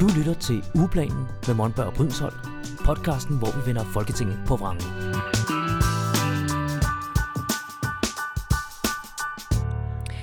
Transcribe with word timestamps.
Du 0.00 0.08
lytter 0.18 0.34
til 0.34 0.64
Uplanen 0.82 1.26
med 1.46 1.54
Monberg 1.54 1.86
og 1.86 1.94
Brydensholt, 1.94 2.34
podcasten, 2.84 3.38
hvor 3.38 3.60
vi 3.60 3.66
vender 3.68 3.84
Folketinget 3.84 4.38
på 4.46 4.56
vrangen. 4.56 4.82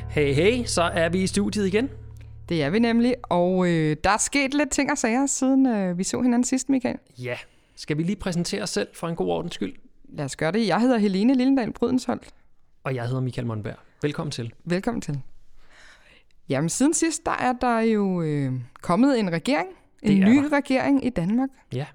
Hey, 0.10 0.34
hey, 0.34 0.66
så 0.66 0.82
er 0.82 1.10
vi 1.10 1.24
i 1.24 1.28
studiet 1.28 1.68
igen. 1.68 1.90
Det 2.50 2.64
er 2.64 2.70
vi 2.70 2.80
nemlig, 2.80 3.16
og 3.24 3.68
øh, 3.68 3.98
der 4.04 4.10
er 4.10 4.18
sket 4.18 4.54
lidt 4.54 4.70
ting 4.72 4.92
og 4.92 4.98
sager, 4.98 5.26
siden 5.26 5.66
øh, 5.66 5.98
vi 5.98 6.04
så 6.04 6.22
hinanden 6.22 6.44
sidst, 6.44 6.70
Michael. 6.70 6.98
Ja, 7.18 7.38
skal 7.76 7.98
vi 7.98 8.04
lige 8.04 8.16
præsentere 8.16 8.64
os 8.64 8.70
selv 8.70 8.88
for 8.94 9.08
en 9.08 9.16
god 9.16 9.28
ordens 9.28 9.54
skyld? 9.54 9.74
Lad 10.10 10.26
os 10.26 10.36
gøre 10.36 10.52
det. 10.52 10.68
Jeg 10.68 10.82
hedder 10.82 10.98
Helene 10.98 11.34
Lillendal 11.36 11.74
Brydensholt. 11.74 12.34
Og 12.84 12.96
jeg 12.96 13.08
hedder 13.08 13.22
Michael 13.22 13.48
Monberg. 13.48 13.76
Velkommen 14.02 14.32
til. 14.32 14.54
Velkommen 14.66 15.02
til. 15.02 15.22
Jamen, 16.50 16.70
siden 16.70 16.94
sidst, 16.94 17.26
der 17.26 17.32
er 17.32 17.54
der 17.54 17.80
jo 17.80 18.22
øh, 18.22 18.54
kommet 18.82 19.20
en 19.20 19.32
regering. 19.32 19.68
En 20.02 20.20
ny 20.20 20.38
der. 20.38 20.52
regering 20.52 21.06
i 21.06 21.10
Danmark. 21.10 21.50
Ja. 21.74 21.86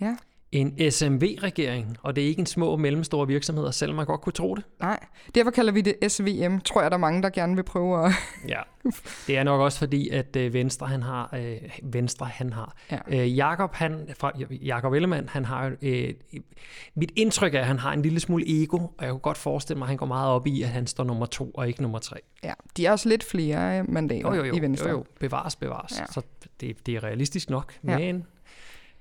Ja. 0.00 0.16
En 0.52 0.90
SMV-regering, 0.90 1.96
og 2.02 2.16
det 2.16 2.24
er 2.24 2.28
ikke 2.28 2.40
en 2.40 2.46
små 2.46 2.66
og 2.68 2.80
mellemstore 2.80 3.26
virksomheder, 3.26 3.70
selvom 3.70 3.96
man 3.96 4.06
godt 4.06 4.20
kunne 4.20 4.32
tro 4.32 4.54
det. 4.54 4.64
Nej, 4.80 4.98
derfor 5.34 5.50
kalder 5.50 5.72
vi 5.72 5.80
det 5.80 6.12
SVM. 6.12 6.58
Tror 6.58 6.82
jeg, 6.82 6.90
der 6.90 6.96
er 6.96 7.00
mange, 7.00 7.22
der 7.22 7.30
gerne 7.30 7.54
vil 7.56 7.62
prøve 7.62 8.06
at... 8.06 8.12
Ja. 8.48 8.60
Det 9.26 9.36
er 9.38 9.42
nok 9.44 9.60
også 9.60 9.78
fordi, 9.78 10.08
at 10.08 10.36
øh, 10.36 10.52
Venstre, 10.54 10.86
han 10.86 11.02
har, 11.02 11.30
øh, 11.36 11.56
Venstre, 11.82 12.26
han 12.26 12.52
har, 12.52 12.76
Ja. 12.90 12.98
øh, 13.08 13.36
Jakob, 13.36 13.74
han, 13.74 14.08
fra 14.18 14.32
Jakob 14.50 14.92
Ellemann, 14.92 15.28
han 15.28 15.44
har, 15.44 15.72
øh, 15.82 16.14
mit 16.94 17.12
indtryk 17.16 17.54
er, 17.54 17.60
at 17.60 17.66
han 17.66 17.78
har 17.78 17.92
en 17.92 18.02
lille 18.02 18.20
smule 18.20 18.62
ego, 18.62 18.76
og 18.76 18.92
jeg 19.04 19.10
kunne 19.10 19.18
godt 19.20 19.38
forestille 19.38 19.78
mig, 19.78 19.84
at 19.86 19.88
han 19.88 19.96
går 19.96 20.06
meget 20.06 20.30
op 20.30 20.46
i, 20.46 20.62
at 20.62 20.68
han 20.68 20.86
står 20.86 21.04
nummer 21.04 21.26
to 21.26 21.50
og 21.50 21.68
ikke 21.68 21.82
nummer 21.82 21.98
tre. 21.98 22.16
Ja, 22.44 22.52
de 22.76 22.86
er 22.86 22.90
også 22.90 23.08
lidt 23.08 23.24
flere 23.24 23.78
øh, 23.78 23.90
mandater 23.90 24.28
Jo, 24.28 24.34
jo, 24.34 24.44
jo, 24.44 24.54
i 24.54 24.60
Venstre. 24.60 24.88
jo, 24.90 24.96
jo. 24.96 25.04
bevares, 25.20 25.56
bevares. 25.56 25.98
Ja. 26.00 26.04
Så 26.06 26.22
det, 26.60 26.86
det 26.86 26.94
er 26.94 27.04
realistisk 27.04 27.50
nok. 27.50 27.72
Ja. 27.84 27.98
Men 27.98 28.26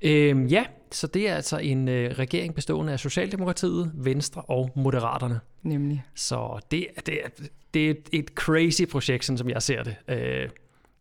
øhm, 0.01 0.45
ja, 0.45 0.65
så 0.91 1.07
det 1.07 1.29
er 1.29 1.35
altså 1.35 1.57
en 1.57 1.87
øh, 1.87 2.11
regering 2.11 2.55
bestående 2.55 2.93
af 2.93 2.99
Socialdemokratiet, 2.99 3.91
Venstre 3.95 4.41
og 4.41 4.71
Moderaterne. 4.75 5.39
Nemlig. 5.63 6.03
Så 6.15 6.59
det, 6.71 6.87
det, 7.05 7.19
er, 7.23 7.27
det 7.73 7.89
er 7.89 7.93
et 8.13 8.29
crazy 8.35 8.81
projekt, 8.91 9.25
sådan 9.25 9.37
som 9.37 9.49
jeg 9.49 9.61
ser 9.61 9.83
det. 9.83 9.95
Øh, 10.07 10.49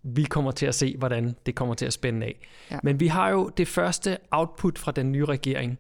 vi 0.03 0.23
kommer 0.23 0.51
til 0.51 0.67
at 0.67 0.75
se, 0.75 0.97
hvordan 0.99 1.35
det 1.47 1.55
kommer 1.55 1.75
til 1.75 1.87
at 1.87 1.93
spænde 1.93 2.27
af. 2.27 2.39
Ja. 2.71 2.75
Ja. 2.75 2.81
Men 2.83 3.01
vi 3.01 3.07
har 3.07 3.31
jo 3.31 3.51
det 3.57 3.69
første 3.69 4.19
output 4.31 4.79
fra 4.79 4.93
den 4.93 5.13
nye 5.13 5.25
regering. 5.25 5.79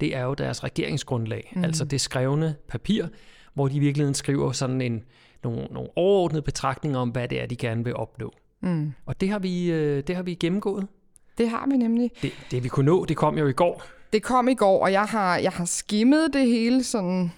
Det 0.00 0.16
er 0.16 0.22
jo 0.24 0.34
deres 0.34 0.64
regeringsgrundlag, 0.64 1.52
mm. 1.56 1.64
altså 1.64 1.84
det 1.84 2.00
skrevne 2.00 2.56
papir, 2.68 3.06
hvor 3.54 3.68
de 3.68 3.76
i 3.76 3.78
virkeligheden 3.78 4.14
skriver 4.14 4.52
sådan 4.52 4.80
en, 4.80 5.04
nogle, 5.44 5.66
nogle 5.70 5.88
overordnede 5.96 6.42
betragtninger 6.42 6.98
om, 6.98 7.08
hvad 7.08 7.28
det 7.28 7.42
er, 7.42 7.46
de 7.46 7.56
gerne 7.56 7.84
vil 7.84 7.96
opnå. 7.96 8.32
Mm. 8.60 8.92
Og 9.06 9.20
det 9.20 9.28
har 9.28 9.38
vi, 9.38 9.72
øh, 9.72 10.02
det 10.06 10.16
har 10.16 10.22
vi 10.22 10.34
gennemgået. 10.34 10.86
Det 11.38 11.48
har 11.50 11.66
vi 11.70 11.76
nemlig. 11.76 12.10
Det, 12.22 12.32
det 12.50 12.64
vi 12.64 12.68
kunne 12.68 12.86
nå, 12.86 13.04
det 13.04 13.16
kom 13.16 13.38
jo 13.38 13.46
i 13.46 13.52
går. 13.52 13.82
Det 14.12 14.22
kom 14.22 14.48
i 14.48 14.54
går, 14.54 14.82
og 14.82 14.92
jeg 14.92 15.04
har, 15.04 15.36
jeg 15.36 15.52
har 15.52 15.64
skimmet 15.64 16.30
det 16.32 16.46
hele 16.46 16.84
sådan... 16.84 17.32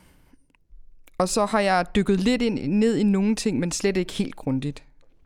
Og 1.19 1.29
så 1.29 1.47
har 1.47 1.61
jeg 1.61 1.87
dykket 1.97 2.21
lidt 2.21 2.43
ind, 2.43 2.59
ned 2.73 2.97
i 2.97 3.03
nogle 3.03 3.35
ting, 3.35 3.59
men 3.59 3.73
slet 3.73 3.97
ikke 3.97 4.13
helt 4.13 4.37
grundigt. 4.37 4.83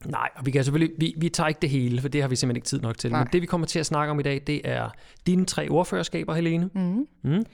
Nej, 0.07 0.29
og 0.37 0.47
vi 0.47 0.51
kan 0.51 0.65
selvfølgelig, 0.65 0.95
vi, 0.99 1.15
vi 1.17 1.29
tager 1.29 1.49
ikke 1.49 1.61
det 1.61 1.71
hele, 1.71 2.01
for 2.01 2.09
det 2.09 2.21
har 2.21 2.29
vi 2.29 2.37
simpelthen 2.37 2.57
ikke 2.57 2.67
tid 2.67 2.81
nok 2.81 2.99
til. 2.99 3.11
Nej. 3.11 3.21
Men 3.21 3.29
det 3.33 3.43
vi 3.43 3.47
kommer 3.47 3.67
til 3.67 3.79
at 3.79 3.87
snakke 3.87 4.11
om 4.11 4.21
i 4.21 4.23
dag, 4.23 4.43
det 4.47 4.61
er 4.65 4.89
dine 5.27 5.45
tre 5.45 5.69
ordførerskaber, 5.69 6.35
Helene. 6.35 6.71
Mm. 6.75 7.07
Mm. 7.23 7.45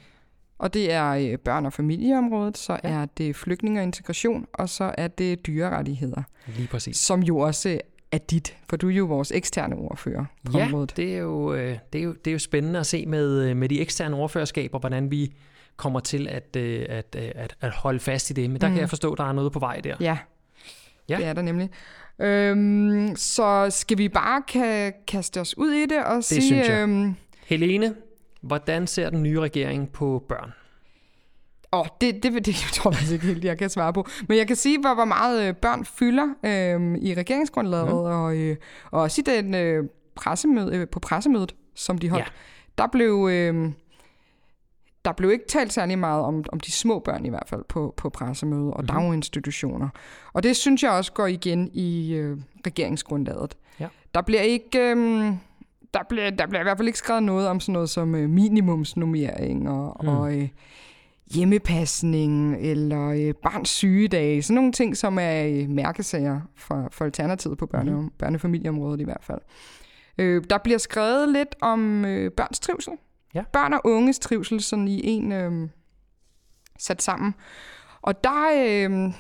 Og 0.59 0.75
det 0.75 0.93
er 0.93 1.11
øh, 1.11 1.39
børn- 1.39 1.67
og 1.67 1.73
familieområdet, 1.73 2.59
så 2.59 2.73
Ja. 2.84 2.89
er 2.89 3.06
det 3.06 3.37
flygtninge 3.37 3.81
og 3.81 3.83
integration, 3.84 4.47
og 4.55 4.69
så 4.69 4.95
er 4.99 5.09
det 5.09 5.47
dyrerettigheder, 5.47 6.23
Lige 6.56 6.69
præcis. 6.69 6.97
som 6.97 7.21
jo 7.23 7.39
også 7.39 7.81
er 8.15 8.19
dit, 8.19 8.57
for 8.69 8.77
du 8.77 8.89
er 8.89 8.93
jo 8.95 9.05
vores 9.05 9.33
eksterne 9.33 9.77
ordfører 9.77 10.25
på 10.45 10.59
Ja, 10.59 10.65
området. 10.67 10.97
det 10.97 11.15
er, 11.15 11.19
jo, 11.19 11.55
øh, 11.55 11.79
det, 11.93 11.98
er 11.98 12.03
jo, 12.05 12.12
det 12.12 12.27
er 12.27 12.33
jo 12.33 12.39
spændende 12.39 12.81
at 12.81 12.87
se 12.87 13.06
med, 13.06 13.43
øh, 13.43 13.56
med 13.56 13.69
de 13.69 13.81
eksterne 13.81 14.17
ordførerskaber, 14.17 14.79
hvordan 14.79 15.11
vi 15.11 15.33
kommer 15.77 16.00
til 16.00 16.28
at, 16.28 16.56
øh, 16.56 16.87
at, 16.88 17.16
at, 17.16 17.56
at 17.61 17.71
holde 17.71 18.00
fast 18.00 18.31
i 18.31 18.33
det. 18.33 18.50
Men 18.50 18.61
der 18.61 18.66
mm. 18.66 18.71
kan 18.71 18.75
Mhm. 18.75 18.81
jeg 18.81 18.88
forstå, 18.88 19.12
at 19.12 19.19
der 19.19 19.25
er 19.25 19.33
noget 19.33 19.53
på 19.53 19.59
vej 19.59 19.81
der. 19.81 19.97
Ja, 20.00 20.19
Ja. 21.09 21.16
det 21.16 21.25
er 21.27 21.33
der 21.33 21.43
nemlig. 21.43 21.71
Øhm, 22.19 23.16
så 23.16 23.66
skal 23.71 23.99
vi 23.99 24.09
bare 24.09 24.43
kan 24.49 24.93
kaste 25.09 25.41
os 25.41 25.59
ud 25.59 25.71
i 25.72 25.87
det 25.87 26.05
og 26.05 26.25
sige... 26.25 26.43
synes 26.43 26.69
jeg. 26.69 26.83
Øhm, 26.83 27.15
Helene, 27.47 27.94
hvordan 28.41 28.87
ser 28.87 29.11
den 29.11 29.22
nye 29.22 29.41
regering 29.41 29.93
på 29.93 30.25
børn? 30.28 30.53
Åh, 31.75 31.87
det, 32.01 32.23
det, 32.23 32.33
det, 32.33 32.47
det 32.47 32.55
tror 32.73 32.91
jeg 32.91 32.97
faktisk 32.97 33.12
ikke 33.12 33.27
helt, 33.27 33.45
jeg 33.45 33.59
kan 33.59 33.71
svare 33.71 33.93
på. 33.93 34.07
Men 34.29 34.39
jeg 34.39 34.47
kan 34.47 34.57
sige, 34.57 34.81
hvor, 34.81 34.95
hvor 34.95 35.05
meget 35.05 35.49
øh, 35.49 35.55
børn 35.55 35.85
fylder 35.85 36.27
øh, 36.45 36.99
i 36.99 37.15
regeringsgrundlaget, 37.15 37.89
mm. 37.89 37.93
og, 37.95 38.37
øh, 38.37 38.57
og 38.91 39.03
også 39.03 39.21
i 39.21 39.25
den 39.25 39.55
øh, 39.55 39.85
pressemøde, 40.15 40.77
øh, 40.77 40.89
på 40.89 41.01
pressemødet, 41.01 41.55
som 41.75 41.99
de 41.99 42.09
holdt. 42.09 42.25
Ja. 42.25 42.31
Der 42.83 42.87
blev... 42.93 43.29
Øh, 43.33 43.73
der 45.05 45.12
blev 45.12 45.33
ikke 45.33 45.47
talt 45.49 45.73
særlig 45.73 45.99
meget 45.99 46.25
om, 46.25 46.45
om 46.53 46.61
de 46.61 46.73
små 46.73 46.99
børn 46.99 47.27
i 47.27 47.29
hvert 47.29 47.49
fald 47.49 47.62
på, 47.69 47.95
på 47.97 48.09
pressemødet 48.11 48.75
og 48.75 48.83
Mhm. 48.83 48.95
mm. 48.95 49.01
daginstitutioner. 49.01 49.89
Og 50.33 50.43
det 50.43 50.56
synes 50.56 50.83
jeg 50.83 50.91
også 50.91 51.12
går 51.12 51.27
igen 51.27 51.71
i 51.75 52.15
øh, 52.15 52.39
regeringsgrundlaget. 52.67 53.56
Ja. 53.81 53.89
Der 54.15 54.23
bliver 54.23 54.41
ikke... 54.43 54.79
Øh, 54.79 55.33
der 55.95 56.01
bliver, 56.09 56.31
der 56.31 56.47
bliver 56.47 56.61
i 56.61 56.62
hvert 56.62 56.77
fald 56.77 56.89
ikke 56.89 56.99
skrevet 56.99 57.23
noget 57.23 57.49
om 57.49 57.61
sådan 57.61 57.73
noget 57.73 57.91
som 57.91 58.15
øh, 58.15 58.31
minimumsnummering 58.31 59.71
og, 59.71 59.97
mm. 60.03 60.09
og 60.09 60.37
øh, 60.37 60.49
hjemmepasning 61.27 62.57
eller 62.61 63.09
øh, 63.09 63.35
barns 63.43 63.69
sygedage. 63.69 64.43
Sådan 64.43 64.55
nogle 64.55 64.73
ting, 64.73 64.97
som 64.97 65.19
er 65.21 65.45
øh, 65.47 65.69
mærkesager 65.71 66.41
for, 66.57 66.89
for 66.93 67.05
Alternativet 67.05 67.59
på 67.59 67.71
børne- 67.75 67.91
mm. 67.91 68.11
børnefamilieområdet 68.19 69.01
i 69.01 69.05
hvert 69.05 69.25
fald. 69.25 69.41
Øh, 70.19 70.45
der 70.51 70.59
bliver 70.59 70.79
skrevet 70.79 71.29
lidt 71.29 71.55
om 71.61 72.05
øh, 72.05 72.31
børns 72.31 72.61
trivsel. 72.61 72.93
Ja. 73.35 73.43
Børn 73.53 73.73
og 73.73 73.81
unges 73.85 74.19
trivsel 74.19 74.61
sådan 74.61 74.89
i 74.89 75.01
en 75.07 75.33
øh, 75.33 75.69
sat 76.79 77.03
sammen. 77.03 77.35
Og 78.03 78.25
der... 78.25 78.45
Øh, 78.56 79.12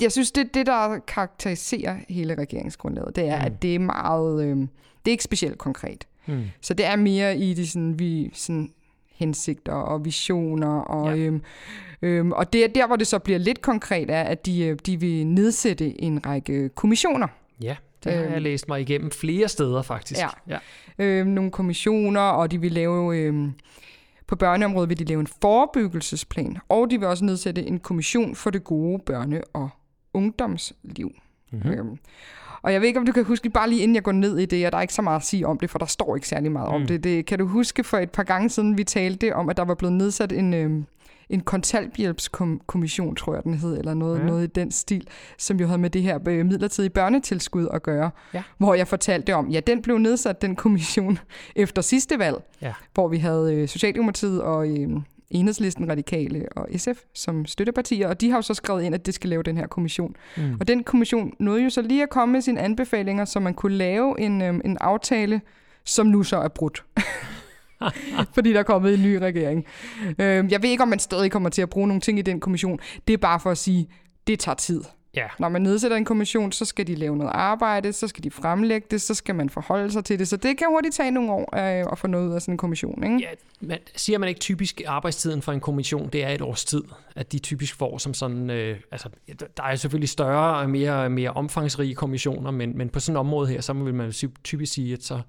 jeg 0.00 0.12
synes, 0.12 0.32
det 0.32 0.54
det, 0.54 0.66
der 0.66 0.98
karakteriserer 0.98 1.96
hele 2.08 2.34
regeringsgrundlaget, 2.34 3.16
det 3.16 3.28
er, 3.28 3.36
Mm. 3.36 3.40
mm. 3.42 3.46
at 3.46 3.62
det 3.62 3.74
er 3.74 3.78
meget... 3.78 4.44
Øh, 4.44 4.56
det 4.56 5.10
er 5.10 5.10
ikke 5.10 5.24
specielt 5.24 5.58
konkret. 5.58 6.06
Hmm. 6.26 6.44
Så 6.60 6.74
det 6.74 6.86
er 6.86 6.96
mere 6.96 7.36
i 7.38 7.54
de 7.54 7.66
sådan, 7.66 7.98
vi, 7.98 8.30
sådan, 8.34 8.72
hensigter 9.18 9.72
og 9.72 10.04
visioner. 10.04 10.80
Og, 10.80 11.18
Ja. 11.18 11.24
øhm, 11.24 11.42
øhm, 12.02 12.32
og 12.32 12.52
det 12.52 12.64
er 12.64 12.68
der, 12.68 12.86
hvor 12.86 12.96
det 12.96 13.06
så 13.06 13.18
bliver 13.18 13.38
lidt 13.38 13.62
konkret, 13.62 14.10
er, 14.10 14.22
at 14.22 14.46
de, 14.46 14.66
øh, 14.66 14.78
de 14.86 15.00
vil 15.00 15.26
nedsætte 15.26 16.02
en 16.02 16.26
række 16.26 16.68
kommissioner. 16.68 17.26
Ja, 17.62 17.76
det 18.04 18.12
har 18.12 18.22
Øhm. 18.22 18.32
jeg 18.32 18.42
læst 18.42 18.68
mig 18.68 18.80
igennem 18.80 19.10
flere 19.10 19.48
steder 19.48 19.82
faktisk. 19.82 20.20
Ja. 20.20 20.28
ja. 20.48 20.58
Øhm, 20.98 21.28
nogle 21.30 21.50
kommissioner, 21.50 22.20
og 22.20 22.50
de 22.50 22.60
vil 22.60 22.72
lave... 22.72 23.16
Øhm, 23.18 23.52
på 24.26 24.36
børneområdet 24.36 24.88
vil 24.88 24.98
de 24.98 25.04
lave 25.04 25.20
en 25.20 25.26
forebyggelsesplan, 25.42 26.58
og 26.68 26.90
de 26.90 26.98
vil 26.98 27.08
også 27.08 27.24
nedsætte 27.24 27.62
en 27.66 27.78
kommission 27.78 28.34
for 28.34 28.50
det 28.50 28.64
gode 28.64 29.00
børne- 29.10 29.50
og 29.52 29.68
ungdomsliv. 30.14 31.10
Mm-hmm. 31.52 31.70
Øhm, 31.70 31.98
og 32.62 32.72
jeg 32.72 32.80
ved 32.80 32.88
ikke, 32.88 33.00
om 33.00 33.06
du 33.06 33.12
kan 33.12 33.24
huske, 33.24 33.50
bare 33.50 33.68
lige 33.68 33.82
inden 33.82 33.94
jeg 33.94 34.02
går 34.02 34.12
ned 34.12 34.38
i 34.38 34.46
det, 34.46 34.66
og 34.66 34.72
der 34.72 34.78
er 34.78 34.82
ikke 34.82 34.94
så 34.94 35.02
meget 35.02 35.20
at 35.20 35.26
sige 35.26 35.46
om 35.46 35.58
det, 35.58 35.70
for 35.70 35.78
der 35.78 35.86
står 35.86 36.14
ikke 36.16 36.28
særlig 36.28 36.52
meget 36.52 36.68
mm. 36.68 36.74
Om 36.74 36.86
det. 36.86 37.04
det. 37.04 37.26
Kan 37.26 37.38
du 37.38 37.46
huske 37.46 37.84
for 37.84 37.98
et 37.98 38.10
par 38.10 38.22
gange 38.22 38.50
siden, 38.50 38.78
vi 38.78 38.84
talte 38.84 39.34
om, 39.34 39.48
at 39.48 39.56
der 39.56 39.64
var 39.64 39.74
blevet 39.74 39.92
nedsat 39.96 40.32
en, 40.32 40.54
øhm, 40.54 40.84
en 41.30 41.40
kontanthjælpskommission, 41.40 43.16
tror 43.16 43.34
jeg 43.34 43.44
den 43.44 43.54
hed, 43.54 43.78
eller 43.78 43.94
noget, 43.94 44.18
Ja. 44.18 44.24
noget 44.24 44.44
i 44.44 44.46
den 44.46 44.70
stil, 44.70 45.06
som 45.38 45.60
jo 45.60 45.66
havde 45.66 45.78
med 45.78 45.90
det 45.90 46.02
her 46.02 46.18
øh, 46.28 46.46
midlertidige 46.46 46.90
børnetilskud 46.90 47.68
at 47.72 47.82
gøre. 47.82 48.10
Ja. 48.34 48.42
Hvor 48.58 48.74
jeg 48.74 48.88
fortalte 48.88 49.34
om, 49.34 49.48
ja, 49.48 49.60
den 49.60 49.82
blev 49.82 49.98
nedsat, 49.98 50.42
den 50.42 50.56
kommission, 50.56 51.18
efter 51.56 51.82
sidste 51.82 52.18
valg, 52.18 52.36
Ja. 52.62 52.72
hvor 52.94 53.08
vi 53.08 53.16
havde 53.18 53.54
øh, 53.54 53.68
Socialdemokratiet 53.68 54.42
og 54.42 54.68
øh, 54.68 54.88
Enhedslisten, 55.30 55.90
Radikale 55.90 56.46
og 56.56 56.68
SF 56.76 56.98
som 57.14 57.46
støttepartier, 57.46 58.08
og 58.08 58.20
de 58.20 58.30
har 58.30 58.38
jo 58.38 58.42
så 58.42 58.54
skrevet 58.54 58.82
ind, 58.82 58.94
at 58.94 59.06
det 59.06 59.14
skal 59.14 59.30
lave 59.30 59.42
den 59.42 59.56
her 59.56 59.66
kommission. 59.66 60.16
Mm. 60.36 60.56
Og 60.60 60.68
den 60.68 60.84
kommission 60.84 61.32
nåede 61.38 61.62
jo 61.62 61.70
så 61.70 61.82
lige 61.82 62.02
at 62.02 62.10
komme 62.10 62.32
med 62.32 62.40
sine 62.40 62.60
anbefalinger, 62.60 63.24
så 63.24 63.40
man 63.40 63.54
kunne 63.54 63.76
lave 63.76 64.20
en, 64.20 64.42
øhm, 64.42 64.60
en 64.64 64.78
aftale, 64.80 65.40
som 65.84 66.06
nu 66.06 66.22
så 66.22 66.36
er 66.36 66.48
brudt. 66.48 66.84
Fordi 68.34 68.52
der 68.52 68.58
er 68.58 68.62
kommet 68.62 68.94
en 68.94 69.02
ny 69.02 69.14
regering. 69.14 69.64
Øhm, 70.18 70.48
jeg 70.48 70.62
ved 70.62 70.70
ikke, 70.70 70.82
om 70.82 70.88
man 70.88 70.98
stadig 70.98 71.30
kommer 71.30 71.48
til 71.48 71.62
at 71.62 71.70
bruge 71.70 71.88
nogle 71.88 72.00
ting 72.00 72.18
i 72.18 72.22
den 72.22 72.40
kommission. 72.40 72.78
Det 73.08 73.12
er 73.12 73.18
bare 73.18 73.40
for 73.40 73.50
at 73.50 73.58
sige, 73.58 73.88
det 74.26 74.38
tager 74.38 74.56
tid. 74.56 74.82
Ja. 75.14 75.26
Når 75.38 75.48
man 75.48 75.62
nedsætter 75.62 75.96
en 75.96 76.04
kommission, 76.04 76.52
så 76.52 76.64
skal 76.64 76.86
de 76.86 76.94
lave 76.94 77.16
noget 77.16 77.32
arbejde, 77.34 77.92
så 77.92 78.08
skal 78.08 78.24
de 78.24 78.30
fremlægge 78.30 78.86
det, 78.90 79.00
så 79.00 79.14
skal 79.14 79.34
man 79.34 79.50
forholde 79.50 79.92
sig 79.92 80.04
til 80.04 80.18
det. 80.18 80.28
Så 80.28 80.36
det 80.36 80.58
kan 80.58 80.66
hurtigt 80.70 80.94
tage 80.94 81.10
nogle 81.10 81.32
år 81.32 81.56
øh, 81.56 81.86
at 81.92 81.98
få 81.98 82.06
noget 82.06 82.28
ud 82.28 82.34
af 82.34 82.42
sådan 82.42 82.54
en 82.54 82.58
kommission. 82.58 83.04
Ikke? 83.04 83.16
Ja, 83.20 83.28
men 83.60 83.78
siger 83.96 84.18
man 84.18 84.28
ikke 84.28 84.40
typisk 84.40 84.82
arbejdstiden 84.86 85.42
for 85.42 85.52
en 85.52 85.60
kommission, 85.60 86.08
det 86.08 86.24
er 86.24 86.28
et 86.28 86.42
års 86.42 86.64
tid, 86.64 86.82
at 87.16 87.32
de 87.32 87.38
typisk 87.38 87.74
får 87.74 87.98
som 87.98 88.14
sådan, 88.14 88.50
øh, 88.50 88.76
altså 88.90 89.08
der 89.56 89.62
er 89.62 89.76
selvfølgelig 89.76 90.08
større 90.08 90.56
og 90.56 90.70
mere, 90.70 91.10
mere 91.10 91.30
omfangsrige 91.30 91.94
kommissioner, 91.94 92.50
men, 92.50 92.78
men 92.78 92.88
på 92.88 93.00
sådan 93.00 93.16
et 93.16 93.20
område 93.20 93.48
her, 93.48 93.60
så 93.60 93.72
vil 93.72 93.94
man 93.94 94.12
typisk 94.44 94.72
sige, 94.72 94.92
at 94.92 95.02
så, 95.02 95.20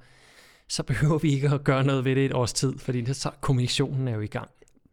så 0.68 0.84
behøver 0.84 1.18
vi 1.18 1.32
ikke 1.32 1.50
at 1.50 1.64
gøre 1.64 1.84
noget 1.84 2.06
ved 2.06 2.16
det 2.16 2.26
et 2.26 2.34
års 2.34 2.54
tid, 2.54 2.80
fordi 2.80 3.14
så 3.14 3.32
kommissionen 3.42 4.08
er 4.08 4.16
jo 4.16 4.22
i 4.22 4.28
gang. 4.28 4.50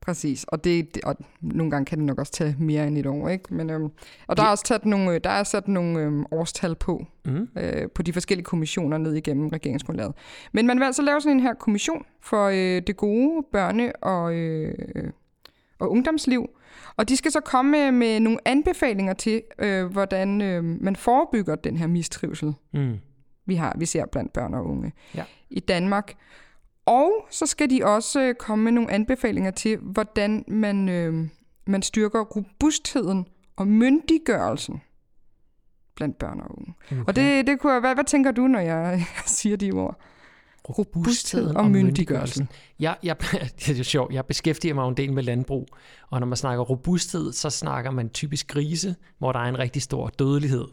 Præcis, 0.06 0.44
og, 0.44 0.64
det, 0.64 0.98
og 1.04 1.16
nogle 1.40 1.70
gange 1.70 1.84
kan 1.84 1.98
det 1.98 2.06
nok 2.06 2.18
også 2.18 2.32
tage 2.32 2.56
mere 2.58 2.86
end 2.86 2.98
et 2.98 3.06
år, 3.06 3.28
ikke? 3.28 3.54
Men, 3.54 3.70
øhm, 3.70 3.88
og 4.26 4.36
der 4.36 4.42
er 4.42 4.46
også 4.48 4.64
taget 4.64 4.84
nogle, 4.86 5.18
der 5.18 5.30
er 5.30 5.44
sat 5.44 5.68
nogle 5.68 6.00
øhm, 6.00 6.24
årstal 6.30 6.74
på, 6.74 7.06
Mm. 7.24 7.48
øh, 7.58 7.90
på 7.94 8.02
de 8.02 8.12
forskellige 8.12 8.44
kommissioner 8.44 8.98
ned 8.98 9.14
igennem 9.14 9.48
regeringsgrundlaget. 9.48 10.12
Men 10.52 10.66
man 10.66 10.78
vil 10.78 10.84
altså 10.84 11.02
lave 11.02 11.20
sådan 11.20 11.36
en 11.36 11.42
her 11.42 11.54
kommission 11.54 12.04
for 12.20 12.46
øh, 12.46 12.82
det 12.86 12.96
gode 12.96 13.46
børne- 13.56 13.92
og, 14.02 14.34
øh, 14.34 14.74
og 15.78 15.90
ungdomsliv, 15.90 16.48
og 16.96 17.08
de 17.08 17.16
skal 17.16 17.32
så 17.32 17.40
komme 17.40 17.70
med, 17.70 17.92
med 17.92 18.20
nogle 18.20 18.38
anbefalinger 18.44 19.12
til, 19.12 19.42
øh, 19.58 19.86
hvordan 19.86 20.40
øh, 20.40 20.64
man 20.64 20.96
forebygger 20.96 21.54
den 21.54 21.76
her 21.76 21.86
mistrivsel, 21.86 22.54
Mm. 22.72 22.94
vi 23.46 23.54
har, 23.54 23.76
vi 23.78 23.86
ser 23.86 24.06
blandt 24.06 24.32
børn 24.32 24.54
og 24.54 24.66
unge 24.66 24.92
Ja. 25.14 25.24
i 25.50 25.60
Danmark. 25.60 26.12
Og 26.86 27.26
så 27.30 27.46
skal 27.46 27.70
de 27.70 27.84
også 27.84 28.20
øh, 28.20 28.34
komme 28.34 28.64
med 28.64 28.72
nogle 28.72 28.90
anbefalinger 28.90 29.50
til, 29.50 29.78
hvordan 29.78 30.44
man, 30.48 30.88
øh, 30.88 31.28
man 31.66 31.82
styrker 31.82 32.24
robustheden 32.24 33.26
og 33.56 33.68
myndiggørelsen 33.68 34.82
blandt 35.96 36.18
børn 36.18 36.40
og 36.40 36.58
unge. 36.58 36.74
Okay. 36.90 37.02
Og 37.06 37.16
det, 37.16 37.46
det 37.46 37.60
kunne 37.60 37.72
jeg, 37.72 37.80
hvad, 37.80 37.94
hvad 37.94 38.04
tænker 38.04 38.30
du, 38.30 38.46
når 38.46 38.60
jeg 38.60 39.04
siger 39.26 39.56
de 39.56 39.72
ord? 39.72 40.00
robustheden 40.68 41.56
og 41.56 41.62
og 41.62 41.70
myndiggørelsen. 41.70 42.48
Jeg, 42.80 42.96
jeg, 43.02 43.16
det 43.58 43.68
er 43.68 43.74
jo 43.74 43.84
sjovt, 43.84 44.12
jeg 44.12 44.26
beskæftiger 44.26 44.74
mig 44.74 44.88
en 44.88 44.96
del 44.96 45.12
med 45.12 45.22
landbrug, 45.22 45.68
og 46.10 46.20
når 46.20 46.26
man 46.26 46.36
snakker 46.36 46.64
robusthed, 46.64 47.32
så 47.32 47.50
snakker 47.50 47.90
man 47.90 48.10
typisk 48.10 48.48
grise, 48.48 48.96
hvor 49.18 49.32
der 49.32 49.40
er 49.40 49.44
en 49.44 49.58
rigtig 49.58 49.82
stor 49.82 50.08
dødelighed. 50.08 50.64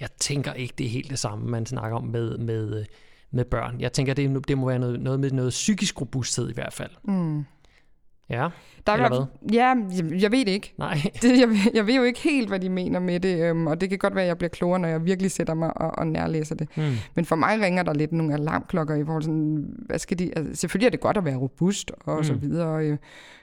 Jeg 0.00 0.08
tænker 0.20 0.52
ikke, 0.52 0.74
det 0.78 0.86
er 0.86 0.90
helt 0.90 1.10
det 1.10 1.18
samme, 1.18 1.50
man 1.50 1.66
snakker 1.66 1.96
om 1.96 2.04
med, 2.04 2.38
med, 2.38 2.84
med 3.30 3.44
børn. 3.44 3.80
Jeg 3.80 3.92
tænker, 3.92 4.14
det, 4.14 4.48
det 4.48 4.58
må 4.58 4.66
være 4.66 4.78
noget, 4.78 5.00
noget 5.00 5.20
med 5.20 5.30
noget 5.30 5.50
psykisk 5.50 6.00
robusthed 6.00 6.50
i 6.50 6.54
hvert 6.54 6.72
fald. 6.72 6.90
Mm. 7.04 7.44
Ja, 8.30 8.48
Der 8.86 8.92
er 8.92 8.96
Eller 8.96 9.08
fald- 9.08 9.52
Ja, 9.52 9.66
jeg, 9.66 10.22
jeg 10.22 10.32
ved 10.32 10.38
det 10.44 10.48
ikke. 10.52 10.74
nej. 10.78 10.94
Det, 11.22 11.40
jeg, 11.40 11.48
jeg 11.74 11.86
ved 11.86 11.94
jo 11.94 12.02
ikke 12.02 12.20
helt, 12.20 12.48
hvad 12.48 12.60
de 12.60 12.68
mener 12.68 13.00
med 13.00 13.20
det, 13.20 13.40
øhm, 13.50 13.66
og 13.66 13.80
det 13.80 13.88
kan 13.88 13.98
godt 13.98 14.14
være, 14.14 14.24
at 14.24 14.28
jeg 14.28 14.38
bliver 14.38 14.48
klogere, 14.48 14.78
når 14.80 14.88
jeg 14.88 15.04
virkelig 15.04 15.30
sætter 15.30 15.54
mig 15.54 15.76
og, 15.80 15.98
og 15.98 16.06
nærlæser 16.06 16.54
det. 16.54 16.68
Hmm. 16.76 16.92
Men 17.14 17.24
for 17.24 17.36
mig 17.36 17.60
ringer 17.60 17.82
der 17.82 17.94
lidt 17.94 18.12
nogle 18.12 18.34
alarmklokker 18.34 18.94
i 18.94 19.04
forhold 19.04 19.22
til, 19.22 19.64
hvad 19.86 19.98
skal 19.98 20.18
de... 20.18 20.30
Altså, 20.36 20.54
selvfølgelig 20.60 20.86
er 20.86 20.90
det 20.90 21.00
godt 21.00 21.16
at 21.16 21.24
være 21.24 21.36
robust 21.36 21.92
og 22.00 22.16
mm. 22.16 22.24
så 22.24 22.32
Mm. 22.32 22.42
videre, 22.42 22.84
øh, 22.86 22.96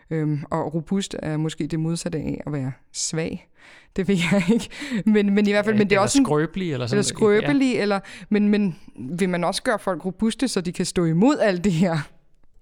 øhm, 0.09 0.43
og 0.49 0.73
robust 0.73 1.15
er 1.19 1.37
måske 1.37 1.67
det 1.67 1.79
modsatte 1.79 2.17
af 2.17 2.41
at 2.45 2.53
være 2.53 2.71
svag. 2.93 3.47
Det 3.95 4.07
ved 4.07 4.17
jeg 4.31 4.43
ikke. 4.53 4.69
Men, 5.05 5.33
men 5.33 5.47
i 5.47 5.51
hvert 5.51 5.65
fald, 5.65 5.77
men 5.77 5.89
det 5.89 5.95
er 5.95 5.99
også 5.99 6.21
skrøbelig, 6.25 6.73
eller 6.73 6.87
sådan 6.87 6.97
eller 6.97 7.03
skrøbelig, 7.03 7.73
ja. 7.73 7.81
eller, 7.81 7.99
men, 8.29 8.49
men 8.49 8.75
vil 8.95 9.29
man 9.29 9.43
også 9.43 9.63
gøre 9.63 9.79
folk 9.79 10.05
robuste, 10.05 10.47
så 10.47 10.61
de 10.61 10.71
kan 10.71 10.85
stå 10.85 11.05
imod 11.05 11.37
alt 11.39 11.63
det 11.63 11.71
her? 11.71 11.97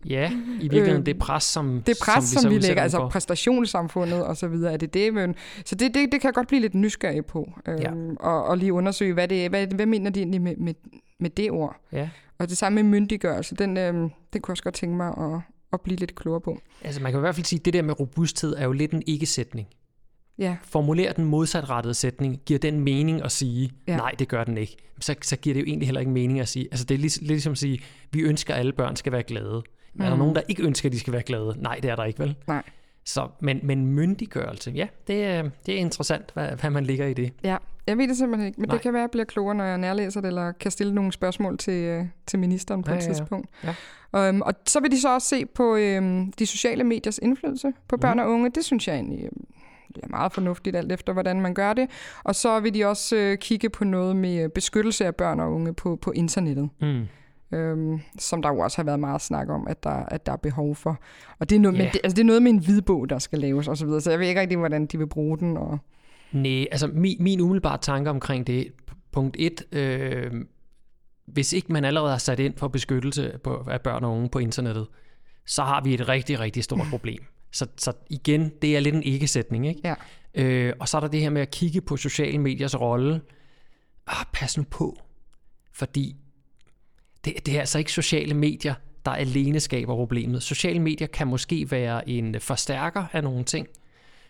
Ja, 0.05 0.31
i 0.59 0.61
virkeligheden 0.61 0.99
Øh, 0.99 1.05
det 1.05 1.17
pres, 1.19 1.43
som, 1.43 1.83
Det 1.85 1.97
pres, 2.01 2.23
som, 2.23 2.37
så 2.37 2.41
som 2.41 2.51
vi 2.51 2.57
lægger, 2.59 2.83
altså 2.83 3.07
præstationssamfundet 3.07 4.23
og 4.23 4.37
så 4.37 4.47
videre, 4.47 4.73
er 4.73 4.77
det 4.77 4.93
det? 4.93 5.13
Men, 5.13 5.35
så 5.65 5.75
det, 5.75 5.93
det, 5.93 6.11
det 6.11 6.21
kan 6.21 6.27
jeg 6.27 6.33
godt 6.33 6.47
blive 6.47 6.61
lidt 6.61 6.73
nysgerrig 6.75 7.25
på, 7.25 7.51
øhm, 7.67 7.81
Ja. 7.81 7.91
og, 8.19 8.43
og 8.43 8.57
lige 8.57 8.73
undersøge, 8.73 9.13
hvad, 9.13 9.27
det, 9.27 9.49
hvad, 9.49 9.67
hvad 9.67 9.85
mener 9.85 10.09
de 10.11 10.19
egentlig 10.19 10.41
med, 10.41 10.55
med, 10.55 10.73
med 11.19 11.29
det 11.29 11.51
ord? 11.51 11.75
Ja. 11.91 12.09
Og 12.39 12.49
det 12.49 12.57
samme 12.57 12.83
med 12.83 12.89
myndiggørelse, 12.91 13.55
den, 13.55 13.77
øhm, 13.77 13.95
den 13.95 14.11
kunne 14.41 14.41
jeg 14.41 14.49
også 14.49 14.63
godt 14.63 14.75
tænke 14.75 14.95
mig 14.95 15.07
at, 15.07 15.41
at 15.73 15.81
blive 15.81 15.97
lidt 15.97 16.15
klogere 16.15 16.41
på. 16.41 16.59
Altså 16.83 17.01
man 17.01 17.11
kan 17.11 17.19
i 17.19 17.21
hvert 17.21 17.35
fald 17.35 17.45
sige, 17.45 17.59
at 17.59 17.65
det 17.65 17.73
der 17.73 17.81
med 17.81 17.99
robusthed 17.99 18.55
er 18.57 18.63
jo 18.65 18.71
lidt 18.71 18.91
en 18.91 19.03
ikke-sætning. 19.07 19.67
Ja, 20.37 20.55
Formuler 20.63 21.13
den 21.13 21.25
modsatrettede 21.25 21.93
sætning, 21.93 22.39
giver 22.45 22.59
den 22.59 22.79
mening 22.79 23.21
at 23.23 23.31
sige, 23.31 23.71
Ja. 23.87 23.97
nej, 23.97 24.11
det 24.19 24.27
gør 24.27 24.43
den 24.43 24.57
ikke. 24.57 24.75
Så, 24.99 25.15
så 25.21 25.35
giver 25.37 25.53
det 25.53 25.61
jo 25.61 25.65
egentlig 25.65 25.87
heller 25.87 25.99
ikke 25.99 26.11
mening 26.11 26.39
at 26.39 26.47
sige, 26.47 26.67
altså 26.71 26.85
det 26.85 26.95
er 26.95 26.99
lidt, 26.99 27.17
lidt 27.17 27.27
ligesom 27.27 27.51
at 27.51 27.57
sige, 27.57 27.79
vi 28.11 28.21
ønsker, 28.21 28.53
at 28.53 28.59
alle 28.59 28.73
børn 28.73 28.95
skal 28.95 29.11
være 29.11 29.23
glade. 29.23 29.63
Mm. 29.93 30.01
Er 30.01 30.05
der 30.05 30.15
Mm. 30.15 30.19
nogen, 30.19 30.35
der 30.35 30.41
ikke 30.47 30.63
ønsker, 30.63 30.89
at 30.89 30.93
de 30.93 30.99
skal 30.99 31.13
være 31.13 31.21
glade? 31.23 31.55
Nej, 31.59 31.79
det 31.83 31.91
er 31.91 31.95
der 31.95 32.03
ikke, 32.03 32.19
vel? 32.19 32.35
nej. 32.47 32.63
Så, 33.05 33.27
men, 33.39 33.59
men 33.63 33.85
myndiggørelse, 33.87 34.71
ja, 34.71 34.87
det 35.07 35.23
er, 35.23 35.49
det 35.65 35.73
er 35.73 35.77
interessant, 35.79 36.31
hvad, 36.33 36.47
hvad 36.47 36.69
man 36.69 36.83
ligger 36.85 37.05
i 37.05 37.13
det. 37.13 37.33
Ja, 37.43 37.57
jeg 37.87 37.97
ved 37.97 38.07
det 38.07 38.17
simpelthen 38.17 38.47
ikke, 38.47 38.61
men 38.61 38.67
Nej. 38.69 38.75
det 38.75 38.81
kan 38.81 38.93
være, 38.93 39.01
at 39.01 39.03
jeg 39.03 39.11
bliver 39.11 39.25
klogere, 39.25 39.55
når 39.55 39.63
jeg 39.63 39.77
nærlæser 39.77 40.21
det, 40.21 40.27
eller 40.27 40.51
kan 40.51 40.71
stille 40.71 40.95
nogle 40.95 41.11
spørgsmål 41.11 41.57
til, 41.57 41.73
øh, 41.73 42.05
til 42.27 42.39
ministeren 42.39 42.83
på 42.83 42.91
Ja, 42.91 42.97
et 42.97 43.01
ja, 43.03 43.07
ja. 43.07 43.13
tidspunkt. 43.13 43.49
Ja. 44.13 44.29
Um, 44.29 44.41
og 44.41 44.53
så 44.67 44.79
vil 44.79 44.91
de 44.91 45.01
så 45.01 45.13
også 45.13 45.27
se 45.27 45.45
på 45.45 45.75
øhm, 45.75 46.31
de 46.31 46.45
sociale 46.45 46.83
mediers 46.83 47.17
indflydelse 47.21 47.71
på 47.87 47.97
børn 47.97 48.17
Mhm. 48.17 48.25
og 48.25 48.31
unge. 48.33 48.49
Det 48.55 48.65
synes 48.65 48.87
jeg 48.87 48.95
egentlig 48.95 49.23
øhm, 49.25 49.45
er 50.03 50.07
meget 50.07 50.31
fornuftigt, 50.31 50.75
alt 50.75 50.91
efter 50.91 51.13
hvordan 51.13 51.41
man 51.41 51.53
gør 51.53 51.73
det. 51.73 51.89
Og 52.23 52.35
så 52.35 52.59
vil 52.59 52.73
de 52.73 52.85
også 52.85 53.15
øh, 53.15 53.37
kigge 53.37 53.69
på 53.69 53.83
noget 53.83 54.15
med 54.15 54.43
øh, 54.43 54.49
beskyttelse 54.49 55.05
af 55.05 55.15
børn 55.15 55.39
og 55.39 55.53
unge 55.53 55.73
på, 55.73 55.95
på 55.95 56.11
internettet. 56.11 56.69
Mm. 56.81 57.03
Øhm, 57.57 57.99
som 58.19 58.41
der 58.41 58.49
jo 58.49 58.59
også 58.59 58.77
har 58.77 58.83
været 58.83 58.99
meget 58.99 59.21
snak 59.21 59.49
om, 59.49 59.67
at 59.67 59.83
der, 59.83 59.89
at 59.89 60.25
der 60.25 60.31
er 60.31 60.37
behov 60.37 60.75
for. 60.75 60.99
Og 61.39 61.49
det 61.49 61.55
er, 61.55 61.59
noget, 61.59 61.77
Ja. 61.77 61.83
men 61.83 61.91
det, 61.93 62.01
altså 62.03 62.15
det 62.15 62.21
er 62.21 62.25
noget 62.25 62.41
med 62.43 62.51
en 62.51 62.57
hvidbog, 62.59 63.09
der 63.09 63.19
skal 63.19 63.39
laves 63.39 63.67
osv., 63.67 63.75
så, 63.75 63.85
videre. 63.85 64.01
så 64.01 64.09
jeg 64.11 64.19
ved 64.19 64.27
ikke 64.27 64.41
rigtig, 64.41 64.57
hvordan 64.57 64.85
de 64.85 64.97
vil 64.97 65.07
bruge 65.07 65.37
den. 65.37 65.57
Og, 65.57 65.77
Nej, 66.31 66.65
altså 66.71 66.87
min, 66.87 67.17
min 67.19 67.41
umiddelbare 67.41 67.77
tanke 67.77 68.09
omkring 68.09 68.47
det, 68.47 68.67
punkt 69.11 69.35
1, 69.39 69.63
øh, 69.71 70.31
hvis 71.25 71.53
ikke 71.53 71.73
man 71.73 71.85
allerede 71.85 72.11
har 72.11 72.17
sat 72.17 72.39
ind 72.39 72.53
for 72.57 72.67
beskyttelse 72.67 73.39
på, 73.43 73.67
af 73.71 73.81
børn 73.81 74.03
og 74.03 74.11
unge 74.11 74.29
på 74.29 74.39
internettet, 74.39 74.87
så 75.45 75.63
har 75.63 75.81
vi 75.83 75.93
et 75.93 76.09
rigtig, 76.09 76.39
rigtig 76.39 76.63
stort 76.63 76.87
problem. 76.89 77.23
Så, 77.53 77.67
så 77.77 77.93
igen, 78.09 78.51
det 78.61 78.75
er 78.75 78.79
lidt 78.79 78.95
en 78.95 79.03
ikke-sætning, 79.03 79.67
ikke? 79.67 79.81
Ja. 79.83 79.95
Øh, 80.35 80.73
og 80.79 80.87
så 80.87 80.97
er 80.97 81.01
der 81.01 81.07
det 81.07 81.19
her 81.19 81.29
med 81.29 81.41
at 81.41 81.51
kigge 81.51 81.81
på 81.81 81.97
sociale 81.97 82.37
mediers 82.37 82.81
rolle. 82.81 83.21
Ah, 84.07 84.25
pas 84.33 84.57
nu 84.57 84.63
på, 84.63 84.97
fordi 85.73 86.15
det, 87.25 87.45
det 87.45 87.55
er 87.55 87.59
altså 87.59 87.79
ikke 87.79 87.91
sociale 87.91 88.33
medier, 88.33 88.73
der 89.05 89.11
alene 89.11 89.59
skaber 89.59 89.95
problemet. 89.95 90.43
Sociale 90.43 90.79
medier 90.79 91.07
kan 91.07 91.27
måske 91.27 91.71
være 91.71 92.09
en 92.09 92.39
forstærker 92.39 93.05
af 93.13 93.23
nogle 93.23 93.43
ting, 93.43 93.67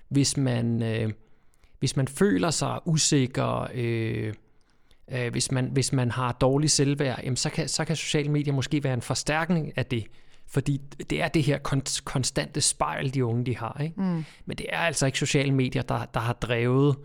hvis 0.10 0.38
man, 0.38 0.84
øh, 0.84 1.12
hvis 1.80 1.96
man 1.96 2.08
føler 2.08 2.50
sig 2.50 2.80
usikker, 2.86 3.68
øh, 3.74 4.34
øh, 5.12 5.32
hvis, 5.32 5.52
man, 5.52 5.66
hvis 5.66 5.94
man 5.94 6.12
har 6.12 6.32
dårlig 6.32 6.72
selvværd, 6.72 7.20
jamen 7.24 7.38
så, 7.38 7.50
kan, 7.50 7.68
så 7.68 7.86
kan 7.86 7.96
sociale 7.96 8.32
medier 8.32 8.54
måske 8.54 8.84
være 8.84 8.94
en 8.94 9.02
forstærkning 9.02 9.78
af 9.78 9.86
det. 9.86 10.06
Fordi 10.54 10.82
det 11.10 11.22
er 11.22 11.28
det 11.28 11.44
her 11.44 11.60
kon- 11.68 12.04
konstante 12.04 12.62
spejl, 12.62 13.14
de 13.14 13.26
unge 13.26 13.46
de 13.46 13.58
har. 13.58 13.82
Ikke? 13.84 14.02
mm. 14.02 14.24
Men 14.46 14.58
det 14.58 14.66
er 14.70 14.78
altså 14.78 15.06
ikke 15.06 15.18
sociale 15.18 15.52
medier, 15.52 15.82
der, 15.82 16.06
der 16.06 16.20
har 16.20 16.34
drevet, 16.34 16.96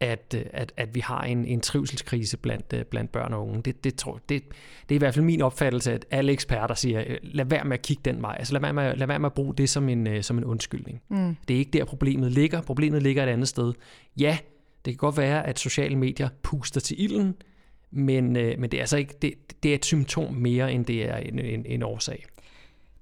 at, 0.00 0.34
at, 0.52 0.72
at 0.76 0.94
vi 0.94 1.00
har 1.00 1.20
en, 1.20 1.44
en 1.44 1.60
trivselskrise 1.60 2.36
blandt, 2.36 2.72
øh, 2.72 2.84
blandt 2.84 3.12
børn 3.12 3.32
og 3.32 3.48
unge. 3.48 3.62
Det, 3.62 3.84
det, 3.84 3.94
tror, 3.94 4.20
det, 4.28 4.42
det 4.88 4.94
er 4.94 4.94
i 4.94 4.98
hvert 4.98 5.14
fald 5.14 5.24
min 5.24 5.42
opfattelse, 5.42 5.92
at 5.92 6.06
alle 6.10 6.32
eksperter 6.32 6.74
siger, 6.74 7.04
øh, 7.06 7.16
lad 7.22 7.44
være 7.44 7.64
med 7.64 7.72
at 7.72 7.82
kigge 7.82 8.02
den 8.04 8.22
vej. 8.22 8.36
Altså 8.38 8.52
lad 8.52 8.60
være 8.60 8.72
med, 8.72 8.96
lad 8.96 9.06
være 9.06 9.18
med 9.18 9.26
at 9.26 9.34
bruge 9.34 9.54
det 9.54 9.68
som 9.68 9.88
en, 9.88 10.06
øh, 10.06 10.22
som 10.22 10.38
en 10.38 10.44
undskyldning. 10.44 11.02
Mm. 11.08 11.36
Det 11.48 11.54
er 11.54 11.58
ikke 11.58 11.70
der, 11.70 11.84
problemet 11.84 12.32
ligger. 12.32 12.62
Problemet 12.62 13.02
ligger 13.02 13.22
et 13.22 13.28
andet 13.28 13.48
sted. 13.48 13.72
Ja, 14.18 14.38
det 14.84 14.92
kan 14.92 14.98
godt 14.98 15.16
være, 15.16 15.46
at 15.46 15.58
sociale 15.58 15.96
medier 15.96 16.28
puster 16.42 16.80
til 16.80 17.02
ilden, 17.02 17.34
men, 17.90 18.36
øh, 18.36 18.58
men 18.58 18.70
det 18.70 18.76
er 18.76 18.82
altså 18.82 18.96
ikke, 18.96 19.14
det, 19.22 19.34
det 19.62 19.70
er 19.70 19.74
et 19.74 19.84
symptom 19.84 20.34
mere, 20.34 20.72
end 20.72 20.84
det 20.84 21.08
er 21.08 21.16
en, 21.16 21.38
en, 21.38 21.66
en 21.66 21.82
årsag. 21.82 22.24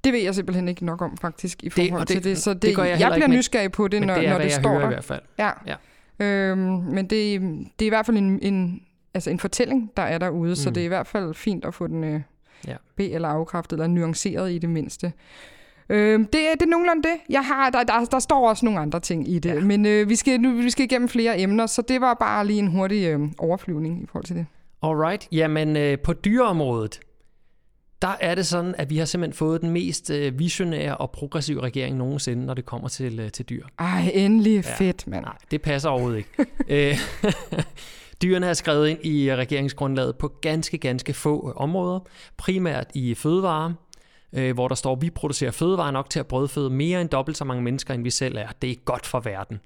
Det 0.06 0.14
ved 0.14 0.20
jeg 0.22 0.34
simpelthen 0.34 0.68
ikke 0.68 0.84
nok 0.84 1.02
om, 1.02 1.16
faktisk, 1.16 1.62
i 1.64 1.70
forhold 1.70 2.00
det, 2.00 2.08
det- 2.08 2.22
til 2.22 2.25
det. 2.25 2.38
Så 2.38 2.54
det, 2.54 2.62
det 2.62 2.76
gør 2.76 2.84
jeg 2.84 3.00
jeg, 3.00 3.10
bliver 3.14 3.28
nysgerrig 3.28 3.72
på 3.72 3.88
det, 3.88 4.02
når 4.06 4.14
det 4.14 4.26
er, 4.26 4.30
når 4.32 4.38
det 4.38 4.52
står 4.52 4.68
hører 4.68 4.80
der. 4.80 4.86
i 4.86 4.92
hvert 4.92 5.04
fald. 5.04 5.20
Ja. 5.38 5.50
Ja. 5.66 5.75
Øhm, 6.26 6.58
men 6.68 7.06
det, 7.06 7.40
det 7.78 7.84
er 7.84 7.86
i 7.86 7.88
hvert 7.88 8.06
fald 8.06 8.16
en, 8.16 8.38
en, 8.42 8.80
altså 9.14 9.30
en 9.30 9.38
fortælling, 9.40 9.90
der 9.96 10.02
er 10.02 10.18
derude, 10.18 10.50
mm. 10.50 10.54
så 10.54 10.70
det 10.70 10.80
er 10.80 10.84
i 10.84 10.88
hvert 10.88 11.06
fald 11.06 11.34
fint 11.34 11.64
at 11.64 11.75
få 11.75 11.86
den 11.86 12.04
øh, 12.04 12.20
Ja. 12.66 12.75
B- 12.96 13.00
eller 13.00 13.28
afkræftet, 13.28 13.72
eller 13.76 13.86
nuanceret 13.86 14.52
i 14.52 14.58
det 14.58 14.70
mindste. 14.70 15.12
Øhm, 15.88 16.25
det, 16.26 16.40
er- 16.40 16.52
det 16.54 16.62
er 16.62 16.66
nogenlunde 16.66 17.02
det. 17.02 17.14
Jeg 17.30 17.44
har, 17.44 17.70
der, 17.70 17.82
der, 17.82 18.04
der 18.04 18.18
står 18.18 18.48
også 18.48 18.64
nogle 18.64 18.80
andre 18.80 19.00
ting 19.00 19.28
i 19.28 19.38
det. 19.38 19.54
Ja. 19.54 19.60
men 19.60 19.86
øh, 19.86 20.08
vi, 20.08 20.14
skal, 20.16 20.40
nu, 20.40 20.50
vi 20.52 20.70
skal 20.70 20.84
igennem 20.84 21.08
flere 21.08 21.40
emner, 21.40 21.66
så 21.66 21.82
det 21.82 22.00
var 22.00 22.14
bare 22.14 22.46
lige 22.46 22.58
en 22.58 22.66
hurtig 22.66 23.04
øh, 23.06 23.20
overflyvning 23.38 24.02
i 24.02 24.06
forhold 24.06 24.25
til 24.25 24.36
det. 24.36 24.46
Alright, 24.82 25.28
jamen 25.32 25.76
øh, 25.76 25.98
på 25.98 26.12
dyreområdet, 26.12 27.00
der 28.02 28.16
er 28.20 28.34
det 28.34 28.46
sådan, 28.46 28.74
at 28.78 28.90
vi 28.90 28.98
har 28.98 29.04
simpelthen 29.04 29.36
fået 29.36 29.60
den 29.60 29.70
mest 29.70 30.10
øh, 30.10 30.38
visionære 30.38 30.96
og 30.96 31.10
progressive 31.10 31.62
regering 31.62 31.96
nogensinde, 31.96 32.46
når 32.46 32.54
det 32.54 32.66
kommer 32.66 32.88
til, 32.88 33.20
øh, 33.20 33.32
til 33.32 33.44
dyr. 33.44 33.66
Ej, 33.78 34.10
endelig 34.14 34.64
ja. 34.64 34.74
Fedt, 34.78 35.06
mand. 35.06 35.24
Nej, 35.24 35.36
det 35.50 35.62
passer 35.62 35.88
overhovedet 35.88 36.18
ikke. 36.18 36.30
Øh, 36.68 36.98
Dyrene 38.22 38.46
er 38.46 38.54
skrevet 38.54 38.88
ind 38.88 39.06
i 39.06 39.34
regeringsgrundlaget 39.34 40.16
på 40.16 40.28
ganske, 40.28 40.78
ganske 40.78 41.12
få 41.12 41.52
områder. 41.56 42.00
Primært 42.36 42.86
i 42.94 43.14
fødevare, 43.14 43.74
hvor 44.54 44.68
der 44.68 44.74
står, 44.74 44.92
at 44.92 45.02
vi 45.02 45.10
producerer 45.10 45.50
fødevarer 45.50 45.90
nok 45.90 46.10
til 46.10 46.20
at 46.20 46.26
brødføde 46.26 46.70
mere 46.70 47.00
end 47.00 47.08
dobbelt 47.08 47.36
så 47.36 47.44
mange 47.44 47.62
mennesker, 47.62 47.94
end 47.94 48.02
vi 48.02 48.10
selv 48.10 48.36
er. 48.36 48.48
Det 48.62 48.70
er 48.70 48.74
godt 48.84 49.06
for 49.06 49.20
verden. 49.20 49.60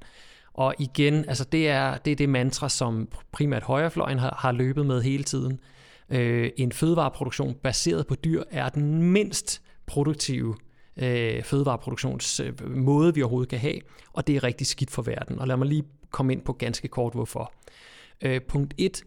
Og 0.55 0.75
igen, 0.79 1.25
altså 1.29 1.45
det 1.45 1.69
er 1.69 1.97
det, 1.97 2.11
er 2.11 2.17
det 2.17 2.29
mantra, 2.29 2.69
som 2.69 3.09
primært 3.33 3.63
højrefløjen 3.63 4.19
har, 4.19 4.37
har 4.39 4.53
løbet 4.53 4.87
med 4.87 5.03
hele 5.03 5.25
tiden. 5.25 5.61
Øh, 6.11 6.51
en 6.57 6.73
fødevareproduktion 6.73 7.55
baseret 7.55 8.07
på 8.07 8.15
dyr 8.15 8.43
er 8.51 8.69
den 8.69 9.03
mindst 9.03 9.63
produktive 9.87 10.57
øh, 10.97 11.43
fødevareproduktionsmåde, 11.43 13.09
øh, 13.09 13.17
vi 13.17 13.23
overhovedet 13.23 13.49
kan 13.51 13.59
have, 13.59 13.81
og 14.13 14.27
det 14.27 14.37
er 14.37 14.45
rigtig 14.45 14.67
skidt 14.67 14.91
for 14.91 15.03
verden. 15.03 15.39
Og 15.39 15.49
lad 15.49 15.57
mig 15.57 15.67
lige 15.67 15.85
komme 16.11 16.33
ind 16.33 16.43
på 16.43 16.53
ganske 16.53 16.89
kort, 16.89 17.13
hvorfor. 17.13 17.53
Øh, 18.23 18.41
punkt 18.49 18.75
1, 18.79 19.03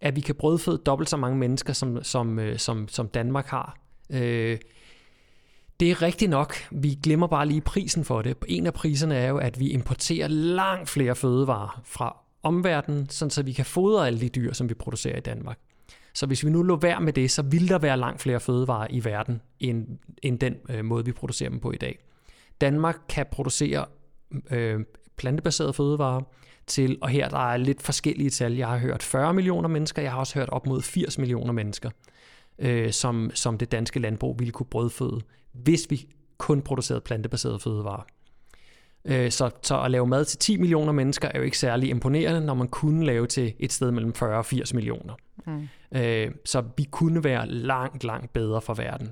at 0.00 0.16
vi 0.16 0.20
kan 0.20 0.34
brødføde 0.34 0.78
dobbelt 0.86 1.10
så 1.10 1.16
mange 1.16 1.38
mennesker, 1.38 1.72
som, 1.72 2.02
som, 2.02 2.38
øh, 2.38 2.58
som, 2.58 2.88
som 2.88 3.08
Danmark 3.08 3.46
har. 3.46 3.78
Øh, 4.10 4.58
Det 5.80 5.90
er 5.90 6.02
rigtigt 6.02 6.30
nok. 6.30 6.54
Vi 6.70 6.98
glemmer 7.02 7.26
bare 7.26 7.46
lige 7.46 7.60
prisen 7.60 8.04
for 8.04 8.22
det. 8.22 8.36
En 8.48 8.66
af 8.66 8.74
priserne 8.74 9.14
er 9.14 9.28
jo, 9.28 9.38
at 9.38 9.60
vi 9.60 9.70
importerer 9.70 10.28
langt 10.28 10.88
flere 10.88 11.16
fødevarer 11.16 11.80
fra 11.84 12.16
omverdenen, 12.42 13.08
sådan 13.08 13.30
så 13.30 13.42
vi 13.42 13.52
kan 13.52 13.64
fodre 13.64 14.06
alle 14.06 14.20
de 14.20 14.28
dyr, 14.28 14.52
som 14.52 14.68
vi 14.68 14.74
producerer 14.74 15.16
i 15.16 15.20
Danmark. 15.20 15.58
Så 16.14 16.26
hvis 16.26 16.44
vi 16.44 16.50
nu 16.50 16.62
lå 16.62 16.76
værd 16.76 17.02
med 17.02 17.12
det, 17.12 17.30
så 17.30 17.42
vil 17.42 17.68
der 17.68 17.78
være 17.78 17.96
langt 17.96 18.20
flere 18.20 18.40
fødevarer 18.40 18.86
i 18.90 19.04
verden, 19.04 19.40
end, 19.60 19.86
end 20.22 20.38
den 20.38 20.56
øh, 20.68 20.84
måde, 20.84 21.04
vi 21.04 21.12
producerer 21.12 21.50
dem 21.50 21.60
på 21.60 21.72
i 21.72 21.76
dag. 21.76 21.98
Danmark 22.60 22.98
kan 23.08 23.26
producere 23.32 23.84
øh, 24.50 24.80
plantebaserede 25.16 25.72
fødevarer 25.72 26.22
til, 26.66 26.98
og 27.00 27.08
her 27.08 27.28
der 27.28 27.52
er 27.52 27.56
lidt 27.56 27.82
forskellige 27.82 28.30
tal. 28.30 28.52
Jeg 28.54 28.68
har 28.68 28.78
hørt 28.78 29.02
40 29.02 29.34
millioner 29.34 29.68
mennesker, 29.68 30.02
jeg 30.02 30.12
har 30.12 30.18
også 30.18 30.38
hørt 30.38 30.48
op 30.48 30.66
mod 30.66 30.82
80 30.82 31.18
millioner 31.18 31.52
mennesker, 31.52 31.90
øh, 32.58 32.92
som, 32.92 33.30
som 33.34 33.58
det 33.58 33.72
danske 33.72 34.00
landbrug 34.00 34.38
ville 34.38 34.52
kunne 34.52 34.66
brødføde, 34.66 35.20
hvis 35.52 35.90
vi 35.90 36.08
kun 36.38 36.62
producerede 36.62 37.00
plantebaserede 37.00 37.58
fødevarer. 37.58 38.02
Øh, 39.04 39.30
så, 39.30 39.50
så 39.62 39.80
at 39.80 39.90
lave 39.90 40.06
mad 40.06 40.24
til 40.24 40.38
10 40.38 40.56
millioner 40.56 40.92
mennesker 40.92 41.28
er 41.28 41.38
jo 41.38 41.44
ikke 41.44 41.58
særlig 41.58 41.88
imponerende, 41.88 42.46
når 42.46 42.54
man 42.54 42.68
kunne 42.68 43.06
lave 43.06 43.26
til 43.26 43.54
et 43.58 43.72
sted 43.72 43.90
mellem 43.90 44.14
40 44.14 44.38
og 44.38 44.46
80 44.46 44.74
millioner. 44.74 45.14
Mm. 45.46 45.68
Øh, 45.98 46.30
så 46.44 46.62
vi 46.76 46.84
kunne 46.90 47.24
være 47.24 47.48
langt, 47.48 48.04
langt 48.04 48.32
bedre 48.32 48.60
for 48.60 48.74
verden. 48.74 49.08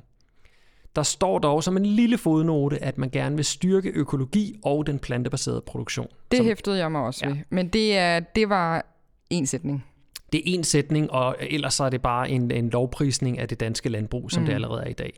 Der 0.96 1.02
står 1.02 1.38
dog 1.38 1.64
som 1.64 1.76
en 1.76 1.86
lille 1.86 2.18
fodnote, 2.18 2.84
at 2.84 2.98
man 2.98 3.10
gerne 3.10 3.36
vil 3.36 3.44
styrke 3.44 3.88
økologi 3.88 4.60
og 4.64 4.86
den 4.86 4.98
plantebaserede 4.98 5.60
produktion. 5.60 6.08
Det 6.30 6.36
som, 6.36 6.46
hæftede 6.46 6.78
jeg 6.78 6.92
mig 6.92 7.00
også 7.00 7.20
ja. 7.24 7.30
ved. 7.30 7.38
Men 7.50 7.68
det, 7.68 7.96
er, 7.96 8.20
det 8.20 8.48
var 8.48 8.86
en 9.30 9.46
sætning. 9.46 9.84
Det 10.32 10.38
er 10.38 10.42
en 10.44 10.64
sætning, 10.64 11.10
og 11.10 11.36
ellers 11.40 11.74
så 11.74 11.84
er 11.84 11.90
det 11.90 12.02
bare 12.02 12.30
en, 12.30 12.50
en 12.50 12.70
lovprisning 12.70 13.38
af 13.38 13.48
det 13.48 13.60
danske 13.60 13.88
landbrug, 13.88 14.30
som 14.30 14.42
mm. 14.42 14.46
det 14.46 14.54
allerede 14.54 14.82
er 14.82 14.88
i 14.88 14.92
dag. 14.92 15.12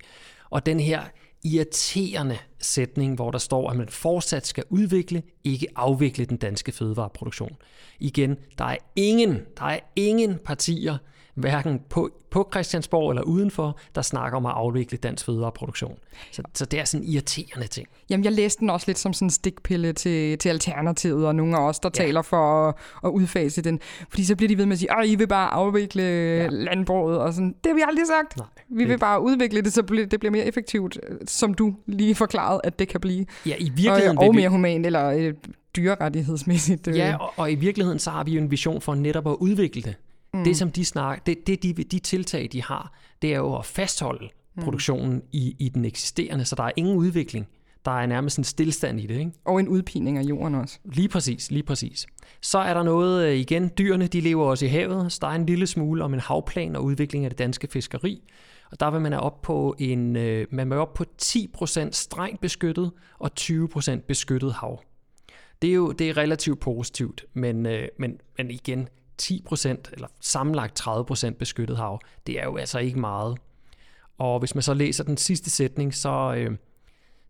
Og 0.50 0.66
den 0.66 0.80
her 0.80 1.00
irriterende 1.44 2.38
sætning, 2.58 3.14
hvor 3.14 3.30
der 3.30 3.38
står, 3.38 3.70
at 3.70 3.76
man 3.76 3.88
fortsat 3.88 4.46
skal 4.46 4.64
udvikle, 4.70 5.22
ikke 5.44 5.66
afvikle 5.76 6.24
den 6.24 6.36
danske 6.36 6.72
fødevareproduktion. 6.72 7.56
Igen, 7.98 8.36
der 8.58 8.64
er 8.64 8.76
ingen, 8.96 9.40
der 9.58 9.64
er 9.64 9.80
ingen 9.96 10.38
partier, 10.44 10.98
hverken 11.34 11.80
på, 11.88 12.10
på 12.30 12.48
Christiansborg 12.52 13.10
eller 13.10 13.22
udenfor, 13.22 13.78
der 13.94 14.02
snakker 14.02 14.36
om 14.36 14.46
at 14.46 14.52
afvikle 14.52 14.98
dansk 14.98 15.24
fødevareproduktion. 15.24 15.98
Så, 16.32 16.42
så 16.54 16.64
det 16.64 16.80
er 16.80 16.84
sådan 16.84 17.06
en 17.06 17.12
irriterende 17.12 17.66
ting. 17.66 17.88
Jamen, 18.10 18.24
jeg 18.24 18.32
læste 18.32 18.60
den 18.60 18.70
også 18.70 18.84
lidt 18.88 18.98
som 18.98 19.12
sådan 19.12 19.26
en 19.26 19.30
stikpille 19.30 19.92
til, 19.92 20.38
til 20.38 20.48
Alternativet, 20.48 21.26
og 21.26 21.34
nogle 21.34 21.56
af 21.56 21.60
os, 21.60 21.78
der 21.78 21.90
ja. 21.98 22.04
taler 22.04 22.22
for 22.22 22.68
at, 22.68 22.74
at 23.04 23.08
udfase 23.08 23.62
den. 23.62 23.80
Fordi 24.08 24.24
så 24.24 24.36
bliver 24.36 24.48
de 24.48 24.58
ved 24.58 24.66
med 24.66 24.72
at 24.72 24.78
sige, 24.78 24.98
at 24.98 25.08
I 25.08 25.14
vil 25.14 25.26
bare 25.26 25.50
afvikle 25.50 26.02
ja. 26.02 26.46
landbruget, 26.50 27.18
og 27.18 27.34
sådan. 27.34 27.54
Det 27.64 27.70
har 27.70 27.74
vi 27.74 27.82
aldrig 27.88 28.06
sagt. 28.06 28.36
Nej, 28.36 28.46
vi 28.68 28.84
vil 28.84 28.98
bare 28.98 29.22
udvikle 29.22 29.62
det, 29.62 29.72
så 29.72 29.82
det 29.82 30.20
bliver 30.20 30.32
mere 30.32 30.44
effektivt, 30.44 30.98
som 31.26 31.54
du 31.54 31.74
lige 31.86 32.14
forklarede, 32.14 32.60
at 32.64 32.78
det 32.78 32.88
kan 32.88 33.00
blive. 33.00 33.26
Ja, 33.46 33.54
i 33.58 33.72
virkeligheden... 33.74 34.18
Og, 34.18 34.28
og 34.28 34.34
mere 34.34 34.48
humant, 34.48 34.86
eller 34.86 35.10
øh, 35.10 35.34
dyrerettighedsmæssigt. 35.76 36.88
Øh. 36.88 36.96
Ja, 36.96 37.16
og, 37.16 37.32
og 37.36 37.52
i 37.52 37.54
virkeligheden 37.54 37.98
så 37.98 38.10
har 38.10 38.24
vi 38.24 38.32
jo 38.32 38.40
en 38.40 38.50
vision 38.50 38.80
for 38.80 38.94
netop 38.94 39.26
at 39.26 39.36
udvikle 39.40 39.82
det. 39.82 39.94
Mm. 40.34 40.44
Det, 40.44 40.56
som 40.56 40.70
de 40.70 40.84
snakker, 40.84 41.24
det, 41.24 41.46
det 41.46 41.62
de, 41.62 41.72
de 41.72 41.98
tiltag, 41.98 42.48
de 42.52 42.62
har, 42.62 42.92
det 43.22 43.32
er 43.32 43.38
jo 43.38 43.56
at 43.56 43.66
fastholde 43.66 44.28
mm. 44.54 44.62
produktionen 44.62 45.22
i, 45.32 45.56
i 45.58 45.68
den 45.68 45.84
eksisterende, 45.84 46.44
så 46.44 46.54
der 46.56 46.62
er 46.62 46.72
ingen 46.76 46.96
udvikling. 46.96 47.48
Der 47.84 47.90
er 47.90 48.06
nærmest 48.06 48.38
en 48.38 48.44
stillstand 48.44 49.00
i 49.00 49.06
det. 49.06 49.18
Ikke? 49.18 49.32
Og 49.44 49.60
en 49.60 49.68
udpining 49.68 50.18
af 50.18 50.22
jorden 50.22 50.54
også. 50.54 50.78
Lige 50.84 51.08
præcis, 51.08 51.50
lige 51.50 51.62
præcis. 51.62 52.06
Så 52.40 52.58
er 52.58 52.74
der 52.74 52.82
noget, 52.82 53.26
øh, 53.26 53.36
igen, 53.36 53.70
dyrene 53.78 54.06
de 54.06 54.20
lever 54.20 54.44
også 54.44 54.64
i 54.64 54.68
havet, 54.68 55.12
så 55.12 55.18
der 55.22 55.28
er 55.28 55.34
en 55.34 55.46
lille 55.46 55.66
smule 55.66 56.04
om 56.04 56.14
en 56.14 56.20
havplan 56.20 56.76
og 56.76 56.84
udvikling 56.84 57.24
af 57.24 57.30
det 57.30 57.38
danske 57.38 57.68
fiskeri. 57.70 58.22
Og 58.70 58.80
der 58.80 58.90
vil 58.90 59.00
man 59.00 59.12
op 59.12 59.42
på 59.42 59.74
en, 59.78 60.16
øh, 60.16 60.46
man 60.50 60.70
vil 60.70 60.78
op 60.78 60.94
på 60.94 61.04
10% 61.22 61.92
strengt 61.92 62.40
beskyttet 62.40 62.90
og 63.18 63.30
20% 63.40 64.06
beskyttet 64.06 64.52
hav. 64.52 64.82
Det 65.62 65.70
er 65.70 65.74
jo 65.74 65.92
det 65.92 66.08
er 66.08 66.16
relativt 66.16 66.60
positivt, 66.60 67.24
men, 67.34 67.66
øh, 67.66 67.88
men, 67.98 68.20
men 68.38 68.50
igen, 68.50 68.88
10% 69.22 69.68
eller 69.92 70.08
sammenlagt 70.20 70.80
30% 70.80 71.30
beskyttet 71.30 71.76
hav, 71.76 72.00
det 72.26 72.40
er 72.40 72.44
jo 72.44 72.56
altså 72.56 72.78
ikke 72.78 73.00
meget. 73.00 73.38
Og 74.18 74.38
hvis 74.38 74.54
man 74.54 74.62
så 74.62 74.74
læser 74.74 75.04
den 75.04 75.16
sidste 75.16 75.50
sætning, 75.50 75.94
så, 75.94 76.34
øh, 76.36 76.56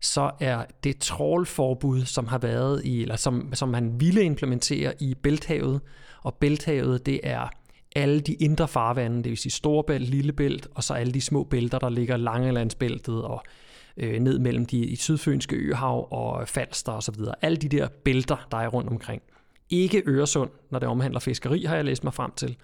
så 0.00 0.30
er 0.40 0.64
det 0.84 0.98
trålforbud, 0.98 2.04
som 2.04 2.26
har 2.26 2.38
været 2.38 2.84
i, 2.84 3.02
eller 3.02 3.16
som, 3.16 3.54
som 3.54 3.68
man 3.68 4.00
ville 4.00 4.22
implementere 4.22 4.92
i 5.00 5.14
Bælthavet, 5.14 5.80
og 6.22 6.34
Bælthavet, 6.34 7.06
det 7.06 7.20
er 7.22 7.48
alle 7.96 8.20
de 8.20 8.34
indre 8.34 8.68
farvande, 8.68 9.16
det 9.16 9.30
vil 9.30 9.38
sige 9.38 9.52
Storebælt, 9.52 10.08
Lillebælt, 10.08 10.68
og 10.74 10.84
så 10.84 10.94
alle 10.94 11.12
de 11.12 11.20
små 11.20 11.44
bælter, 11.44 11.78
der 11.78 11.88
ligger 11.88 12.16
Langelandsbæltet 12.16 13.22
og 13.24 13.42
øh, 13.96 14.20
ned 14.20 14.38
mellem 14.38 14.66
de 14.66 14.78
i 14.78 14.96
sydfynske 14.96 15.56
øhav 15.56 16.08
og 16.10 16.48
Falster 16.48 16.92
osv. 16.92 17.14
Alle 17.42 17.56
de 17.56 17.68
der 17.68 17.88
bælter, 17.88 18.46
der 18.50 18.56
er 18.56 18.68
rundt 18.68 18.90
omkring. 18.90 19.22
Ikke 19.72 20.02
Øresund, 20.06 20.50
når 20.70 20.78
det 20.78 20.88
omhandler 20.88 21.20
fiskeri, 21.20 21.64
har 21.64 21.76
jeg 21.76 21.84
læst 21.84 22.04
mig 22.04 22.14
frem 22.14 22.30
til, 22.36 22.56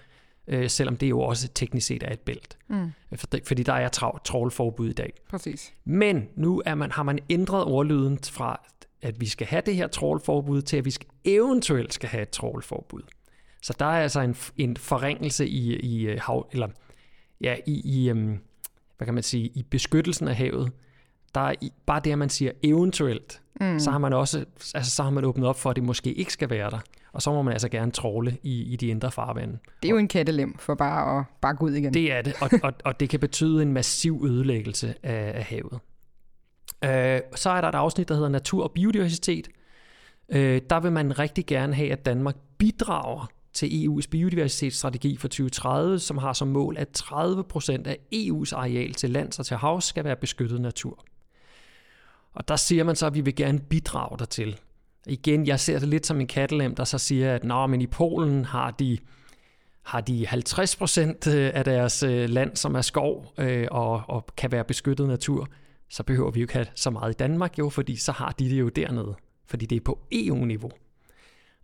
øh, 0.47 0.71
selvom 0.71 0.97
det 0.97 1.11
jo 1.11 1.21
også 1.21 1.49
teknisk 1.55 1.87
set 1.87 2.03
er 2.03 2.12
et 2.12 2.21
bælt. 2.21 2.59
Mm. 2.69 2.93
Fordi 3.45 3.62
der 3.62 3.73
er 3.73 3.88
trålforbud 4.25 4.88
i 4.88 4.93
dag. 4.93 5.12
Præcis. 5.31 5.73
Men 5.85 6.29
nu 6.37 6.62
er 6.67 6.75
man, 6.75 6.91
har 6.91 7.03
man 7.03 7.19
ændret 7.31 7.65
ordlyden 7.65 8.19
fra, 8.31 8.61
at 9.03 9.21
vi 9.21 9.27
skal 9.27 9.47
have 9.47 9.62
det 9.67 9.77
her 9.77 9.87
trålforbud, 9.87 10.62
til 10.62 10.77
at 10.77 10.85
vi 10.85 10.91
skal, 10.91 11.09
eventuelt 11.25 11.95
skal 11.95 12.09
have 12.09 12.23
et 12.23 12.31
trålforbud. 12.31 13.03
Så 13.62 13.75
der 13.79 13.87
er 13.87 14.03
altså 14.03 14.21
en, 14.21 14.37
en 14.57 14.77
forringelse 14.77 15.49
i, 15.49 15.77
i 15.77 16.07
øh, 16.07 16.21
hav, 16.23 16.49
eller 16.53 16.69
ja, 17.41 17.57
i, 17.67 17.81
i 17.85 18.11
um, 18.11 18.41
hvad 18.97 19.07
kan 19.07 19.15
man 19.15 19.23
sige, 19.23 19.47
i 19.47 19.62
beskyttelsen 19.62 20.29
af 20.29 20.37
havet. 20.37 20.73
Der 21.35 21.41
er 21.41 21.55
i, 21.61 21.73
bare 21.87 22.00
det, 22.05 22.12
at 22.12 22.19
man 22.19 22.29
siger 22.29 22.53
eventuelt, 22.62 23.43
mm. 23.61 23.79
så 23.79 23.91
har 23.91 23.99
man 23.99 24.12
også, 24.12 24.45
altså 24.75 24.91
så 24.91 25.03
har 25.03 25.11
man 25.11 25.25
åbnet 25.25 25.49
op 25.49 25.59
for, 25.59 25.71
at 25.71 25.77
det 25.77 25.85
måske 25.85 26.12
ikke 26.12 26.33
skal 26.33 26.50
være 26.50 26.71
der. 26.71 26.79
Og 27.12 27.23
så 27.23 27.33
må 27.33 27.43
man 27.43 27.53
altså 27.53 27.69
gerne 27.69 27.93
tråle 27.93 28.37
i, 28.43 28.62
i 28.62 28.77
de 28.77 28.87
indre 28.87 29.11
farvande. 29.11 29.59
Det 29.83 29.88
er 29.88 29.93
jo 29.93 29.99
en 29.99 30.09
kattelem 30.09 30.59
for 30.59 30.75
bare 30.75 31.19
at 31.19 31.25
bakke 31.41 31.62
ud 31.62 31.73
igen. 31.73 31.95
Det 31.95 32.12
er 32.12 32.23
det, 32.23 32.35
og, 32.41 32.50
og, 32.62 32.73
og 32.85 33.00
det 33.00 33.09
kan 33.09 33.21
betyde 33.21 33.62
en 33.62 33.73
massiv 33.73 34.25
ødelæggelse 34.27 34.95
af, 35.03 35.33
af 35.35 35.45
havet. 35.45 35.79
Øh, 36.85 37.21
så 37.35 37.50
er 37.50 37.61
der 37.61 37.69
et 37.69 37.75
afsnit, 37.75 38.09
der 38.09 38.15
hedder 38.15 38.29
Natur 38.29 38.65
og 38.65 38.73
Biodiversitet. 38.73 39.49
Øh, 40.29 40.62
der 40.71 40.81
vil 40.81 40.93
man 40.93 41.19
rigtig 41.19 41.47
gerne 41.47 41.75
have, 41.75 41.93
at 41.93 42.07
Danmark 42.07 42.37
bidrager 42.59 43.27
til 43.53 43.67
EU's 43.67 44.09
biodiversitetsstrategi 44.11 45.17
for 45.17 45.29
2030, 45.29 45.99
som 45.99 46.19
har 46.19 46.33
som 46.33 46.49
mål, 46.49 46.77
at 46.79 47.03
30% 47.03 47.88
af 47.88 47.99
EU's 48.15 48.55
areal 48.57 48.95
til 48.95 49.11
lands 49.11 49.38
og 49.38 49.47
til 49.47 49.57
havs 49.57 49.85
skal 49.85 50.05
være 50.05 50.17
beskyttet 50.17 50.61
natur. 50.61 51.05
Og 52.35 52.49
der 52.49 52.57
siger 52.57 52.85
man 52.85 52.97
så, 52.97 53.07
at 53.07 53.15
vi 53.15 53.21
vil 53.21 53.35
gerne 53.35 53.59
bidrage 53.59 54.19
dertil. 54.19 54.59
Igen, 55.07 55.47
jeg 55.47 55.61
ser 55.61 55.78
det 55.78 55.88
lidt 55.88 56.07
som 56.07 56.21
en 56.21 56.26
kattelem, 56.26 56.75
der 56.75 56.85
så 56.85 56.99
siger, 56.99 57.35
at 57.35 57.45
Nå, 57.45 57.67
men 57.67 57.81
i 57.81 57.87
Polen 57.87 58.45
har 58.45 58.71
de, 58.71 58.99
har 59.83 60.00
de 60.00 60.26
50% 60.28 61.31
øh, 61.31 61.50
af 61.55 61.64
deres 61.64 62.02
øh, 62.02 62.28
land, 62.28 62.57
som 62.57 62.75
er 62.75 62.81
skov 62.81 63.33
øh, 63.38 63.69
og, 63.71 64.02
og 64.09 64.26
kan 64.37 64.52
være 64.52 64.64
beskyttet 64.64 65.09
natur. 65.09 65.49
Så 65.90 66.02
behøver 66.02 66.31
vi 66.31 66.40
jo 66.40 66.45
ikke 66.45 66.55
have 66.55 66.67
så 66.75 66.90
meget 66.90 67.11
i 67.11 67.17
Danmark, 67.17 67.59
jo, 67.59 67.69
fordi 67.69 67.97
så 67.97 68.12
har 68.12 68.35
de 68.38 68.50
det 68.50 68.61
jo 68.61 68.69
dernede. 68.69 69.14
Fordi 69.47 69.67
det 69.67 69.76
er 69.76 69.81
på 69.81 69.99
EU-niveau. 70.12 70.71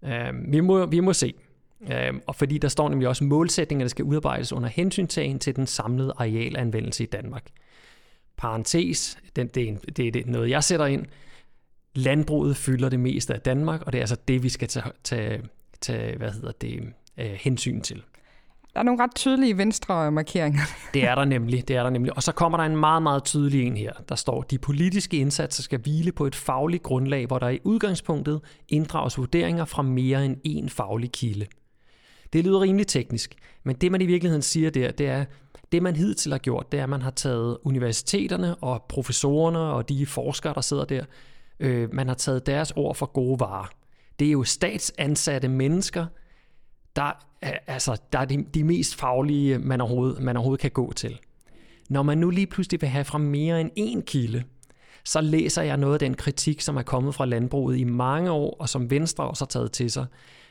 Øhm, 0.05 0.53
vi, 0.53 0.61
må, 0.61 0.87
vi 0.87 1.01
må 1.01 1.13
se. 1.13 1.35
Øhm, 1.93 2.21
og 2.27 2.37
fordi 2.37 2.59
der 2.59 2.69
står 2.69 2.89
nemlig 2.89 3.09
også 3.09 3.25
målsætninger, 3.25 3.85
der 3.85 3.89
skal 3.89 4.05
udarbejdes 4.05 4.53
under 4.53 4.69
hensyntagen 4.69 5.39
til 5.39 5.57
den 5.57 5.67
samlede 5.67 6.13
arealanvendelse 6.17 7.05
i 7.05 7.07
Danmark. 7.07 7.51
Parentes, 8.37 9.19
den, 9.37 9.49
det, 9.49 9.69
er, 9.69 9.77
det 9.97 10.17
er 10.17 10.23
noget, 10.27 10.51
jeg 10.51 10.65
sætter 10.65 10.87
ind 10.87 11.07
landbruget 11.95 12.57
fylder 12.57 12.89
det 12.89 13.01
meste 13.01 13.35
af 13.35 13.41
Danmark, 13.41 13.83
og 13.83 13.93
det 13.93 13.99
er 13.99 14.03
altså 14.03 14.17
det, 14.29 14.43
vi 14.43 14.49
skal 14.49 14.69
tage, 14.69 14.87
tage, 15.05 15.43
tage 15.81 16.17
hvad 16.17 16.31
hedder 16.31 16.53
det, 16.53 16.81
øh, 17.19 17.31
hensyn 17.41 17.81
til. 17.81 18.03
Der 18.75 18.81
er 18.81 18.85
nogle 18.85 19.03
ret 19.03 19.15
tydelige 19.15 19.59
venstre 19.59 20.13
markeringer. 20.13 20.61
det 20.95 21.05
er 21.05 21.15
der 21.15 21.25
nemlig, 21.25 21.69
det 21.69 21.77
er 21.77 21.83
der 21.83 21.91
nemlig. 21.91 22.17
Og 22.17 22.23
så 22.23 22.33
kommer 22.33 22.59
der 22.59 22.65
en 22.65 22.77
meget, 22.77 23.03
meget 23.03 23.25
tydelig 23.25 23.63
en 23.67 23.77
her. 23.77 23.93
Der 24.09 24.15
står, 24.15 24.43
de 24.43 24.59
politiske 24.59 25.17
indsatser 25.17 25.63
skal 25.63 25.81
hvile 25.81 26.13
på 26.13 26.27
et 26.27 26.35
fagligt 26.35 26.83
grundlag, 26.83 27.27
hvor 27.27 27.39
der 27.39 27.49
i 27.49 27.59
udgangspunktet 27.65 28.41
inddrages 28.69 29.19
vurderinger 29.19 29.65
fra 29.65 29.83
mere 29.83 30.25
end 30.25 30.37
én 30.47 30.69
faglig 30.69 31.13
kilde. 31.13 31.47
Det 32.33 32.45
lyder 32.45 32.61
rimelig 32.61 32.87
teknisk, 32.87 33.35
men 33.65 33.77
det 33.77 33.93
man 33.93 34.01
i 34.03 34.07
virkeligheden 34.07 34.43
siger 34.43 34.71
der, 34.71 34.91
det 34.91 35.07
er, 35.09 35.25
det 35.73 35.83
man 35.83 35.97
hidtil 35.97 36.33
har 36.33 36.39
gjort, 36.39 36.73
det 36.73 36.81
er, 36.81 36.85
at 36.85 36.91
man 36.91 37.03
har 37.03 37.11
taget 37.11 37.59
universiteterne 37.65 38.55
og 38.55 38.85
professorerne 38.89 39.59
og 39.59 39.89
de 39.89 40.07
forskere, 40.07 40.55
der 40.55 40.61
sidder 40.61 40.85
der, 40.85 41.05
Øh, 41.61 41.95
man 41.95 42.09
har 42.09 42.15
taget 42.15 42.47
deres 42.47 42.73
ord 42.77 42.95
for 42.95 43.07
gode 43.07 43.41
varer. 43.41 43.71
Det 44.19 44.29
er 44.29 44.33
jo 44.33 44.45
statsansatte 44.45 45.49
mennesker, 45.49 46.07
der 46.97 47.13
er, 47.43 47.59
altså, 47.67 48.01
der 48.13 48.19
er 48.19 48.25
de, 48.25 48.45
de 48.55 48.65
mest 48.65 48.95
faglige, 48.95 49.55
øh, 49.55 49.65
man 49.65 49.81
overhovedet, 49.81 50.23
man 50.23 50.37
overhovedet 50.37 50.61
kan 50.61 50.71
gå 50.71 50.93
til. 50.93 51.19
Når 51.89 52.03
man 52.03 52.19
nu 52.19 52.31
lige 52.31 52.47
pludselig 52.47 52.81
vil 52.81 52.89
have 52.89 53.05
fra 53.05 53.19
mere 53.19 53.61
end 53.61 53.71
én 53.79 54.05
kilde, 54.05 54.45
så 55.05 55.21
læser 55.21 55.63
jeg 55.63 55.77
noget 55.77 55.95
af 55.95 55.99
den 55.99 56.15
kritik, 56.15 56.61
som 56.61 56.77
er 56.77 56.83
kommet 56.83 57.15
fra 57.15 57.27
landbruget 57.27 57.79
i 57.79 57.85
mange 57.85 58.31
år, 58.31 58.57
og 58.61 58.69
som 58.69 58.91
Venstre 58.91 59.25
også 59.25 59.45
har 59.45 59.49
taget 59.49 59.73
til 59.73 59.91
sig. 59.91 60.07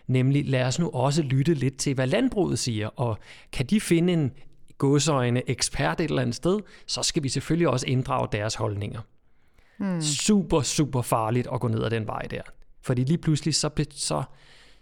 Nemlig, 0.07 0.45
lad 0.49 0.65
os 0.65 0.79
nu 0.79 0.89
også 0.89 1.21
lytte 1.21 1.53
lidt 1.53 1.77
til, 1.77 1.93
hvad 1.93 2.07
landbruget 2.07 2.59
siger, 2.59 2.87
og 2.87 3.17
kan 3.51 3.65
de 3.65 3.81
finde 3.81 4.13
en 4.13 4.31
godsøjne 4.77 5.49
ekspert 5.49 5.99
et 5.99 6.09
eller 6.09 6.21
andet 6.21 6.35
sted, 6.35 6.59
så 6.87 7.03
skal 7.03 7.23
vi 7.23 7.29
selvfølgelig 7.29 7.67
også 7.67 7.87
inddrage 7.87 8.27
deres 8.31 8.55
holdninger. 8.55 9.01
Mm. 9.83 10.01
Super, 10.01 10.61
super 10.61 11.01
farligt 11.01 11.47
at 11.53 11.59
gå 11.59 11.67
ned 11.67 11.83
ad 11.83 11.89
den 11.89 12.07
vej 12.07 12.21
der. 12.21 12.41
Fordi 12.81 13.03
lige 13.03 13.17
pludselig, 13.17 13.55
så, 13.55 13.69
så, 13.91 14.23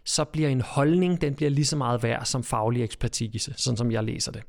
så 0.05 0.23
bliver 0.23 0.49
en 0.49 0.61
holdning, 0.61 1.21
den 1.21 1.35
bliver 1.35 1.49
lige 1.49 1.65
så 1.65 1.77
meget 1.77 2.03
værd 2.03 2.25
som 2.25 2.43
faglig 2.43 2.83
ekspertise, 2.83 3.53
sådan 3.57 3.77
som 3.77 3.91
jeg 3.91 4.03
læser 4.03 4.31
det. 4.31 4.43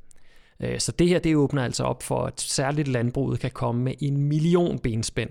Øh, 0.61 0.81
så 0.81 0.93
det 0.93 1.09
her, 1.09 1.19
det 1.19 1.37
åbner 1.37 1.65
altså 1.65 1.85
op 1.85 2.03
for, 2.03 2.25
at 2.25 2.41
særligt 2.41 2.89
landbruget 2.89 3.41
kan 3.41 3.51
komme 3.51 3.83
med 3.83 3.95
en 4.01 4.17
million 4.17 4.79
benspænd, 4.79 5.31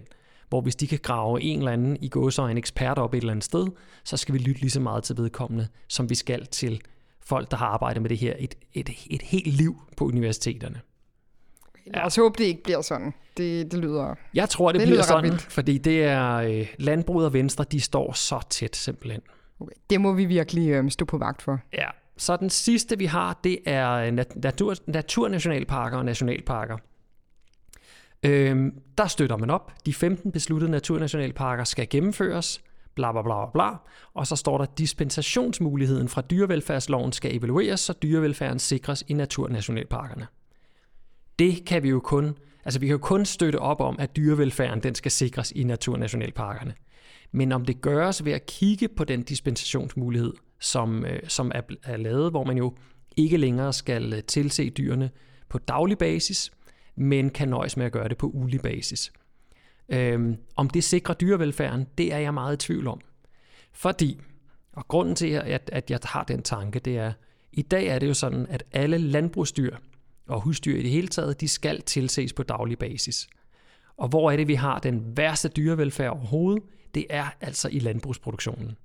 hvor 0.49 0.61
hvis 0.61 0.75
de 0.75 0.87
kan 0.87 0.99
grave 1.03 1.41
en 1.41 1.59
eller 1.59 1.71
anden 1.71 1.97
i 2.01 2.09
gåser 2.09 2.43
en 2.43 2.57
ekspert 2.57 2.97
op 2.97 3.13
et 3.13 3.17
eller 3.17 3.31
andet 3.31 3.45
sted, 3.45 3.67
så 4.03 4.17
skal 4.17 4.33
vi 4.33 4.39
lytte 4.39 4.61
lige 4.61 4.71
så 4.71 4.79
meget 4.79 5.03
til 5.03 5.17
vedkommende, 5.17 5.67
som 5.87 6.09
vi 6.09 6.15
skal 6.15 6.45
til 6.45 6.81
folk, 7.19 7.51
der 7.51 7.57
har 7.57 7.65
arbejdet 7.65 8.01
med 8.01 8.09
det 8.09 8.17
her 8.17 8.33
et, 8.39 8.55
et, 8.73 8.89
et 9.09 9.21
helt 9.21 9.47
liv 9.47 9.81
på 9.97 10.05
universiteterne. 10.05 10.81
Lad 11.87 12.03
os 12.03 12.15
håbe, 12.15 12.37
det 12.37 12.43
ikke 12.43 12.63
bliver 12.63 12.81
sådan. 12.81 13.13
Det, 13.37 13.71
det 13.71 13.79
lyder 13.79 14.15
Jeg 14.33 14.49
tror, 14.49 14.71
det, 14.71 14.81
det 14.81 14.87
bliver 14.87 15.01
sådan, 15.01 15.39
fordi 15.39 15.77
det 15.77 16.03
er 16.03 16.35
øh, 16.35 16.67
landbruget 16.77 17.25
og 17.25 17.33
Venstre, 17.33 17.65
de 17.71 17.81
står 17.81 18.13
så 18.13 18.39
tæt 18.49 18.75
simpelthen. 18.75 19.21
Okay. 19.59 19.73
Det 19.89 20.01
må 20.01 20.13
vi 20.13 20.25
virkelig 20.25 20.69
øh, 20.69 20.91
stå 20.91 21.05
på 21.05 21.17
vagt 21.17 21.41
for. 21.41 21.59
Ja, 21.73 21.87
så 22.17 22.37
den 22.37 22.49
sidste, 22.49 22.97
vi 22.97 23.05
har, 23.05 23.39
det 23.43 23.59
er 23.65 24.11
natur, 24.35 24.75
naturnationalparker 24.87 25.97
og 25.97 26.05
nationalparker. 26.05 26.77
Øhm, 28.23 28.71
der 28.97 29.07
støtter 29.07 29.37
man 29.37 29.49
op. 29.49 29.71
De 29.85 29.93
15 29.93 30.31
besluttede 30.31 30.71
naturnationalparker 30.71 31.63
skal 31.63 31.87
gennemføres, 31.89 32.61
bla 32.95 33.11
bla 33.11 33.21
bla 33.21 33.45
bla. 33.53 33.69
Og 34.13 34.27
så 34.27 34.35
står 34.35 34.57
der, 34.57 34.65
at 34.65 34.77
dispensationsmuligheden 34.77 36.09
fra 36.09 36.21
dyrevelfærdsloven 36.21 37.11
skal 37.11 37.35
evalueres, 37.35 37.79
så 37.79 37.93
dyrevelfærden 37.93 38.59
sikres 38.59 39.03
i 39.07 39.13
naturnationalparkerne. 39.13 40.27
Det 41.39 41.65
kan 41.65 41.83
vi 41.83 41.89
jo 41.89 41.99
kun, 41.99 42.37
altså 42.65 42.79
vi 42.79 42.85
kan 42.85 42.91
jo 42.91 42.97
kun 42.97 43.25
støtte 43.25 43.59
op 43.59 43.81
om, 43.81 43.95
at 43.99 44.15
dyrevelfærden 44.15 44.83
den 44.83 44.95
skal 44.95 45.11
sikres 45.11 45.51
i 45.51 45.63
naturnationalparkerne. 45.63 46.73
Men 47.31 47.51
om 47.51 47.65
det 47.65 47.81
gøres 47.81 48.25
ved 48.25 48.31
at 48.31 48.45
kigge 48.45 48.87
på 48.87 49.03
den 49.03 49.23
dispensationsmulighed, 49.23 50.33
som, 50.59 51.05
øh, 51.05 51.19
som 51.27 51.51
er, 51.55 51.61
er 51.83 51.97
lavet, 51.97 52.31
hvor 52.31 52.43
man 52.43 52.57
jo 52.57 52.75
ikke 53.17 53.37
længere 53.37 53.73
skal 53.73 54.13
øh, 54.13 54.23
tilse 54.23 54.69
dyrene 54.69 55.09
på 55.49 55.57
daglig 55.57 55.97
basis, 55.97 56.51
men 56.95 57.29
kan 57.29 57.47
nøjes 57.47 57.77
med 57.77 57.85
at 57.85 57.91
gøre 57.91 58.09
det 58.09 58.17
på 58.17 58.27
ulig 58.27 58.61
basis. 58.61 59.11
Øhm, 59.89 60.37
om 60.55 60.69
det 60.69 60.83
sikrer 60.83 61.15
dyrevelfærden, 61.15 61.87
det 61.97 62.13
er 62.13 62.17
jeg 62.17 62.33
meget 62.33 62.53
i 62.53 62.65
tvivl 62.67 62.87
om. 62.87 63.01
Fordi, 63.73 64.19
og 64.73 64.87
grunden 64.87 65.15
til, 65.15 65.27
at, 65.27 65.69
at 65.73 65.91
jeg 65.91 65.99
har 66.03 66.23
den 66.23 66.43
tanke, 66.43 66.79
det 66.79 66.97
er, 66.97 67.13
i 67.51 67.61
dag 67.61 67.87
er 67.87 67.99
det 67.99 68.07
jo 68.07 68.13
sådan, 68.13 68.47
at 68.49 68.63
alle 68.71 68.97
landbrugsdyr 68.97 69.75
og 70.27 70.41
husdyr 70.41 70.77
i 70.77 70.81
det 70.81 70.91
hele 70.91 71.07
taget, 71.07 71.41
de 71.41 71.47
skal 71.47 71.81
tilses 71.81 72.33
på 72.33 72.43
daglig 72.43 72.79
basis. 72.79 73.27
Og 73.97 74.07
hvor 74.07 74.31
er 74.31 74.37
det, 74.37 74.47
vi 74.47 74.53
har 74.53 74.79
den 74.79 75.17
værste 75.17 75.49
dyrevelfærd 75.49 76.11
overhovedet? 76.11 76.63
Det 76.95 77.05
er 77.09 77.25
altså 77.41 77.69
i 77.71 77.79
landbrugsproduktionen. 77.79 78.75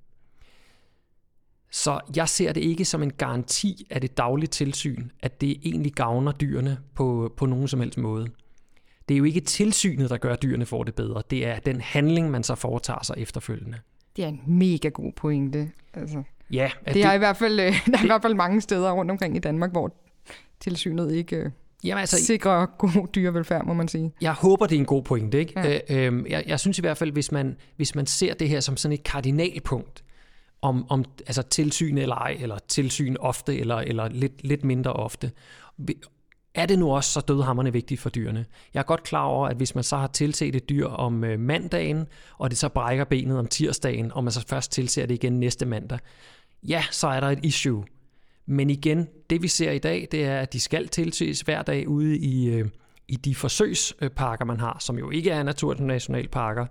Så 1.71 1.99
jeg 2.15 2.29
ser 2.29 2.53
det 2.53 2.61
ikke 2.61 2.85
som 2.85 3.03
en 3.03 3.13
garanti 3.13 3.87
af 3.89 4.01
det 4.01 4.17
daglige 4.17 4.47
tilsyn, 4.47 5.09
at 5.19 5.41
det 5.41 5.59
egentlig 5.63 5.93
gavner 5.93 6.31
dyrene 6.31 6.77
på, 6.93 7.33
på 7.37 7.45
nogen 7.45 7.67
som 7.67 7.79
helst 7.79 7.97
måde. 7.97 8.27
Det 9.07 9.13
er 9.13 9.17
jo 9.17 9.23
ikke 9.23 9.39
tilsynet, 9.39 10.09
der 10.09 10.17
gør, 10.17 10.33
at 10.33 10.41
dyrene 10.41 10.65
får 10.65 10.83
det 10.83 10.95
bedre. 10.95 11.23
Det 11.29 11.45
er 11.45 11.59
den 11.59 11.81
handling, 11.81 12.31
man 12.31 12.43
så 12.43 12.55
foretager 12.55 13.03
sig 13.03 13.15
efterfølgende. 13.17 13.77
Det 14.15 14.23
er 14.23 14.27
en 14.27 14.41
mega 14.47 14.89
god 14.89 15.11
pointe. 15.15 15.71
Altså, 15.93 16.23
ja, 16.51 16.71
det, 16.85 16.93
det 16.93 17.03
er 17.03 17.13
i 17.13 17.17
hvert 17.17 17.37
fald, 17.37 17.59
øh, 17.59 17.65
der 17.91 17.97
er 17.97 18.03
i 18.03 18.07
hvert 18.07 18.21
fald 18.21 18.33
mange 18.33 18.61
steder 18.61 18.91
rundt 18.91 19.11
omkring 19.11 19.35
i 19.35 19.39
Danmark, 19.39 19.71
hvor 19.71 19.95
tilsynet 20.61 21.11
ikke 21.11 21.35
øh, 21.35 21.51
Jamen, 21.83 21.99
altså, 21.99 22.25
sikrer 22.25 22.65
god 22.65 23.07
dyrevelfærd, 23.15 23.65
må 23.65 23.73
man 23.73 23.87
sige. 23.87 24.13
Jeg 24.21 24.33
håber, 24.33 24.65
det 24.65 24.75
er 24.75 24.79
en 24.79 24.85
god 24.85 25.03
pointe. 25.03 25.39
Ikke? 25.39 25.59
Ja. 25.59 25.79
Øh, 25.89 26.13
øh, 26.13 26.31
jeg, 26.31 26.43
jeg 26.47 26.59
synes 26.59 26.77
i 26.77 26.81
hvert 26.81 26.97
fald, 26.97 27.11
hvis 27.11 27.31
man, 27.31 27.55
hvis 27.75 27.95
man 27.95 28.05
ser 28.05 28.33
det 28.33 28.49
her 28.49 28.59
som 28.59 28.77
sådan 28.77 28.93
et 28.93 29.03
kardinalpunkt, 29.03 30.03
om, 30.61 30.85
om 30.89 31.05
altså 31.27 31.41
tilsyn 31.41 31.97
eller 31.97 32.15
ej, 32.15 32.37
eller 32.39 32.57
tilsyn 32.67 33.15
ofte, 33.19 33.59
eller, 33.59 33.75
eller 33.75 34.07
lidt, 34.07 34.43
lidt 34.43 34.63
mindre 34.63 34.93
ofte. 34.93 35.31
Er 36.55 36.65
det 36.65 36.79
nu 36.79 36.95
også 36.95 37.11
så 37.11 37.19
dødhammerne 37.19 37.73
vigtigt 37.73 38.01
for 38.01 38.09
dyrene? 38.09 38.45
Jeg 38.73 38.79
er 38.79 38.83
godt 38.83 39.03
klar 39.03 39.23
over, 39.23 39.47
at 39.47 39.57
hvis 39.57 39.75
man 39.75 39.83
så 39.83 39.97
har 39.97 40.07
tilset 40.07 40.55
et 40.55 40.69
dyr 40.69 40.87
om 40.87 41.23
øh, 41.23 41.39
mandagen, 41.39 42.07
og 42.37 42.49
det 42.49 42.57
så 42.57 42.69
brækker 42.69 43.03
benet 43.03 43.39
om 43.39 43.47
tirsdagen, 43.47 44.11
og 44.11 44.23
man 44.23 44.31
så 44.33 44.45
først 44.47 44.71
tilser 44.71 45.05
det 45.05 45.13
igen 45.13 45.39
næste 45.39 45.65
mandag, 45.65 45.99
ja, 46.63 46.83
så 46.91 47.07
er 47.07 47.19
der 47.19 47.27
et 47.27 47.39
issue. 47.43 47.85
Men 48.49 48.69
igen, 48.69 49.07
det 49.29 49.41
vi 49.41 49.47
ser 49.47 49.71
i 49.71 49.79
dag, 49.79 50.07
det 50.11 50.25
er, 50.25 50.39
at 50.39 50.53
de 50.53 50.59
skal 50.59 50.87
tilses 50.87 51.41
hver 51.41 51.61
dag 51.61 51.87
ude 51.87 52.17
i, 52.17 52.49
øh, 52.49 52.69
i 53.07 53.15
de 53.15 53.35
forsøgsparker, 53.35 54.45
man 54.45 54.59
har, 54.59 54.77
som 54.79 54.97
jo 54.97 55.09
ikke 55.09 55.29
er 55.29 55.43
naturnationalparker. 55.43 56.65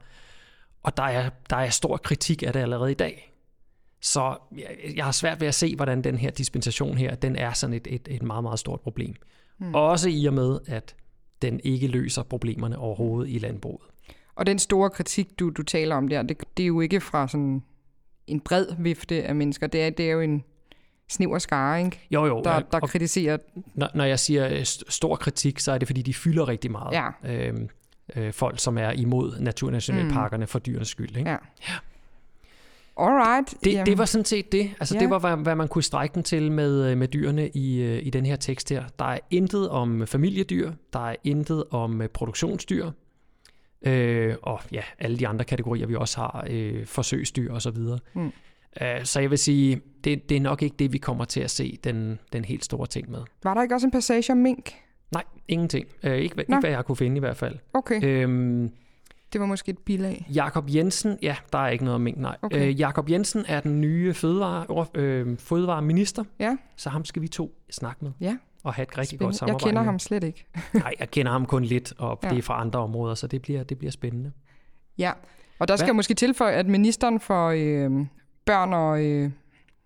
Og 0.83 0.97
der 0.97 1.03
er, 1.03 1.31
der 1.51 1.57
er 1.57 1.71
stor 1.71 1.97
kritik 1.97 2.43
af 2.43 2.53
det 2.53 2.61
allerede 2.61 2.91
i 2.91 2.95
dag. 2.95 3.33
Så 4.01 4.37
jeg 4.97 5.05
har 5.05 5.12
svært 5.12 5.41
ved 5.41 5.49
at 5.49 5.55
se, 5.55 5.77
hvordan 5.77 6.05
den 6.05 6.19
her 6.19 6.31
dispensation 6.31 6.99
her, 6.99 7.15
den 7.15 7.37
er 7.37 7.53
sådan 7.53 7.75
et, 7.75 7.87
et, 7.91 8.09
et 8.11 8.23
meget, 8.23 8.43
meget 8.43 8.59
stort 8.59 8.81
problem. 8.81 9.15
Mm. 9.59 9.75
Også 9.75 10.09
i 10.09 10.27
og 10.27 10.35
med, 10.35 10.59
at 10.67 10.97
den 11.43 11.61
ikke 11.65 11.87
løser 11.87 12.23
problemerne 12.23 12.79
overhovedet 12.79 13.31
i 13.31 13.39
landbruget. 13.39 13.83
Og 14.35 14.47
den 14.47 14.59
store 14.59 14.91
kritik, 14.91 15.39
du, 15.39 15.51
du 15.51 15.62
taler 15.62 15.97
om 15.97 16.09
der, 16.09 16.23
det, 16.23 16.37
det 16.57 16.62
er 16.62 16.67
jo 16.67 16.81
ikke 16.81 17.01
fra 17.01 17.29
sådan 17.29 17.62
en 18.27 18.41
bred 18.41 18.67
vifte 18.79 19.23
af 19.23 19.35
mennesker. 19.35 19.67
Det 19.67 19.83
er, 19.83 19.91
det 19.91 20.09
er 20.09 20.12
jo 20.12 20.21
en 20.21 20.45
snæver 21.09 21.38
skare, 21.38 21.85
ikke? 21.85 22.07
Jo, 22.11 22.27
jo. 22.27 22.40
Der, 22.45 22.61
der 22.61 22.81
kritiserer... 22.81 23.38
Når, 23.75 23.88
når 23.95 24.05
jeg 24.05 24.19
siger 24.19 24.49
øh, 24.49 24.64
stor 24.64 25.16
kritik, 25.16 25.61
så 25.61 25.73
er 25.73 25.79
det, 25.79 25.88
fordi 25.88 26.03
de 26.03 26.14
fylder 26.14 26.49
rigtig 26.49 26.71
meget. 26.71 26.95
Ja. 26.95 27.09
Øhm, 27.33 27.69
øh, 28.16 28.33
folk, 28.33 28.61
som 28.61 28.79
er 28.79 28.90
imod 28.90 29.40
naturnationalparkerne 29.40 30.45
mm. 30.45 30.49
for 30.49 30.59
dyrenes 30.59 30.88
skyld, 30.88 31.16
ikke? 31.16 31.31
Ja. 31.31 31.37
ja. 31.69 31.75
Alright. 32.99 33.55
Det, 33.64 33.87
det 33.87 33.99
var 33.99 34.05
sådan 34.05 34.25
set 34.25 34.53
det. 34.53 34.71
Altså 34.81 34.95
ja. 34.95 35.01
det 35.01 35.11
var, 35.11 35.19
hvad, 35.19 35.37
hvad 35.37 35.55
man 35.55 35.69
kunne 35.69 35.83
strække 35.83 36.14
den 36.14 36.23
til 36.23 36.53
med, 36.53 36.90
øh, 36.90 36.99
med 36.99 37.09
dyrene 37.09 37.49
i, 37.49 37.83
øh, 37.83 38.07
i 38.07 38.11
den 38.11 38.27
her 38.27 38.37
tekst 38.37 38.71
her. 38.71 38.85
Der 38.99 39.05
er 39.05 39.19
intet 39.31 39.69
om 39.69 40.07
familiedyr, 40.07 40.73
der 40.92 41.09
er 41.09 41.16
intet 41.25 41.64
om 41.71 42.03
produktionsdyr, 42.14 42.90
øh, 43.83 44.35
og 44.42 44.61
ja, 44.73 44.83
alle 44.99 45.19
de 45.19 45.29
andre 45.29 45.45
kategorier, 45.45 45.87
vi 45.87 45.95
også 45.95 46.16
har, 46.21 46.47
øh, 46.51 46.87
forsøgsdyr 46.87 47.53
og 47.53 47.62
så 47.62 47.71
videre. 47.71 47.99
Mm. 48.14 48.33
Uh, 48.81 49.05
så 49.05 49.21
jeg 49.21 49.31
vil 49.31 49.39
sige, 49.39 49.81
det, 50.05 50.29
det 50.29 50.37
er 50.37 50.41
nok 50.41 50.62
ikke 50.62 50.77
det, 50.79 50.93
vi 50.93 50.99
kommer 50.99 51.25
til 51.25 51.41
at 51.41 51.51
se 51.51 51.79
den, 51.85 52.19
den 52.33 52.45
helt 52.45 52.65
store 52.65 52.87
ting 52.87 53.11
med. 53.11 53.21
Var 53.43 53.55
der 53.55 53.62
ikke 53.62 53.75
også 53.75 53.87
en 53.87 53.91
passage 53.91 54.33
om 54.33 54.39
mink? 54.39 54.75
Nej, 55.12 55.25
ingenting. 55.49 55.87
Uh, 56.05 56.11
ikke, 56.11 56.41
ikke 56.41 56.59
hvad 56.61 56.71
jeg 56.71 56.85
kunne 56.85 56.97
finde 56.97 57.17
i 57.17 57.21
hvert 57.21 57.37
fald. 57.37 57.57
Okay. 57.75 58.01
Øhm, 58.05 58.71
det 59.33 59.41
var 59.41 59.47
måske 59.47 59.71
et 59.71 59.79
bilag. 59.79 60.27
Jakob 60.35 60.65
Jensen, 60.75 61.19
ja, 61.23 61.37
der 61.53 61.59
er 61.59 61.69
ikke 61.69 61.85
noget 61.85 61.95
om 61.95 62.01
mink, 62.01 62.19
nej. 62.19 62.37
Okay. 62.43 62.69
Øh, 62.69 62.81
Jakob 62.81 63.11
Jensen 63.11 63.45
er 63.49 63.61
den 63.61 63.81
nye 63.81 64.15
fødevare, 64.15 64.87
øh, 64.95 65.39
fødevareminister, 65.39 66.25
ja. 66.39 66.57
så 66.77 66.91
ham 66.91 67.05
skal 67.05 67.23
vi 67.23 67.29
to 67.29 67.55
snakke 67.71 68.05
med. 68.05 68.12
Ja. 68.21 68.37
Og 68.65 68.75
have 68.75 68.83
et 68.83 68.99
rigtig 68.99 69.09
spændende. 69.09 69.27
godt 69.27 69.37
samarbejde 69.37 69.65
Jeg 69.65 69.71
kender 69.71 69.83
ham 69.83 69.99
slet 69.99 70.25
ikke. 70.25 70.47
nej, 70.75 70.95
jeg 71.01 71.11
kender 71.11 71.33
ham 71.33 71.47
kun 71.47 71.65
lidt, 71.65 71.93
og 71.99 72.19
ja. 72.23 72.29
det 72.29 72.39
er 72.39 72.43
fra 72.43 72.61
andre 72.61 72.81
områder, 72.81 73.15
så 73.15 73.27
det 73.27 73.43
bliver, 73.43 73.62
det 73.62 73.79
bliver 73.79 73.91
spændende. 73.91 74.33
Ja, 74.99 75.12
og 75.59 75.69
der 75.69 75.77
skal 75.77 75.85
Hvad? 75.85 75.89
jeg 75.89 75.97
måske 75.97 76.15
tilføje, 76.15 76.53
at 76.53 76.67
ministeren 76.67 77.21
for 77.21 77.49
øh, 77.49 78.07
børn, 78.47 78.73
og, 78.73 79.05
øh, 79.05 79.31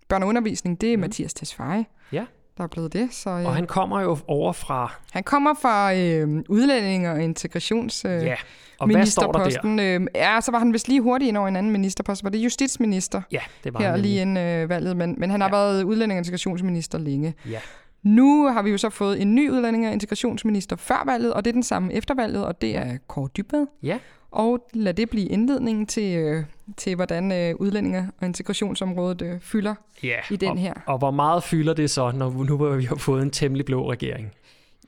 børn 0.08 0.22
og 0.22 0.28
undervisning, 0.28 0.80
det 0.80 0.92
er 0.92 0.96
mm. 0.96 1.00
Mathias 1.00 1.34
Tesfaye. 1.34 1.84
Ja 2.12 2.24
der 2.60 2.64
er 2.64 2.68
blevet 2.68 2.92
det. 2.92 3.08
Så, 3.14 3.30
øh, 3.30 3.46
og 3.46 3.54
han 3.54 3.66
kommer 3.66 4.00
jo 4.00 4.18
over 4.26 4.52
fra... 4.52 4.92
Han 5.12 5.22
kommer 5.22 5.54
fra 5.54 5.94
øh, 5.94 6.42
udlænding 6.48 7.08
og 7.08 7.22
integrations... 7.22 8.04
Øh, 8.04 8.10
ja, 8.10 8.34
og 8.78 8.86
hvad 8.86 9.06
står 9.06 9.32
der 9.32 9.48
der? 9.48 9.98
Øh, 10.00 10.06
ja, 10.14 10.40
så 10.40 10.50
var 10.50 10.58
han 10.58 10.72
vist 10.72 10.88
lige 10.88 11.00
hurtigt 11.00 11.28
ind 11.28 11.36
over 11.36 11.48
en 11.48 11.56
anden 11.56 11.72
ministerpost. 11.72 12.24
Var 12.24 12.30
det 12.30 12.38
justitsminister? 12.38 13.22
Ja, 13.32 13.40
det 13.64 13.74
var 13.74 13.80
her 13.80 13.90
han 13.90 14.00
lige 14.00 14.22
inden 14.22 14.36
øh, 14.36 14.68
valget, 14.68 14.96
men, 14.96 15.14
men 15.18 15.30
han 15.30 15.40
har 15.40 15.48
ja. 15.48 15.56
været 15.56 15.82
udlænding 15.82 16.16
og 16.16 16.18
integrationsminister 16.18 16.98
længe. 16.98 17.34
Ja. 17.50 17.60
Nu 18.02 18.46
har 18.46 18.62
vi 18.62 18.70
jo 18.70 18.78
så 18.78 18.90
fået 18.90 19.22
en 19.22 19.34
ny 19.34 19.50
udlænding 19.50 19.86
og 19.86 19.92
integrationsminister 19.92 20.76
før 20.76 21.02
valget, 21.06 21.34
og 21.34 21.44
det 21.44 21.50
er 21.50 21.52
den 21.52 21.62
samme 21.62 21.92
efter 21.92 22.14
valget, 22.14 22.44
og 22.44 22.60
det 22.60 22.76
er 22.76 22.96
Kåre 23.06 23.28
Dybvad. 23.36 23.66
Ja. 23.82 23.98
Og 24.30 24.68
lad 24.74 24.94
det 24.94 25.10
blive 25.10 25.26
indledningen 25.26 25.86
til, 25.86 26.18
øh, 26.18 26.44
til 26.76 26.94
hvordan 26.94 27.32
øh, 27.32 27.54
udlændinge- 27.56 28.10
og 28.20 28.26
integrationsområdet 28.26 29.22
øh, 29.22 29.40
fylder 29.40 29.74
ja, 30.02 30.16
i 30.30 30.36
den 30.36 30.50
og, 30.50 30.58
her. 30.58 30.74
Og 30.86 30.98
hvor 30.98 31.10
meget 31.10 31.44
fylder 31.44 31.74
det 31.74 31.90
så, 31.90 32.12
når 32.14 32.44
nu 32.44 32.56
hvor 32.56 32.76
vi 32.76 32.84
har 32.84 32.96
fået 32.96 33.22
en 33.22 33.30
temmelig 33.30 33.66
blå 33.66 33.90
regering? 33.90 34.32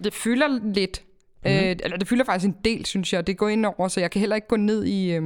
Det 0.05 0.15
fylder 0.15 0.61
lidt. 0.75 1.03
Mm-hmm. 1.45 1.59
Øh, 1.59 1.77
eller 1.85 1.97
det 1.97 2.09
fylder 2.09 2.25
faktisk 2.25 2.49
en 2.49 2.57
del, 2.65 2.87
synes 2.87 3.13
jeg. 3.13 3.27
Det 3.27 3.37
går 3.37 3.49
ind 3.49 3.67
over, 3.67 3.89
så 3.89 4.01
jeg 4.01 4.11
kan 4.11 4.21
heller 4.21 4.37
ikke 4.37 4.49
gå 4.49 4.57
ned 4.57 4.85
i, 4.85 5.13
øh, 5.13 5.23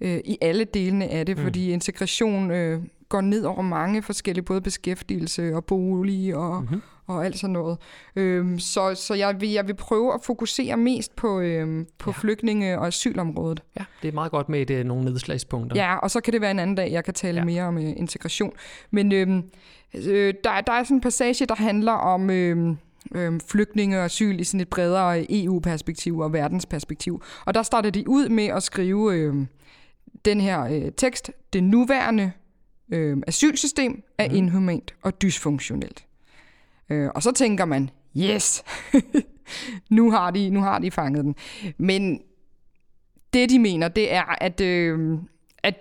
øh, 0.00 0.20
i 0.24 0.38
alle 0.40 0.64
delene 0.64 1.08
af 1.08 1.26
det, 1.26 1.36
mm. 1.36 1.42
fordi 1.42 1.70
integration 1.70 2.50
øh, 2.50 2.82
går 3.08 3.20
ned 3.20 3.44
over 3.44 3.62
mange 3.62 4.02
forskellige, 4.02 4.44
både 4.44 4.60
beskæftigelse 4.60 5.54
og 5.54 5.64
bolig 5.64 6.36
og, 6.36 6.60
mm-hmm 6.60 6.80
og 7.06 7.24
alt 7.24 7.38
sådan 7.38 7.52
noget. 7.52 7.78
Øhm, 8.16 8.58
så 8.58 8.94
så 8.94 9.14
jeg, 9.14 9.40
vil, 9.40 9.50
jeg 9.50 9.66
vil 9.66 9.74
prøve 9.74 10.14
at 10.14 10.20
fokusere 10.24 10.76
mest 10.76 11.16
på, 11.16 11.40
øhm, 11.40 11.86
på 11.98 12.10
ja. 12.10 12.20
flygtninge- 12.20 12.78
og 12.78 12.86
asylområdet. 12.86 13.62
Ja, 13.78 13.84
det 14.02 14.08
er 14.08 14.12
meget 14.12 14.30
godt 14.30 14.48
med 14.48 14.60
et, 14.60 14.70
øh, 14.70 14.84
nogle 14.84 15.04
nedslagspunkter. 15.04 15.76
Ja, 15.76 15.96
og 15.96 16.10
så 16.10 16.20
kan 16.20 16.32
det 16.32 16.40
være 16.40 16.50
en 16.50 16.58
anden 16.58 16.76
dag, 16.76 16.92
jeg 16.92 17.04
kan 17.04 17.14
tale 17.14 17.38
ja. 17.38 17.44
mere 17.44 17.62
om 17.62 17.78
øh, 17.78 17.84
integration. 17.96 18.52
Men 18.90 19.12
øhm, 19.12 19.42
øh, 19.94 20.34
der, 20.44 20.60
der 20.60 20.72
er 20.72 20.84
sådan 20.84 20.96
en 20.96 21.00
passage, 21.00 21.46
der 21.46 21.54
handler 21.54 21.92
om... 21.92 22.30
Øh, 22.30 22.76
øh, 23.14 23.40
flygtninge 23.48 23.98
og 23.98 24.04
asyl 24.04 24.40
i 24.40 24.44
sådan 24.44 24.60
et 24.60 24.68
bredere 24.68 25.26
EU-perspektiv 25.28 26.18
og 26.18 26.32
verdensperspektiv. 26.32 27.22
Og 27.44 27.54
der 27.54 27.62
startede 27.62 27.98
de 28.00 28.08
ud 28.08 28.28
med 28.28 28.46
at 28.46 28.62
skrive 28.62 29.14
øh, 29.14 29.34
den 30.24 30.40
her 30.40 30.64
øh, 30.64 30.92
tekst. 30.96 31.30
Det 31.52 31.64
nuværende 31.64 32.32
øh, 32.92 33.16
asylsystem 33.26 34.02
er 34.18 34.28
mm. 34.28 34.34
inhumant 34.34 34.94
og 35.02 35.22
dysfunktionelt. 35.22 36.06
Øh, 36.90 37.10
og 37.14 37.22
så 37.22 37.32
tænker 37.32 37.64
man, 37.64 37.90
yes, 38.16 38.64
nu, 39.90 40.10
har 40.10 40.30
de, 40.30 40.50
nu 40.50 40.60
har 40.60 40.78
de 40.78 40.90
fanget 40.90 41.24
den. 41.24 41.34
Men 41.78 42.20
det, 43.32 43.50
de 43.50 43.58
mener, 43.58 43.88
det 43.88 44.12
er, 44.14 44.42
at, 44.42 44.60
øh, 44.60 45.18
at 45.62 45.74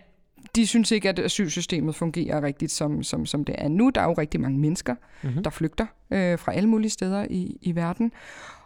de 0.56 0.68
synes 0.68 0.91
ikke, 0.91 1.10
at 1.10 1.20
asylsystemet 1.20 1.96
fungerer 1.96 2.44
rigtigt, 2.44 2.72
som, 2.72 3.04
som, 3.04 3.26
som 3.26 3.44
det 3.44 3.56
er 3.58 3.68
nu. 3.68 3.89
Der 3.96 4.02
er 4.02 4.06
jo 4.06 4.13
rigtig 4.13 4.41
mange 4.41 4.60
mennesker, 4.60 4.96
mm-hmm. 5.24 5.44
der 5.44 5.50
flygter 5.50 5.86
øh, 6.12 6.39
fra 6.39 6.54
alle 6.54 6.70
mulige 6.70 6.91
steder 6.91 7.26
i, 7.30 7.58
i 7.62 7.76
verden. 7.76 8.12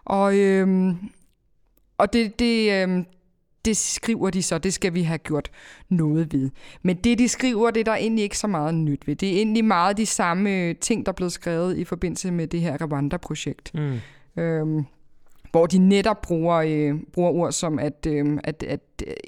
Og, 0.06 0.38
øh, 0.38 0.96
og 1.98 2.14
det, 2.14 2.40
det, 2.40 2.88
øh, 2.88 3.04
det 3.66 3.78
skriver 3.78 4.30
de 4.30 4.44
så, 4.44 4.58
det 4.58 4.74
skal 4.74 4.94
vi 4.94 5.02
have 5.02 5.18
gjort 5.18 5.50
noget 5.90 6.34
ved. 6.34 6.50
Men 6.82 6.98
det, 6.98 7.20
de 7.20 7.28
skriver, 7.28 7.72
det 7.72 7.80
er 7.80 7.84
der 7.84 7.96
egentlig 7.96 8.24
ikke 8.24 8.38
så 8.38 8.48
meget 8.48 8.76
nyt 8.76 9.08
ved. 9.08 9.16
Det 9.16 9.30
er 9.30 9.34
egentlig 9.34 9.66
meget 9.66 9.98
de 9.98 10.06
samme 10.06 10.74
ting, 10.74 11.06
der 11.06 11.12
er 11.12 11.16
blevet 11.16 11.32
skrevet 11.32 11.78
i 11.78 11.84
forbindelse 11.84 12.32
med 12.32 12.48
det 12.48 12.62
her 12.62 12.78
Rwanda-projekt. 12.82 13.72
Mm. 13.74 14.00
Øhm, 14.42 14.86
hvor 15.52 15.66
de 15.66 15.78
netop 15.78 16.22
bruger, 16.22 16.56
øh, 16.56 17.00
bruger 17.14 17.30
ord 17.30 17.52
som, 17.52 17.80
at, 17.80 18.08
øh, 18.08 18.38
at, 18.44 18.64
at 18.64 18.80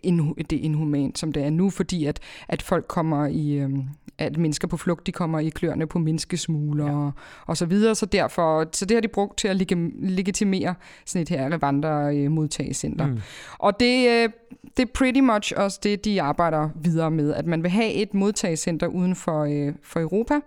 inhu, 0.04 0.36
det 0.50 0.54
er 0.54 0.64
inhumant, 0.64 1.20
som 1.20 1.32
det 1.32 1.44
er 1.44 1.50
nu, 1.50 1.70
fordi 1.70 2.06
at, 2.06 2.20
at 2.48 2.62
folk 2.62 2.86
kommer 2.88 3.28
i, 3.28 3.52
øh, 3.52 3.70
at 4.18 4.38
mennesker 4.38 4.68
på 4.68 4.78
flugt, 4.78 5.08
de 5.08 5.12
kommer 5.12 5.40
i 5.40 5.50
kløerne 5.50 5.88
på 5.88 6.00
menneskesmugler 6.00 6.86
ja. 6.86 6.92
og, 6.92 7.12
og 7.46 7.58
så 7.58 7.66
videre, 7.66 7.96
så 7.96 8.06
derfor, 8.06 8.70
så 8.74 8.86
det 8.86 8.96
har 8.96 9.02
de 9.02 9.08
brugt 9.08 9.38
til 9.38 9.48
at 9.48 9.56
legitimere 9.96 10.76
sådan 11.06 11.22
et 11.22 11.30
her 11.30 11.58
Rwanda-modtagecenter. 11.64 13.08
Mm. 13.08 13.20
Og 13.60 13.80
det, 13.80 14.10
øh, 14.10 14.30
det 14.78 14.84
er 14.84 14.92
pretty 14.94 15.20
much 15.20 15.54
også 15.58 15.80
det, 15.84 16.06
de 16.06 16.22
arbejder 16.22 16.70
videre 16.76 17.12
med, 17.12 17.34
at 17.34 17.46
man 17.46 17.64
vil 17.64 17.72
have 17.72 17.94
et 17.94 18.14
modtagecenter 18.14 18.88
uden 18.88 19.16
for, 19.16 19.44
øh, 19.44 19.74
for 19.84 20.00
Europa, 20.00 20.40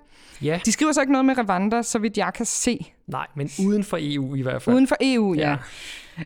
Ja. 0.42 0.60
De 0.64 0.72
skriver 0.72 0.92
så 0.92 1.00
ikke 1.00 1.12
noget 1.12 1.24
med 1.24 1.48
Rwanda, 1.48 1.82
så 1.82 1.98
vidt 1.98 2.18
jeg 2.18 2.32
kan 2.34 2.46
se. 2.46 2.93
Nej, 3.06 3.26
men 3.36 3.50
uden 3.66 3.84
for 3.84 3.98
EU 4.00 4.34
i 4.34 4.42
hvert 4.42 4.62
fald. 4.62 4.76
Uden 4.76 4.88
for 4.88 4.96
EU, 5.00 5.34
ja. 5.34 5.56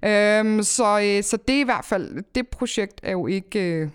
ja. 0.03 0.41
Øhm, 0.41 0.63
så, 0.63 1.01
øh, 1.01 1.23
så 1.23 1.39
det 1.49 1.57
er 1.57 1.61
i 1.61 1.65
hvert 1.65 1.85
fald, 1.85 2.25
det 2.35 2.49
projekt 2.49 3.01
er 3.03 3.13
jo 3.13 3.27
ikke 3.27 3.61
øh, 3.61 3.89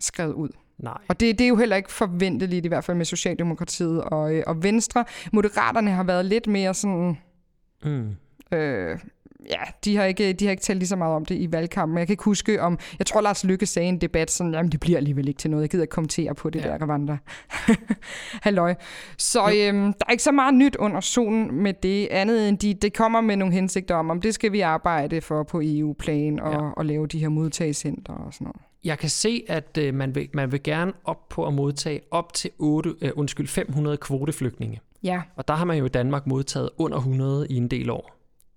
skrevet 0.00 0.32
ud. 0.32 0.48
Nej. 0.78 0.98
Og 1.08 1.20
det, 1.20 1.38
det 1.38 1.44
er 1.44 1.48
jo 1.48 1.56
heller 1.56 1.76
ikke 1.76 1.92
forventeligt, 1.92 2.64
i 2.64 2.68
hvert 2.68 2.84
fald 2.84 2.96
med 2.96 3.04
Socialdemokratiet 3.04 4.02
og, 4.02 4.34
øh, 4.34 4.42
og 4.46 4.62
Venstre. 4.62 5.04
Moderaterne 5.32 5.90
har 5.90 6.04
været 6.04 6.24
lidt 6.24 6.46
mere 6.46 6.74
sådan... 6.74 7.18
Mm. 7.84 8.16
Øh, 8.52 8.98
ja, 9.50 9.60
de 9.84 9.96
har, 9.96 10.04
ikke, 10.04 10.32
de 10.32 10.44
har 10.44 10.50
ikke 10.50 10.62
talt 10.62 10.78
lige 10.78 10.88
så 10.88 10.96
meget 10.96 11.14
om 11.14 11.24
det 11.24 11.34
i 11.34 11.52
valgkampen. 11.52 11.98
Jeg 11.98 12.06
kan 12.06 12.12
ikke 12.12 12.24
huske 12.24 12.62
om, 12.62 12.78
jeg 12.98 13.06
tror 13.06 13.20
Lars 13.20 13.44
Lykke 13.44 13.66
sagde 13.66 13.86
i 13.86 13.88
en 13.88 14.00
debat, 14.00 14.30
sådan, 14.30 14.54
jamen 14.54 14.72
det 14.72 14.80
bliver 14.80 14.96
alligevel 14.96 15.28
ikke 15.28 15.38
til 15.38 15.50
noget. 15.50 15.62
Jeg 15.62 15.70
gider 15.70 15.84
ikke 15.84 15.92
kommentere 15.92 16.34
på 16.34 16.50
det 16.50 16.64
ja. 16.64 16.68
der, 16.68 16.86
Rwanda. 16.86 17.16
Halløj. 18.46 18.74
Så 19.18 19.40
øhm, 19.40 19.92
der 19.92 20.04
er 20.06 20.10
ikke 20.10 20.22
så 20.22 20.32
meget 20.32 20.54
nyt 20.54 20.76
under 20.76 21.00
solen 21.00 21.62
med 21.62 21.74
det, 21.82 22.08
andet 22.10 22.48
end 22.48 22.58
de, 22.58 22.74
det 22.74 22.94
kommer 22.94 23.20
med 23.20 23.36
nogle 23.36 23.54
hensigter 23.54 23.94
om, 23.94 24.10
om 24.10 24.20
det 24.20 24.34
skal 24.34 24.52
vi 24.52 24.60
arbejde 24.60 25.20
for 25.20 25.42
på 25.42 25.60
EU-plan 25.64 26.40
og, 26.40 26.52
ja. 26.52 26.70
og 26.76 26.84
lave 26.84 27.06
de 27.06 27.18
her 27.18 27.28
modtagscenter 27.28 28.12
og 28.12 28.34
sådan 28.34 28.44
noget. 28.44 28.60
Jeg 28.84 28.98
kan 28.98 29.08
se, 29.08 29.44
at 29.48 29.78
øh, 29.78 29.94
man, 29.94 30.14
vil, 30.14 30.28
man 30.32 30.52
vil 30.52 30.62
gerne 30.62 30.92
op 31.04 31.28
på 31.28 31.46
at 31.46 31.54
modtage 31.54 32.00
op 32.10 32.32
til 32.32 32.50
8, 32.58 32.94
øh, 33.00 33.10
undskyld, 33.16 33.48
500 33.48 33.96
kvoteflygtninge. 33.96 34.80
Ja. 35.02 35.22
Og 35.36 35.48
der 35.48 35.54
har 35.54 35.64
man 35.64 35.78
jo 35.78 35.84
i 35.84 35.88
Danmark 35.88 36.26
modtaget 36.26 36.70
under 36.78 36.98
100 36.98 37.46
i 37.50 37.56
en 37.56 37.68
del 37.68 37.90
år. 37.90 38.15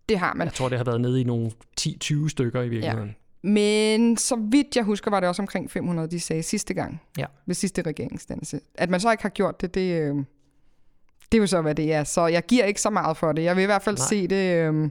Det 0.09 0.19
har 0.19 0.33
man. 0.33 0.45
Jeg 0.45 0.53
tror, 0.53 0.69
det 0.69 0.77
har 0.77 0.85
været 0.85 1.01
nede 1.01 1.21
i 1.21 1.23
nogle 1.23 1.51
10-20 1.81 2.29
stykker 2.29 2.61
i 2.61 2.69
virkeligheden. 2.69 3.07
Ja. 3.07 3.13
Men 3.49 4.17
så 4.17 4.35
vidt 4.35 4.75
jeg 4.75 4.83
husker, 4.83 5.11
var 5.11 5.19
det 5.19 5.29
også 5.29 5.41
omkring 5.41 5.71
500, 5.71 6.11
de 6.11 6.19
sagde 6.19 6.43
sidste 6.43 6.73
gang. 6.73 7.01
Ja. 7.17 7.25
Ved 7.45 7.55
sidste 7.55 7.81
regeringsdannelse. 7.81 8.59
At 8.75 8.89
man 8.89 8.99
så 8.99 9.11
ikke 9.11 9.23
har 9.23 9.29
gjort 9.29 9.61
det, 9.61 9.73
det, 9.75 10.01
øh, 10.01 10.15
det 11.31 11.37
er 11.37 11.37
jo 11.37 11.47
så, 11.47 11.61
hvad 11.61 11.75
det 11.75 11.93
er. 11.93 12.03
Så 12.03 12.27
jeg 12.27 12.45
giver 12.45 12.65
ikke 12.65 12.81
så 12.81 12.89
meget 12.89 13.17
for 13.17 13.31
det. 13.31 13.43
Jeg 13.43 13.55
vil 13.55 13.61
i 13.61 13.65
hvert 13.65 13.81
fald 13.81 13.97
Nej. 13.97 14.07
se 14.07 14.27
det... 14.27 14.55
Øh, 14.55 14.89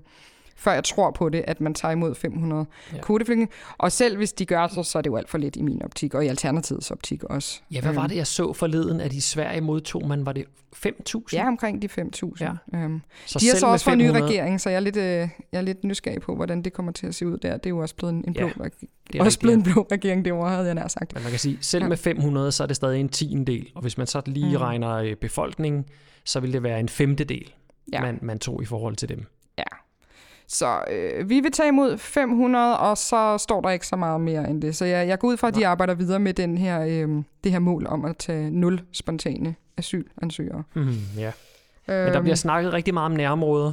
før 0.59 0.73
jeg 0.73 0.85
tror 0.85 1.11
på 1.11 1.29
det, 1.29 1.45
at 1.47 1.61
man 1.61 1.75
tager 1.75 1.93
imod 1.93 2.15
500 2.15 2.67
ja. 2.93 3.01
kvoteflygtninge. 3.01 3.53
Og 3.79 3.93
selv 3.93 4.17
hvis 4.17 4.33
de 4.33 4.47
gør 4.47 4.69
så, 4.69 4.83
så 4.83 4.99
er 4.99 5.03
det 5.03 5.11
jo 5.11 5.17
alt 5.17 5.29
for 5.29 5.39
lidt 5.39 5.57
i 5.57 5.63
min 5.63 5.83
optik, 5.83 6.15
og 6.15 6.25
i 6.25 6.29
Alternativets 6.29 6.91
optik 6.91 7.25
også. 7.25 7.61
Ja, 7.71 7.81
hvad 7.81 7.93
var 7.93 8.03
øhm. 8.03 8.09
det, 8.09 8.17
jeg 8.17 8.27
så 8.27 8.53
forleden, 8.53 9.01
at 9.01 9.13
i 9.13 9.21
Sverige 9.21 9.61
modtog 9.61 10.09
man, 10.09 10.27
var 10.27 10.33
det 10.33 10.45
5.000? 10.77 11.23
Ja, 11.33 11.47
omkring 11.47 11.83
de 11.83 11.89
5.000. 12.01 12.33
Ja. 12.41 12.53
Øhm, 12.75 13.01
så 13.27 13.39
de 13.39 13.49
har 13.49 13.57
så 13.57 13.67
også 13.67 13.85
fået 13.85 13.93
en 13.93 13.99
ny 13.99 14.09
regering, 14.09 14.61
så 14.61 14.71
jeg 14.71 14.77
er, 14.77 14.81
lidt, 14.81 14.97
øh, 14.97 15.03
jeg 15.03 15.29
er 15.53 15.61
lidt 15.61 15.85
nysgerrig 15.85 16.21
på, 16.21 16.35
hvordan 16.35 16.63
det 16.63 16.73
kommer 16.73 16.93
til 16.93 17.07
at 17.07 17.15
se 17.15 17.27
ud 17.27 17.39
der. 17.39 17.57
Det 17.57 17.67
er 17.67 17.71
jo 17.71 17.79
også 17.79 17.95
blevet 17.95 18.15
en, 18.15 18.25
en 18.27 18.35
blå 18.35 18.47
ja, 18.47 18.53
regering. 18.53 18.91
Det 19.13 19.21
er 19.21 19.25
også 19.25 19.41
blevet 19.41 19.57
en 19.57 19.63
blå 19.63 19.87
regering, 19.93 20.25
det 20.25 20.35
var, 20.35 20.49
havde 20.49 20.67
jeg 20.67 20.75
nær 20.75 20.89
sagt. 20.89 21.15
Men 21.15 21.23
man 21.23 21.31
kan 21.33 21.39
sige, 21.39 21.59
selv 21.61 21.83
ja. 21.85 21.89
med 21.89 21.97
500, 21.97 22.53
så 22.53 22.63
er 22.63 22.67
det 22.67 22.77
stadig 22.77 23.01
en 23.01 23.09
tiendel. 23.09 23.71
Og 23.75 23.83
hvis 23.83 23.99
man 23.99 24.07
så 24.07 24.23
lige 24.27 24.57
mm. 24.57 24.63
regner 24.63 24.95
øh, 24.95 25.17
befolkningen, 25.17 25.85
så 26.25 26.41
vil 26.41 26.53
det 26.53 26.63
være 26.63 26.81
en 26.81 26.89
femtedel, 26.89 27.53
ja. 27.93 28.01
man, 28.01 28.19
man 28.23 28.39
tog 28.39 28.63
i 28.63 28.67
forhold 28.67 28.97
til 28.97 29.09
dem. 29.09 29.27
Så 30.49 30.81
øh, 30.91 31.29
vi 31.29 31.41
vil 31.41 31.53
tage 31.53 31.69
imod 31.69 31.99
500, 31.99 32.79
og 32.79 32.99
så 32.99 33.39
står 33.39 33.61
der 33.61 33.71
ikke 33.71 33.87
så 33.87 33.97
meget 33.97 34.21
mere 34.21 34.51
end 34.51 34.63
det. 34.63 34.77
Så 34.77 34.85
jeg, 34.85 35.09
jeg 35.09 35.19
går 35.19 35.29
ud 35.29 35.37
fra, 35.37 35.49
at 35.49 35.55
de 35.55 35.67
arbejder 35.67 35.95
videre 35.95 36.19
med 36.19 36.35
den 36.35 36.59
her, 36.59 36.81
øh, 36.81 37.23
det 37.45 37.53
her 37.53 37.59
mål 37.59 37.87
om 37.87 38.05
at 38.05 38.17
tage 38.17 38.51
nul 38.51 38.81
spontane 38.93 39.55
asylansøgere. 39.77 40.63
Mm, 40.75 40.95
ja. 41.17 41.33
Men 41.89 41.97
der 41.97 42.21
bliver 42.21 42.33
øhm. 42.33 42.37
snakket 42.37 42.73
rigtig 42.73 42.95
meget 42.95 43.07
om 43.07 43.13
nærområder. 43.13 43.73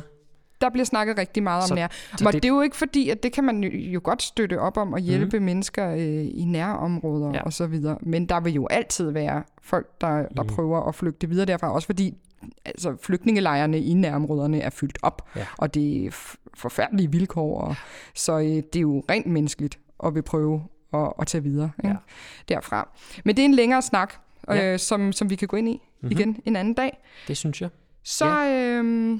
Der 0.62 0.70
bliver 0.70 0.86
snakket 0.86 1.18
rigtig 1.18 1.44
meget 1.44 1.64
så 1.64 1.74
om 1.74 1.76
nær. 1.76 1.88
Men 2.20 2.26
det, 2.28 2.34
det 2.34 2.46
er 2.46 2.54
jo 2.54 2.62
ikke 2.62 2.76
fordi, 2.76 3.10
at 3.10 3.24
det 3.24 3.32
kan 3.32 3.44
man 3.44 3.64
jo, 3.64 3.70
jo 3.70 4.02
godt 4.04 4.22
støtte 4.22 4.60
op 4.60 4.78
om 4.78 4.94
at 4.94 5.02
hjælpe 5.02 5.40
mm. 5.40 5.46
mennesker 5.46 5.92
øh, 5.92 6.26
i 6.34 6.44
nærområder 6.48 7.32
ja. 7.34 7.42
og 7.44 7.54
så 7.54 7.68
videre. 7.68 7.98
Men 8.02 8.26
der 8.26 8.40
vil 8.40 8.54
jo 8.54 8.68
altid 8.68 9.12
være 9.12 9.44
folk, 9.62 9.88
der, 10.02 10.26
der 10.36 10.44
mm. 10.44 10.50
prøver 10.50 10.88
at 10.88 10.96
flygte 10.96 11.30
videre 11.30 11.46
derfra. 11.46 11.74
Også 11.74 11.86
fordi 11.86 12.18
altså, 12.65 12.95
flygtningelejrene 13.01 13.79
i 13.79 13.93
nærområderne 13.93 14.62
er 14.62 14.69
fyldt 14.69 14.97
op, 15.01 15.29
ja. 15.36 15.45
og 15.58 15.73
det 15.73 16.05
er 16.05 16.12
forfærdelige 16.53 17.12
vilkår, 17.12 17.62
og, 17.62 17.75
så 18.13 18.39
øh, 18.39 18.45
det 18.45 18.75
er 18.75 18.79
jo 18.79 19.03
rent 19.10 19.27
menneskeligt 19.27 19.79
at 20.03 20.15
vil 20.15 20.21
prøve 20.23 20.63
at, 20.93 21.13
at 21.19 21.27
tage 21.27 21.43
videre 21.43 21.71
ikke? 21.84 21.89
Ja. 21.89 21.95
derfra. 22.49 22.89
Men 23.25 23.36
det 23.36 23.41
er 23.41 23.45
en 23.45 23.53
længere 23.53 23.81
snak, 23.81 24.13
ja. 24.47 24.73
øh, 24.73 24.79
som, 24.79 25.12
som 25.12 25.29
vi 25.29 25.36
kan 25.36 25.47
gå 25.47 25.58
ind 25.58 25.69
i 25.69 25.73
mm-hmm. 25.73 26.12
igen 26.12 26.41
en 26.45 26.55
anden 26.55 26.73
dag. 26.73 26.97
Det 27.27 27.38
synes 27.38 27.62
jeg. 27.62 27.69
Så, 28.03 28.25
ja. 28.25 28.81
øh, 28.81 29.19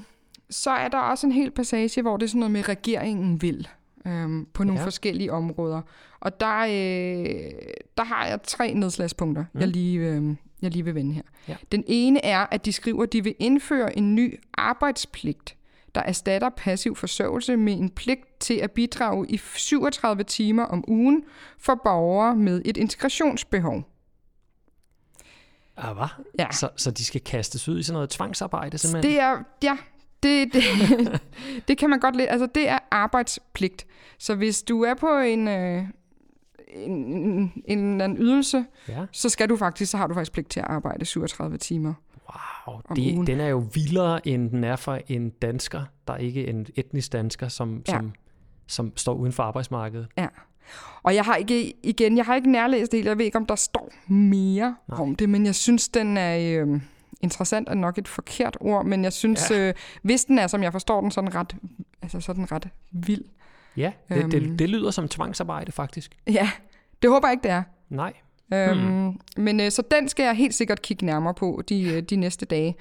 så 0.50 0.70
er 0.70 0.88
der 0.88 0.98
også 0.98 1.26
en 1.26 1.32
hel 1.32 1.50
passage, 1.50 2.02
hvor 2.02 2.16
det 2.16 2.24
er 2.24 2.28
sådan 2.28 2.38
noget 2.38 2.52
med, 2.52 2.68
regeringen 2.68 3.42
vil 3.42 3.68
øh, 4.06 4.46
på 4.52 4.64
nogle 4.64 4.80
ja. 4.80 4.86
forskellige 4.86 5.32
områder. 5.32 5.82
Og 6.20 6.40
der, 6.40 6.58
øh, 6.58 7.50
der 7.96 8.04
har 8.04 8.26
jeg 8.26 8.42
tre 8.42 8.74
nedslagspunkter, 8.74 9.44
mm. 9.52 9.60
jeg, 9.60 9.68
lige, 9.68 9.98
øh, 9.98 10.34
jeg 10.62 10.70
lige 10.70 10.84
vil 10.84 10.94
vende 10.94 11.14
her. 11.14 11.22
Ja. 11.48 11.56
Den 11.72 11.84
ene 11.86 12.24
er, 12.24 12.46
at 12.50 12.64
de 12.64 12.72
skriver, 12.72 13.02
at 13.02 13.12
de 13.12 13.24
vil 13.24 13.34
indføre 13.38 13.98
en 13.98 14.14
ny 14.14 14.40
arbejdspligt, 14.54 15.56
der 15.94 16.02
erstatter 16.02 16.48
passiv 16.48 16.96
forsørgelse 16.96 17.56
med 17.56 17.72
en 17.72 17.90
pligt 17.90 18.40
til 18.40 18.54
at 18.54 18.70
bidrage 18.70 19.26
i 19.28 19.36
37 19.36 20.24
timer 20.24 20.62
om 20.62 20.84
ugen 20.88 21.24
for 21.58 21.80
borgere 21.84 22.36
med 22.36 22.62
et 22.64 22.76
integrationsbehov. 22.76 23.82
Ah, 25.76 25.96
hvad? 25.96 26.06
Ja. 26.38 26.46
Så, 26.52 26.68
så 26.76 26.90
de 26.90 27.04
skal 27.04 27.20
kastes 27.20 27.68
ud 27.68 27.78
i 27.78 27.82
sådan 27.82 27.94
noget 27.94 28.10
tvangsarbejde 28.10 28.78
simpelthen? 28.78 29.12
Det 29.12 29.20
er, 29.20 29.38
ja, 29.62 29.76
det, 30.22 30.52
det, 30.52 30.62
det 31.68 31.78
kan 31.78 31.90
man 31.90 32.00
godt 32.00 32.16
lidt. 32.16 32.30
Altså, 32.30 32.46
det 32.54 32.68
er 32.68 32.78
arbejdspligt. 32.90 33.86
Så 34.18 34.34
hvis 34.34 34.62
du 34.62 34.82
er 34.82 34.94
på 34.94 35.18
en, 35.18 35.48
øh, 35.48 35.84
en, 36.84 37.52
en, 37.64 38.00
en, 38.00 38.16
ydelse, 38.18 38.64
ja. 38.88 39.06
så 39.12 39.28
skal 39.28 39.48
du 39.48 39.56
faktisk, 39.56 39.90
så 39.90 39.96
har 39.96 40.06
du 40.06 40.14
faktisk 40.14 40.32
pligt 40.32 40.50
til 40.50 40.60
at 40.60 40.66
arbejde 40.68 41.04
37 41.04 41.58
timer. 41.58 41.94
Wow, 42.66 42.80
det, 42.96 43.26
den 43.26 43.40
er 43.40 43.48
jo 43.48 43.64
vildere, 43.74 44.28
end 44.28 44.50
den 44.50 44.64
er 44.64 44.76
for 44.76 45.00
en 45.08 45.30
dansker, 45.30 45.82
der 46.06 46.12
er 46.12 46.18
ikke 46.18 46.46
en 46.46 46.66
etnisk 46.76 47.12
dansker, 47.12 47.48
som, 47.48 47.82
ja. 47.88 47.92
som, 47.92 48.12
som 48.66 48.96
står 48.96 49.14
uden 49.14 49.32
for 49.32 49.42
arbejdsmarkedet. 49.42 50.06
Ja. 50.18 50.26
Og 51.02 51.14
jeg 51.14 51.24
har 51.24 51.36
ikke, 51.36 51.74
igen, 51.82 52.16
jeg 52.16 52.24
har 52.24 52.34
ikke 52.34 52.50
nærlæst 52.50 52.92
det, 52.92 53.04
jeg 53.04 53.18
ved 53.18 53.24
ikke, 53.24 53.38
om 53.38 53.46
der 53.46 53.54
står 53.54 53.92
mere 54.12 54.76
Nej. 54.88 55.00
om 55.00 55.16
det, 55.16 55.28
men 55.28 55.46
jeg 55.46 55.54
synes, 55.54 55.88
den 55.88 56.16
er... 56.16 56.62
Øh, 56.62 56.80
interessant 57.20 57.68
er 57.68 57.74
nok 57.74 57.98
et 57.98 58.08
forkert 58.08 58.56
ord, 58.60 58.84
men 58.84 59.04
jeg 59.04 59.12
synes, 59.12 59.50
ja. 59.50 59.68
øh, 59.68 59.74
hvis 60.02 60.24
den 60.24 60.38
er, 60.38 60.46
som 60.46 60.62
jeg 60.62 60.72
forstår 60.72 61.00
den, 61.00 61.10
sådan 61.10 61.34
ret, 61.34 61.56
altså 62.02 62.20
sådan 62.20 62.52
ret 62.52 62.68
vild. 62.90 63.24
Ja, 63.76 63.92
det, 64.08 64.16
øhm, 64.16 64.30
det, 64.30 64.58
det 64.58 64.68
lyder 64.68 64.90
som 64.90 65.08
tvangsarbejde 65.08 65.72
faktisk. 65.72 66.16
Ja, 66.26 66.50
det 67.02 67.10
håber 67.10 67.28
jeg 67.28 67.32
ikke, 67.32 67.42
det 67.42 67.50
er. 67.50 67.62
Nej. 67.88 68.12
Øhm, 68.54 68.78
hmm. 68.78 69.20
Men 69.36 69.60
øh, 69.60 69.70
så 69.70 69.82
den 69.90 70.08
skal 70.08 70.22
jeg 70.24 70.34
helt 70.34 70.54
sikkert 70.54 70.82
kigge 70.82 71.06
nærmere 71.06 71.34
på 71.34 71.62
de, 71.68 71.82
øh, 71.82 72.02
de 72.02 72.16
næste 72.16 72.46
dage. 72.46 72.76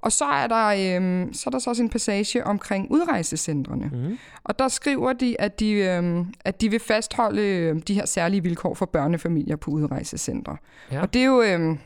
Og 0.00 0.12
så 0.12 0.24
er 0.24 0.46
der 0.46 0.66
øh, 0.66 1.28
så 1.32 1.42
er 1.46 1.50
der 1.50 1.58
så 1.58 1.70
også 1.70 1.82
en 1.82 1.90
passage 1.90 2.44
omkring 2.44 2.90
udrejsecentrene. 2.90 3.90
Mm. 3.92 4.18
Og 4.44 4.58
der 4.58 4.68
skriver 4.68 5.12
de, 5.12 5.40
at 5.40 5.60
de, 5.60 5.70
øh, 5.70 6.26
at 6.44 6.60
de 6.60 6.70
vil 6.70 6.80
fastholde 6.80 7.42
øh, 7.42 7.76
de 7.88 7.94
her 7.94 8.06
særlige 8.06 8.42
vilkår 8.42 8.74
for 8.74 8.86
børnefamilier 8.86 9.56
på 9.56 9.70
udrejsecentre. 9.70 10.56
Ja. 10.92 11.00
Og 11.00 11.14
det 11.14 11.20
er 11.20 11.26
jo 11.26 11.42
øh, 11.42 11.76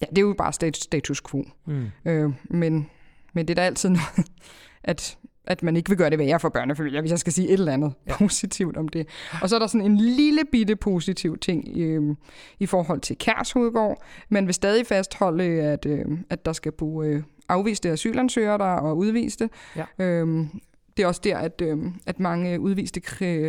ja, 0.00 0.06
det 0.10 0.18
er 0.18 0.22
jo 0.22 0.34
bare 0.38 0.52
status, 0.52 0.82
status 0.82 1.22
quo. 1.30 1.44
Mm. 1.66 1.90
Øh, 2.04 2.32
men, 2.44 2.90
men 3.32 3.48
det 3.48 3.50
er 3.50 3.62
da 3.62 3.66
altid 3.66 3.88
noget, 3.88 4.26
at 4.84 5.18
at 5.46 5.62
man 5.62 5.76
ikke 5.76 5.90
vil 5.90 5.98
gøre 5.98 6.10
det 6.10 6.18
værre 6.18 6.40
for 6.40 6.48
børnefamilier, 6.48 7.00
hvis 7.00 7.10
jeg 7.10 7.18
skal 7.18 7.32
sige 7.32 7.48
et 7.48 7.52
eller 7.52 7.72
andet 7.72 7.92
ja. 8.06 8.16
positivt 8.16 8.76
om 8.76 8.88
det. 8.88 9.08
Og 9.42 9.48
så 9.48 9.54
er 9.54 9.58
der 9.58 9.66
sådan 9.66 9.86
en 9.86 9.96
lille 9.96 10.42
bitte 10.52 10.76
positiv 10.76 11.38
ting 11.38 11.68
øh, 11.76 12.16
i 12.58 12.66
forhold 12.66 13.00
til 13.00 13.18
Kærshovedgård. 13.18 14.02
Man 14.28 14.46
vil 14.46 14.54
stadig 14.54 14.86
fastholde, 14.86 15.44
at, 15.44 15.86
øh, 15.86 16.04
at 16.30 16.44
der 16.44 16.52
skal 16.52 16.72
bo 16.72 17.02
øh, 17.02 17.22
afviste 17.48 17.90
asylansøgere 17.90 18.58
der 18.58 18.64
og 18.64 18.96
udviste. 18.96 19.50
Ja. 19.76 20.04
Øhm, 20.04 20.48
det 20.96 21.02
er 21.02 21.06
også 21.06 21.20
der, 21.24 21.38
at, 21.38 21.60
øh, 21.62 21.78
at 22.06 22.20
mange 22.20 22.60
udviste 22.60 23.00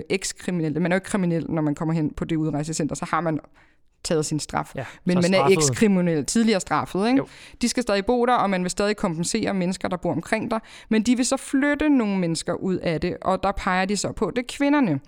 ekskriminelle, 0.10 0.79
man 0.79 0.91
er 0.91 0.95
jo 0.95 0.97
ikke 0.97 1.05
kriminel, 1.05 1.45
når 1.51 1.62
man 1.62 1.75
kommer 1.75 1.93
hen 1.93 2.13
på 2.13 2.25
det 2.25 2.36
udrejsecenter, 2.36 2.95
så 2.95 3.05
har 3.10 3.21
man 3.21 3.39
taget 4.05 4.25
sin 4.25 4.39
straf. 4.39 4.71
Ja, 4.75 4.85
men 5.05 5.15
man 5.21 5.33
er 5.33 5.45
ekskriminel, 5.45 6.25
tidligere 6.25 6.59
straffet. 6.59 7.07
Ikke? 7.07 7.21
De 7.61 7.69
skal 7.69 7.83
stadig 7.83 8.05
bo 8.05 8.25
der, 8.25 8.33
og 8.33 8.49
man 8.49 8.63
vil 8.63 8.71
stadig 8.71 8.97
kompensere 8.97 9.53
mennesker, 9.53 9.87
der 9.87 9.97
bor 9.97 10.11
omkring 10.11 10.51
dig. 10.51 10.59
Men 10.89 11.03
de 11.03 11.15
vil 11.15 11.25
så 11.25 11.37
flytte 11.37 11.89
nogle 11.89 12.17
mennesker 12.17 12.53
ud 12.53 12.75
af 12.75 13.01
det, 13.01 13.17
og 13.21 13.43
der 13.43 13.51
peger 13.51 13.85
de 13.85 13.97
så 13.97 14.11
på, 14.11 14.31
det 14.35 14.41
er 14.41 14.55
kvinderne. 14.57 14.99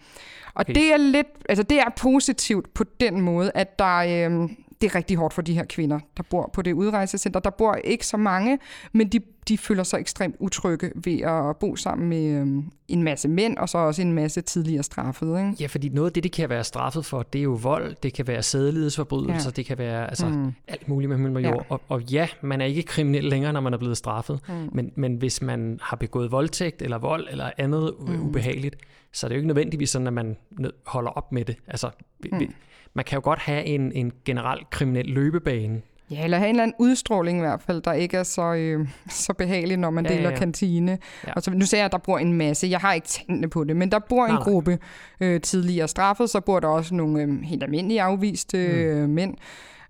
Og 0.54 0.62
okay. 0.62 0.74
det 0.74 0.94
er 0.94 0.98
lidt, 0.98 1.28
altså 1.50 1.64
det 1.64 1.80
er 1.80 1.90
positivt 1.98 2.74
på 2.74 2.84
den 3.00 3.22
måde, 3.22 3.52
at 3.56 3.80
der, 3.80 3.98
øh, 3.98 4.50
det 4.82 4.92
er 4.92 4.96
rigtig 4.96 5.18
hårdt 5.18 5.34
for 5.34 5.42
de 5.42 5.54
her 5.54 5.66
kvinder, 5.66 6.00
der 6.18 6.24
bor 6.24 6.50
på 6.54 6.62
det 6.62 6.74
udrejsecenter. 6.74 7.40
Der 7.40 7.50
bor 7.50 7.74
ikke 7.74 8.08
så 8.08 8.18
mange, 8.18 8.60
men 8.94 9.08
de, 9.08 9.20
de 9.48 9.58
føler 9.58 9.84
sig 9.84 10.00
ekstremt 10.00 10.36
utrygge 10.40 10.92
ved 10.96 11.22
at 11.22 11.58
bo 11.58 11.76
sammen 11.76 12.10
med 12.10 12.26
øhm, 12.26 12.72
en 12.88 13.04
masse 13.04 13.28
mænd, 13.28 13.58
og 13.58 13.70
så 13.70 13.78
også 13.78 14.02
en 14.02 14.14
masse 14.14 14.42
tidligere 14.42 14.84
straffede. 14.84 15.40
Ikke? 15.40 15.54
Ja, 15.60 15.68
fordi 15.68 15.90
noget 15.90 16.10
af 16.10 16.14
det, 16.14 16.24
det 16.24 16.32
kan 16.32 16.50
være 16.50 16.64
straffet 16.64 17.06
for, 17.06 17.24
det 17.24 17.40
er 17.40 17.44
jo 17.44 17.60
vold, 17.62 17.96
det 18.04 18.14
kan 18.14 18.28
være 18.28 18.44
sædelighedsforbrydelser, 18.44 19.50
ja. 19.50 19.52
det 19.52 19.66
kan 19.66 19.78
være 19.78 20.10
altså, 20.10 20.30
mm. 20.30 20.54
alt 20.68 20.88
muligt 20.88 21.10
med 21.10 21.18
himmel 21.18 21.36
og 21.36 21.44
jord. 21.44 21.66
Ja. 21.70 21.74
Og, 21.74 21.82
og 21.88 22.02
ja, 22.02 22.28
man 22.42 22.62
er 22.62 22.66
ikke 22.66 22.84
kriminel 22.84 23.24
længere, 23.24 23.54
når 23.54 23.62
man 23.62 23.74
er 23.74 23.78
blevet 23.78 23.98
straffet, 23.98 24.40
mm. 24.48 24.70
men, 24.72 24.92
men 24.96 25.16
hvis 25.16 25.42
man 25.42 25.80
har 25.82 25.98
begået 25.98 26.32
voldtægt 26.32 26.82
eller 26.82 26.98
vold 26.98 27.28
eller 27.32 27.52
andet 27.58 27.94
mm. 28.00 28.28
ubehageligt, 28.28 28.76
så 29.12 29.28
er 29.28 29.30
det 29.30 29.36
jo 29.36 29.38
ikke 29.38 29.48
nødvendigvis 29.48 29.90
sådan, 29.90 30.08
at 30.08 30.14
man 30.14 30.38
holder 30.86 31.12
op 31.12 31.32
med 31.32 31.46
det. 31.46 31.56
Altså, 31.68 31.90
mm. 32.32 32.54
man 32.94 33.06
kan 33.06 33.16
jo 33.16 33.22
godt 33.24 33.40
have 33.40 33.66
en, 33.66 33.92
en 33.92 34.12
generel 34.26 34.60
kriminel 34.72 35.06
løbebane. 35.06 35.82
Ja, 36.12 36.24
eller 36.24 36.38
have 36.38 36.50
en 36.50 36.56
eller 36.56 36.64
anden 36.64 36.76
udstråling 36.80 37.38
i 37.38 37.42
hvert 37.42 37.62
fald, 37.62 37.82
der 37.82 37.94
ikke 37.94 38.18
er 38.18 38.24
så, 38.24 38.54
øh, 38.54 38.88
så 39.10 39.34
behagelig, 39.34 39.78
når 39.78 39.90
man 39.90 40.06
ja, 40.06 40.12
deler 40.12 40.24
ja, 40.24 40.30
ja. 40.30 40.38
kantine. 40.38 40.98
Ja. 41.28 41.34
Og 41.34 41.44
så, 41.44 41.52
nu 41.52 41.66
ser 41.66 41.78
jeg, 41.78 41.86
at 41.86 41.92
der 41.92 41.98
bor 41.98 42.18
en 42.18 42.34
masse. 42.34 42.68
Jeg 42.68 42.80
har 42.80 42.94
ikke 42.94 43.08
tændt 43.08 43.52
på 43.52 43.64
det, 43.64 43.76
men 43.76 43.92
der 43.92 44.00
bor 44.00 44.28
nej, 44.28 44.36
en 44.36 44.44
gruppe 44.44 44.80
øh, 45.20 45.42
tidligere 45.42 45.88
straffet. 45.88 46.30
Så 46.30 46.40
bor 46.40 46.60
der 46.60 46.68
også 46.68 46.96
nogle 46.96 47.22
øh, 47.22 47.42
helt 47.42 47.64
almindelige 47.64 48.02
afviste 48.02 48.58
øh, 48.58 49.04
mm. 49.04 49.10
mænd. 49.10 49.36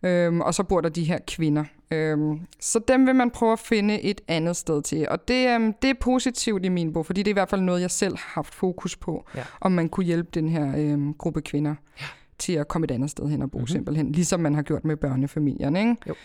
Øhm, 0.04 0.42
og 0.42 0.54
så 0.54 0.64
bor 0.64 0.82
der 0.82 0.90
de 0.90 1.04
her 1.04 1.20
kvinder. 1.28 1.64
Øhm, 1.92 2.40
så 2.60 2.80
dem 2.88 3.08
vil 3.08 3.16
man 3.16 3.32
prøve 3.32 3.52
at 3.54 3.60
finde 3.60 4.02
et 4.02 4.22
andet 4.28 4.56
sted 4.56 4.82
til. 4.82 5.08
Og 5.10 5.28
det, 5.28 5.50
øhm, 5.50 5.74
det 5.82 5.90
er 5.90 5.94
positivt 6.02 6.66
i 6.66 6.70
min 6.70 6.94
bog, 6.94 7.06
fordi 7.06 7.24
det 7.24 7.28
er 7.28 7.34
i 7.34 7.40
hvert 7.40 7.50
fald 7.50 7.62
noget, 7.62 7.82
jeg 7.82 7.92
selv 7.92 8.18
har 8.18 8.32
haft 8.34 8.56
fokus 8.56 8.96
på, 8.96 9.26
ja. 9.36 9.44
om 9.62 9.72
man 9.72 9.90
kunne 9.90 10.06
hjælpe 10.06 10.30
den 10.34 10.50
her 10.50 10.74
øhm, 10.78 11.14
gruppe 11.14 11.42
kvinder. 11.42 11.76
Ja 12.02 12.06
til 12.40 12.54
at 12.54 12.68
komme 12.68 12.86
et 12.86 12.92
andet 12.92 13.10
sted 13.10 13.30
hen 13.30 13.42
og 13.42 13.52
bo 13.52 13.58
mm-hmm. 13.58 13.68
simpelthen, 13.68 14.12
ligesom 14.12 14.40
man 14.40 14.56
har 14.56 14.62
gjort 14.62 14.86
med 14.86 14.98
børnefamilierne. 14.98 15.80
Ikke? 15.80 15.96
Jo. 16.10 16.16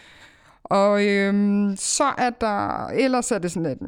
Og 0.64 1.06
øhm, 1.06 1.76
så 1.76 2.04
er 2.18 2.30
der, 2.30 2.86
ellers 2.86 3.30
er 3.30 3.38
det 3.38 3.52
sådan 3.52 3.68
lidt, 3.68 3.80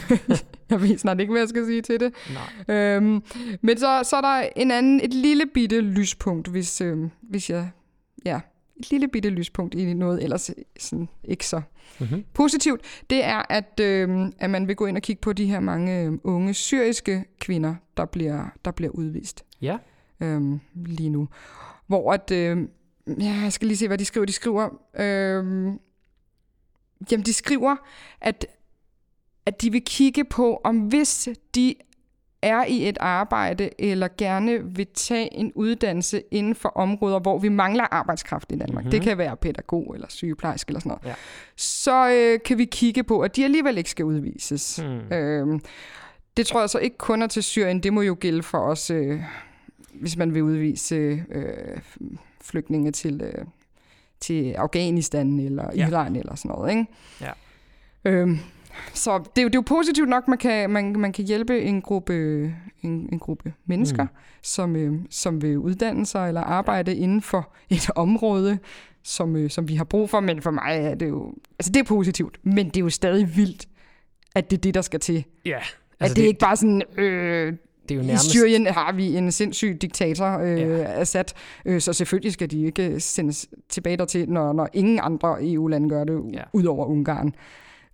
jeg 0.70 0.82
ved 0.82 0.98
snart 0.98 1.20
ikke, 1.20 1.30
hvad 1.30 1.40
jeg 1.40 1.48
skal 1.48 1.66
sige 1.66 1.82
til 1.82 2.00
det. 2.00 2.14
Nej. 2.34 2.76
Øhm, 2.76 3.22
men 3.60 3.78
så, 3.78 4.00
så 4.04 4.16
er 4.16 4.20
der 4.20 4.48
en 4.56 4.70
anden, 4.70 5.00
et 5.00 5.14
lille 5.14 5.46
bitte 5.54 5.80
lyspunkt, 5.80 6.48
hvis, 6.48 6.80
øhm, 6.80 7.10
hvis 7.22 7.50
jeg, 7.50 7.70
ja, 8.24 8.40
et 8.76 8.90
lille 8.90 9.08
bitte 9.08 9.30
lyspunkt 9.30 9.74
i 9.74 9.94
noget 9.94 10.22
ellers 10.22 10.50
sådan 10.78 11.08
ikke 11.24 11.46
så 11.46 11.60
mm-hmm. 12.00 12.24
positivt, 12.34 12.80
det 13.10 13.24
er, 13.24 13.42
at, 13.48 13.80
øhm, 13.80 14.32
at 14.38 14.50
man 14.50 14.68
vil 14.68 14.76
gå 14.76 14.86
ind 14.86 14.96
og 14.96 15.02
kigge 15.02 15.20
på 15.20 15.32
de 15.32 15.46
her 15.46 15.60
mange 15.60 16.00
øhm, 16.02 16.20
unge 16.24 16.54
syriske 16.54 17.24
kvinder, 17.40 17.74
der 17.96 18.04
bliver, 18.04 18.44
der 18.64 18.70
bliver 18.70 18.90
udvist. 18.90 19.44
Ja 19.62 19.76
øhm, 20.20 20.60
lige 20.74 21.10
nu. 21.10 21.28
Hvor 21.86 22.12
at, 22.12 22.30
øh, 22.30 22.58
ja, 23.20 23.38
jeg 23.42 23.52
skal 23.52 23.68
lige 23.68 23.78
se, 23.78 23.86
hvad 23.86 23.98
de 23.98 24.04
skriver. 24.04 24.26
De 24.26 24.32
skriver, 24.32 24.68
øh, 24.94 25.44
jamen 27.10 27.26
de 27.26 27.32
skriver, 27.32 27.76
at, 28.20 28.46
at 29.46 29.62
de 29.62 29.72
vil 29.72 29.82
kigge 29.84 30.24
på, 30.24 30.60
om 30.64 30.78
hvis 30.78 31.28
de 31.54 31.74
er 32.42 32.64
i 32.64 32.88
et 32.88 32.96
arbejde, 33.00 33.70
eller 33.78 34.08
gerne 34.18 34.74
vil 34.74 34.86
tage 34.94 35.34
en 35.34 35.52
uddannelse 35.54 36.22
inden 36.30 36.54
for 36.54 36.68
områder, 36.68 37.20
hvor 37.20 37.38
vi 37.38 37.48
mangler 37.48 37.84
arbejdskraft 37.90 38.52
i 38.52 38.56
Danmark. 38.56 38.84
Mm-hmm. 38.84 38.90
Det 38.90 39.02
kan 39.02 39.18
være 39.18 39.36
pædagog 39.36 39.94
eller 39.94 40.08
sygeplejerske 40.08 40.70
eller 40.70 40.80
sådan 40.80 40.90
noget. 40.90 41.04
Ja. 41.04 41.14
Så 41.56 42.10
øh, 42.10 42.38
kan 42.44 42.58
vi 42.58 42.64
kigge 42.64 43.04
på, 43.04 43.20
at 43.20 43.36
de 43.36 43.44
alligevel 43.44 43.78
ikke 43.78 43.90
skal 43.90 44.04
udvises. 44.04 44.80
Mm. 44.82 45.16
Øh, 45.16 45.60
det 46.36 46.46
tror 46.46 46.60
jeg 46.60 46.70
så 46.70 46.78
ikke 46.78 46.98
kun 46.98 47.22
er 47.22 47.26
til 47.26 47.42
Syrien. 47.42 47.82
Det 47.82 47.92
må 47.92 48.02
jo 48.02 48.16
gælde 48.20 48.42
for 48.42 48.58
os 48.58 48.90
øh, 48.90 49.22
hvis 49.94 50.16
man 50.16 50.34
vil 50.34 50.42
udvise 50.42 51.24
øh, 51.30 51.78
flygtninge 52.40 52.92
til, 52.92 53.20
øh, 53.22 53.44
til 54.20 54.52
Afghanistan 54.52 55.40
eller 55.40 55.70
ja. 55.76 55.88
Iran 55.88 56.16
eller 56.16 56.34
sådan 56.34 56.48
noget. 56.48 56.70
Ikke? 56.70 56.86
Ja. 57.20 57.32
Øhm, 58.04 58.38
så 58.94 59.18
det 59.18 59.38
er, 59.38 59.42
jo, 59.42 59.48
det 59.48 59.54
er 59.54 59.58
jo 59.58 59.62
positivt 59.66 60.08
nok, 60.08 60.28
man 60.28 60.38
kan, 60.38 60.70
man, 60.70 60.92
man 60.98 61.12
kan 61.12 61.24
hjælpe 61.24 61.62
en 61.62 61.82
gruppe, 61.82 62.14
en, 62.82 63.08
en 63.12 63.18
gruppe 63.18 63.52
mennesker, 63.66 64.02
mm. 64.02 64.08
som, 64.42 64.76
øh, 64.76 64.92
som 65.10 65.42
vil 65.42 65.58
uddanne 65.58 66.06
sig 66.06 66.28
eller 66.28 66.40
arbejde 66.40 66.96
inden 66.96 67.22
for 67.22 67.52
et 67.70 67.90
område, 67.94 68.58
som, 69.02 69.36
øh, 69.36 69.50
som 69.50 69.68
vi 69.68 69.74
har 69.74 69.84
brug 69.84 70.10
for. 70.10 70.20
Men 70.20 70.42
for 70.42 70.50
mig 70.50 70.76
er 70.76 70.94
det 70.94 71.08
jo... 71.08 71.34
Altså 71.58 71.72
det 71.72 71.80
er 71.80 71.84
positivt, 71.84 72.38
men 72.42 72.66
det 72.66 72.76
er 72.76 72.80
jo 72.80 72.90
stadig 72.90 73.36
vildt, 73.36 73.68
at 74.34 74.50
det 74.50 74.56
er 74.56 74.60
det, 74.60 74.74
der 74.74 74.82
skal 74.82 75.00
til. 75.00 75.24
Ja. 75.44 75.58
Altså 75.58 75.72
at 76.00 76.08
det, 76.08 76.16
det 76.16 76.22
er 76.22 76.28
ikke 76.28 76.40
bare 76.40 76.56
sådan... 76.56 76.82
Øh, 76.98 77.56
det 77.90 77.96
er 77.96 78.00
jo 78.00 78.06
nærmest... 78.06 78.26
I 78.26 78.30
Syrien 78.30 78.66
har 78.66 78.92
vi 78.92 79.16
en 79.16 79.32
sindssyg 79.32 79.82
diktator, 79.82 80.38
øh, 80.38 80.60
ja. 80.60 81.00
Assad, 81.00 81.24
øh, 81.64 81.80
så 81.80 81.92
selvfølgelig 81.92 82.32
skal 82.32 82.50
de 82.50 82.64
ikke 82.64 83.00
sendes 83.00 83.48
tilbage 83.68 83.96
dertil, 83.96 84.28
når, 84.28 84.52
når 84.52 84.68
ingen 84.72 85.00
andre 85.02 85.36
EU-lande 85.52 85.88
gør 85.88 86.04
det, 86.04 86.20
ja. 86.32 86.42
ud 86.52 86.64
over 86.64 86.86
Ungarn. 86.86 87.34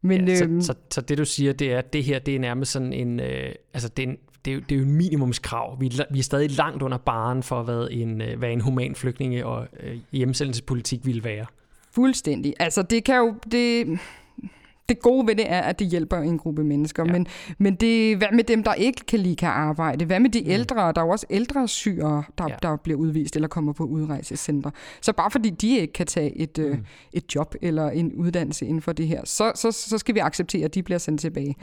Men, 0.03 0.29
ja, 0.29 0.37
så, 0.37 0.45
øh, 0.45 0.63
så, 0.63 0.75
så 0.91 1.01
det 1.01 1.19
du 1.19 1.25
siger, 1.25 1.53
det 1.53 1.73
er, 1.73 1.79
at 1.79 1.93
det 1.93 2.05
her 2.05 2.19
det 2.19 2.35
er 2.35 2.39
nærmest 2.39 2.73
sådan 2.73 2.93
en, 2.93 3.21
øh, 3.21 3.53
altså 3.75 3.89
det 3.89 4.03
er 4.03 4.09
en, 4.09 4.17
det 4.45 4.51
er, 4.51 4.55
jo, 4.55 4.61
det 4.61 4.75
er 4.75 4.79
jo 4.79 4.85
en 4.85 4.93
minimumskrav. 4.93 5.81
Vi, 5.81 5.93
vi 6.11 6.19
er 6.19 6.23
stadig 6.23 6.51
langt 6.51 6.83
under 6.83 6.99
baren 6.99 7.43
for, 7.43 7.63
hvad 7.63 7.89
en, 7.91 8.23
øh, 8.23 8.39
hvad 8.39 8.51
en 8.51 8.61
human 8.61 8.95
flygtninge- 8.95 9.47
og 9.47 9.67
øh, 9.81 9.99
hjemsendelsespolitik 10.13 11.07
ville 11.07 11.25
være. 11.25 11.47
Fuldstændig. 11.93 12.55
Altså 12.61 12.83
det 12.83 13.05
kan 13.05 13.17
jo, 13.17 13.35
det, 13.53 13.99
det 14.89 15.01
gode 15.01 15.27
ved 15.27 15.35
det 15.35 15.51
er, 15.53 15.61
at 15.61 15.79
det 15.79 15.87
hjælper 15.87 16.17
en 16.17 16.39
gruppe 16.39 16.65
mennesker. 16.65 17.05
Ja. 17.07 17.13
Men, 17.13 17.27
men 17.59 17.75
det, 17.75 18.17
hvad 18.17 18.29
med 18.33 18.45
dem, 18.45 18.65
der 18.65 18.75
ikke 18.75 19.07
kan 19.07 19.19
lide 19.21 19.37
kan 19.37 19.49
arbejde? 19.49 20.05
Hvad 20.05 20.21
med 20.21 20.31
de 20.31 20.41
mm. 20.41 20.51
ældre? 20.51 20.77
Der 20.77 21.01
er 21.01 21.05
jo 21.05 21.09
også 21.09 21.27
ældre 21.31 21.69
syre, 21.69 22.25
der, 22.39 22.47
ja. 22.49 22.57
der 22.63 22.77
bliver 22.77 22.99
udvist 22.99 23.37
eller 23.37 23.49
kommer 23.49 23.73
på 23.73 23.85
udrejsecenter. 23.85 24.71
Så 25.01 25.13
bare 25.13 25.31
fordi 25.31 25.51
de 25.51 25.79
ikke 25.79 25.93
kan 25.93 26.07
tage 26.07 26.37
et, 26.37 26.59
øh, 26.59 26.67
mm. 26.67 26.73
øh, 26.73 26.79
et 27.13 27.35
job 27.35 27.55
eller 27.63 27.91
en 27.91 28.13
uddannelse 28.13 28.67
inden 28.67 28.83
for 28.83 28.93
det 28.93 29.07
her, 29.07 29.21
så, 29.25 29.53
så, 29.55 29.73
så 29.73 29.99
skal 29.99 30.15
vi 30.15 30.21
acceptere, 30.21 30.65
at 30.65 30.75
de 30.75 30.83
bliver 30.83 30.99
sendt 30.99 31.21
tilbage. 31.21 31.57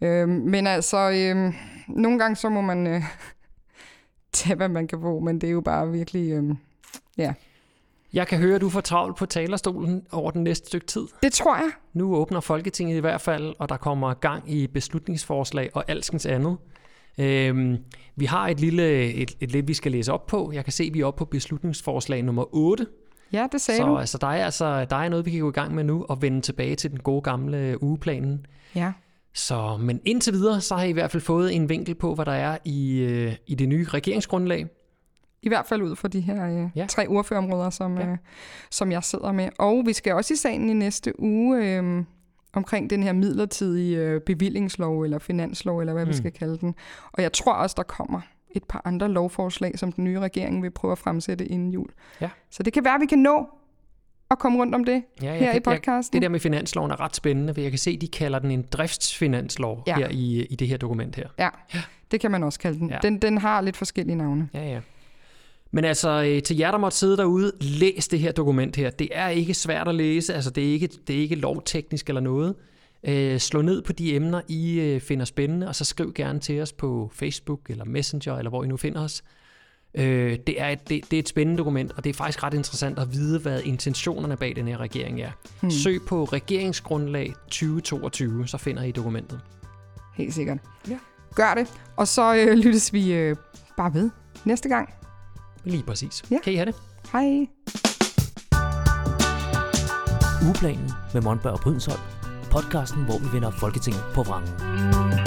Ja. 0.00 0.06
Øhm, 0.06 0.30
men 0.30 0.66
altså, 0.66 1.10
øhm, 1.10 1.54
nogle 1.88 2.18
gange 2.18 2.36
så 2.36 2.48
må 2.48 2.60
man 2.60 2.86
øh, 2.86 3.02
tage, 4.32 4.56
hvad 4.56 4.68
man 4.68 4.86
kan 4.86 5.00
få, 5.00 5.20
men 5.20 5.40
det 5.40 5.46
er 5.46 5.52
jo 5.52 5.60
bare 5.60 5.92
virkelig... 5.92 6.32
Øh, 6.32 6.44
ja. 7.18 7.34
Jeg 8.12 8.26
kan 8.26 8.38
høre, 8.38 8.54
at 8.54 8.60
du 8.60 8.68
får 8.68 8.80
travlt 8.80 9.16
på 9.16 9.26
talerstolen 9.26 10.06
over 10.12 10.30
den 10.30 10.44
næste 10.44 10.66
stykke 10.66 10.86
tid. 10.86 11.06
Det 11.22 11.32
tror 11.32 11.56
jeg. 11.56 11.70
Nu 11.96 12.14
åbner 12.14 12.40
Folketinget 12.40 12.96
i 12.96 13.00
hvert 13.00 13.20
fald, 13.20 13.54
og 13.58 13.68
der 13.68 13.76
kommer 13.76 14.14
gang 14.14 14.52
i 14.52 14.66
beslutningsforslag 14.66 15.70
og 15.74 15.84
alskens 15.88 16.26
andet. 16.26 16.56
Øhm, 17.18 17.76
vi 18.16 18.24
har 18.24 18.48
et 18.48 18.60
lille 18.60 19.12
et, 19.12 19.30
et 19.40 19.52
lidt, 19.52 19.68
vi 19.68 19.74
skal 19.74 19.92
læse 19.92 20.12
op 20.12 20.26
på. 20.26 20.50
Jeg 20.54 20.64
kan 20.64 20.72
se, 20.72 20.84
at 20.84 20.94
vi 20.94 21.00
er 21.00 21.06
oppe 21.06 21.18
på 21.18 21.24
beslutningsforslag 21.24 22.22
nummer 22.22 22.54
8. 22.54 22.86
Ja, 23.32 23.46
det 23.52 23.60
sagde 23.60 23.80
så, 23.80 23.86
du. 23.86 23.98
Altså, 23.98 24.18
der 24.18 24.26
er, 24.26 24.44
altså, 24.44 24.84
der 24.84 24.96
er 24.96 25.08
noget, 25.08 25.26
vi 25.26 25.30
kan 25.30 25.40
gå 25.40 25.48
i 25.48 25.52
gang 25.52 25.74
med 25.74 25.84
nu, 25.84 26.06
og 26.08 26.22
vende 26.22 26.40
tilbage 26.40 26.76
til 26.76 26.90
den 26.90 27.00
gode 27.00 27.22
gamle 27.22 27.82
ugeplanen. 27.82 28.46
Ja. 28.74 28.92
Så, 29.34 29.76
men 29.80 30.00
indtil 30.04 30.32
videre, 30.32 30.60
så 30.60 30.74
har 30.74 30.84
I 30.84 30.88
i 30.88 30.92
hvert 30.92 31.10
fald 31.10 31.22
fået 31.22 31.54
en 31.54 31.68
vinkel 31.68 31.94
på, 31.94 32.14
hvad 32.14 32.24
der 32.24 32.32
er 32.32 32.58
i, 32.64 32.98
øh, 32.98 33.34
i 33.46 33.54
det 33.54 33.68
nye 33.68 33.86
regeringsgrundlag. 33.88 34.66
I 35.42 35.48
hvert 35.48 35.66
fald 35.66 35.82
ud 35.82 35.96
fra 35.96 36.08
de 36.08 36.20
her 36.20 36.62
øh, 36.64 36.68
ja. 36.74 36.86
tre 36.86 37.08
ordførerområder, 37.08 37.70
som, 37.70 37.98
ja. 37.98 38.06
øh, 38.06 38.16
som 38.70 38.92
jeg 38.92 39.04
sidder 39.04 39.32
med. 39.32 39.48
Og 39.58 39.82
vi 39.86 39.92
skal 39.92 40.14
også 40.14 40.34
i 40.34 40.36
sagen 40.36 40.70
i 40.70 40.72
næste 40.72 41.20
uge 41.20 41.78
øh, 41.78 42.04
omkring 42.52 42.90
den 42.90 43.02
her 43.02 43.12
midlertidige 43.12 43.98
øh, 43.98 44.20
bevillingslov, 44.20 45.02
eller 45.02 45.18
finanslov, 45.18 45.80
eller 45.80 45.92
hvad 45.92 46.04
mm. 46.04 46.10
vi 46.10 46.16
skal 46.16 46.32
kalde 46.32 46.58
den. 46.58 46.74
Og 47.12 47.22
jeg 47.22 47.32
tror 47.32 47.52
også, 47.52 47.74
der 47.76 47.82
kommer 47.82 48.20
et 48.50 48.64
par 48.64 48.82
andre 48.84 49.08
lovforslag, 49.08 49.78
som 49.78 49.92
den 49.92 50.04
nye 50.04 50.20
regering 50.20 50.62
vil 50.62 50.70
prøve 50.70 50.92
at 50.92 50.98
fremsætte 50.98 51.46
inden 51.46 51.70
jul. 51.70 51.88
Ja. 52.20 52.30
Så 52.50 52.62
det 52.62 52.72
kan 52.72 52.84
være, 52.84 52.94
at 52.94 53.00
vi 53.00 53.06
kan 53.06 53.18
nå 53.18 53.48
at 54.30 54.38
komme 54.38 54.58
rundt 54.58 54.74
om 54.74 54.84
det 54.84 55.02
ja, 55.22 55.34
her 55.34 55.52
kan, 55.52 55.56
i 55.56 55.60
podcasten. 55.60 56.14
Jeg, 56.14 56.20
det 56.20 56.22
der 56.22 56.28
med 56.28 56.40
finansloven 56.40 56.90
er 56.90 57.00
ret 57.00 57.16
spændende, 57.16 57.54
for 57.54 57.60
jeg 57.60 57.70
kan 57.70 57.78
se, 57.78 57.90
at 57.90 58.00
de 58.00 58.08
kalder 58.08 58.38
den 58.38 58.50
en 58.50 58.62
driftsfinanslov 58.72 59.82
ja. 59.86 59.96
her 59.96 60.08
i, 60.10 60.46
i 60.50 60.56
det 60.56 60.68
her 60.68 60.76
dokument 60.76 61.16
her. 61.16 61.28
Ja, 61.38 61.48
ja, 61.74 61.80
det 62.10 62.20
kan 62.20 62.30
man 62.30 62.42
også 62.42 62.58
kalde 62.58 62.78
den. 62.78 62.90
Ja. 62.90 62.98
den. 63.02 63.18
Den 63.22 63.38
har 63.38 63.60
lidt 63.60 63.76
forskellige 63.76 64.16
navne. 64.16 64.48
Ja, 64.54 64.64
ja. 64.64 64.80
Men 65.70 65.84
altså, 65.84 66.22
øh, 66.22 66.42
til 66.42 66.56
jer, 66.56 66.70
der 66.70 66.78
måtte 66.78 66.96
sidde 66.96 67.16
derude, 67.16 67.52
læs 67.60 68.08
det 68.08 68.18
her 68.18 68.32
dokument 68.32 68.76
her. 68.76 68.90
Det 68.90 69.08
er 69.12 69.28
ikke 69.28 69.54
svært 69.54 69.88
at 69.88 69.94
læse, 69.94 70.34
altså 70.34 70.50
det 70.50 70.68
er 70.68 70.72
ikke, 70.72 70.88
det 71.06 71.16
er 71.16 71.20
ikke 71.20 71.34
lovteknisk 71.34 72.08
eller 72.08 72.20
noget. 72.20 72.54
Øh, 73.04 73.38
slå 73.38 73.62
ned 73.62 73.82
på 73.82 73.92
de 73.92 74.14
emner, 74.14 74.40
I 74.48 74.80
øh, 74.80 75.00
finder 75.00 75.24
spændende, 75.24 75.68
og 75.68 75.74
så 75.74 75.84
skriv 75.84 76.12
gerne 76.14 76.40
til 76.40 76.60
os 76.60 76.72
på 76.72 77.10
Facebook 77.14 77.60
eller 77.70 77.84
Messenger, 77.84 78.36
eller 78.36 78.48
hvor 78.48 78.64
I 78.64 78.66
nu 78.66 78.76
finder 78.76 79.00
os. 79.00 79.22
Øh, 79.94 80.38
det, 80.46 80.60
er 80.60 80.68
et, 80.68 80.88
det, 80.88 81.10
det 81.10 81.16
er 81.16 81.18
et 81.18 81.28
spændende 81.28 81.58
dokument, 81.58 81.92
og 81.96 82.04
det 82.04 82.10
er 82.10 82.14
faktisk 82.14 82.42
ret 82.42 82.54
interessant 82.54 82.98
at 82.98 83.12
vide, 83.12 83.38
hvad 83.38 83.62
intentionerne 83.64 84.36
bag 84.36 84.56
den 84.56 84.68
her 84.68 84.80
regering 84.80 85.20
er. 85.20 85.30
Hmm. 85.60 85.70
Søg 85.70 86.00
på 86.06 86.24
regeringsgrundlag 86.24 87.32
2022, 87.48 88.46
så 88.46 88.58
finder 88.58 88.82
I 88.82 88.90
dokumentet. 88.90 89.40
Helt 90.14 90.34
sikkert. 90.34 90.58
Ja. 90.88 90.98
Gør 91.34 91.54
det, 91.54 91.68
og 91.96 92.08
så 92.08 92.34
øh, 92.34 92.56
lyttes 92.56 92.92
vi 92.92 93.12
øh, 93.12 93.36
bare 93.76 93.94
ved 93.94 94.10
næste 94.44 94.68
gang. 94.68 95.05
Lige 95.66 95.82
præcis. 95.82 96.24
Ja. 96.30 96.38
Kan 96.44 96.52
I 96.52 96.56
have 96.56 96.66
det? 96.66 96.74
Hej. 97.12 97.46
Ugeplanen 100.46 100.92
med 101.14 101.22
Monberg 101.22 101.52
og 101.52 101.60
Brydensholt. 101.60 102.00
Podcasten, 102.50 103.04
hvor 103.04 103.18
vi 103.18 103.32
vender 103.32 103.50
Folketinget 103.50 104.02
på 104.14 104.22
vrangen. 104.22 105.25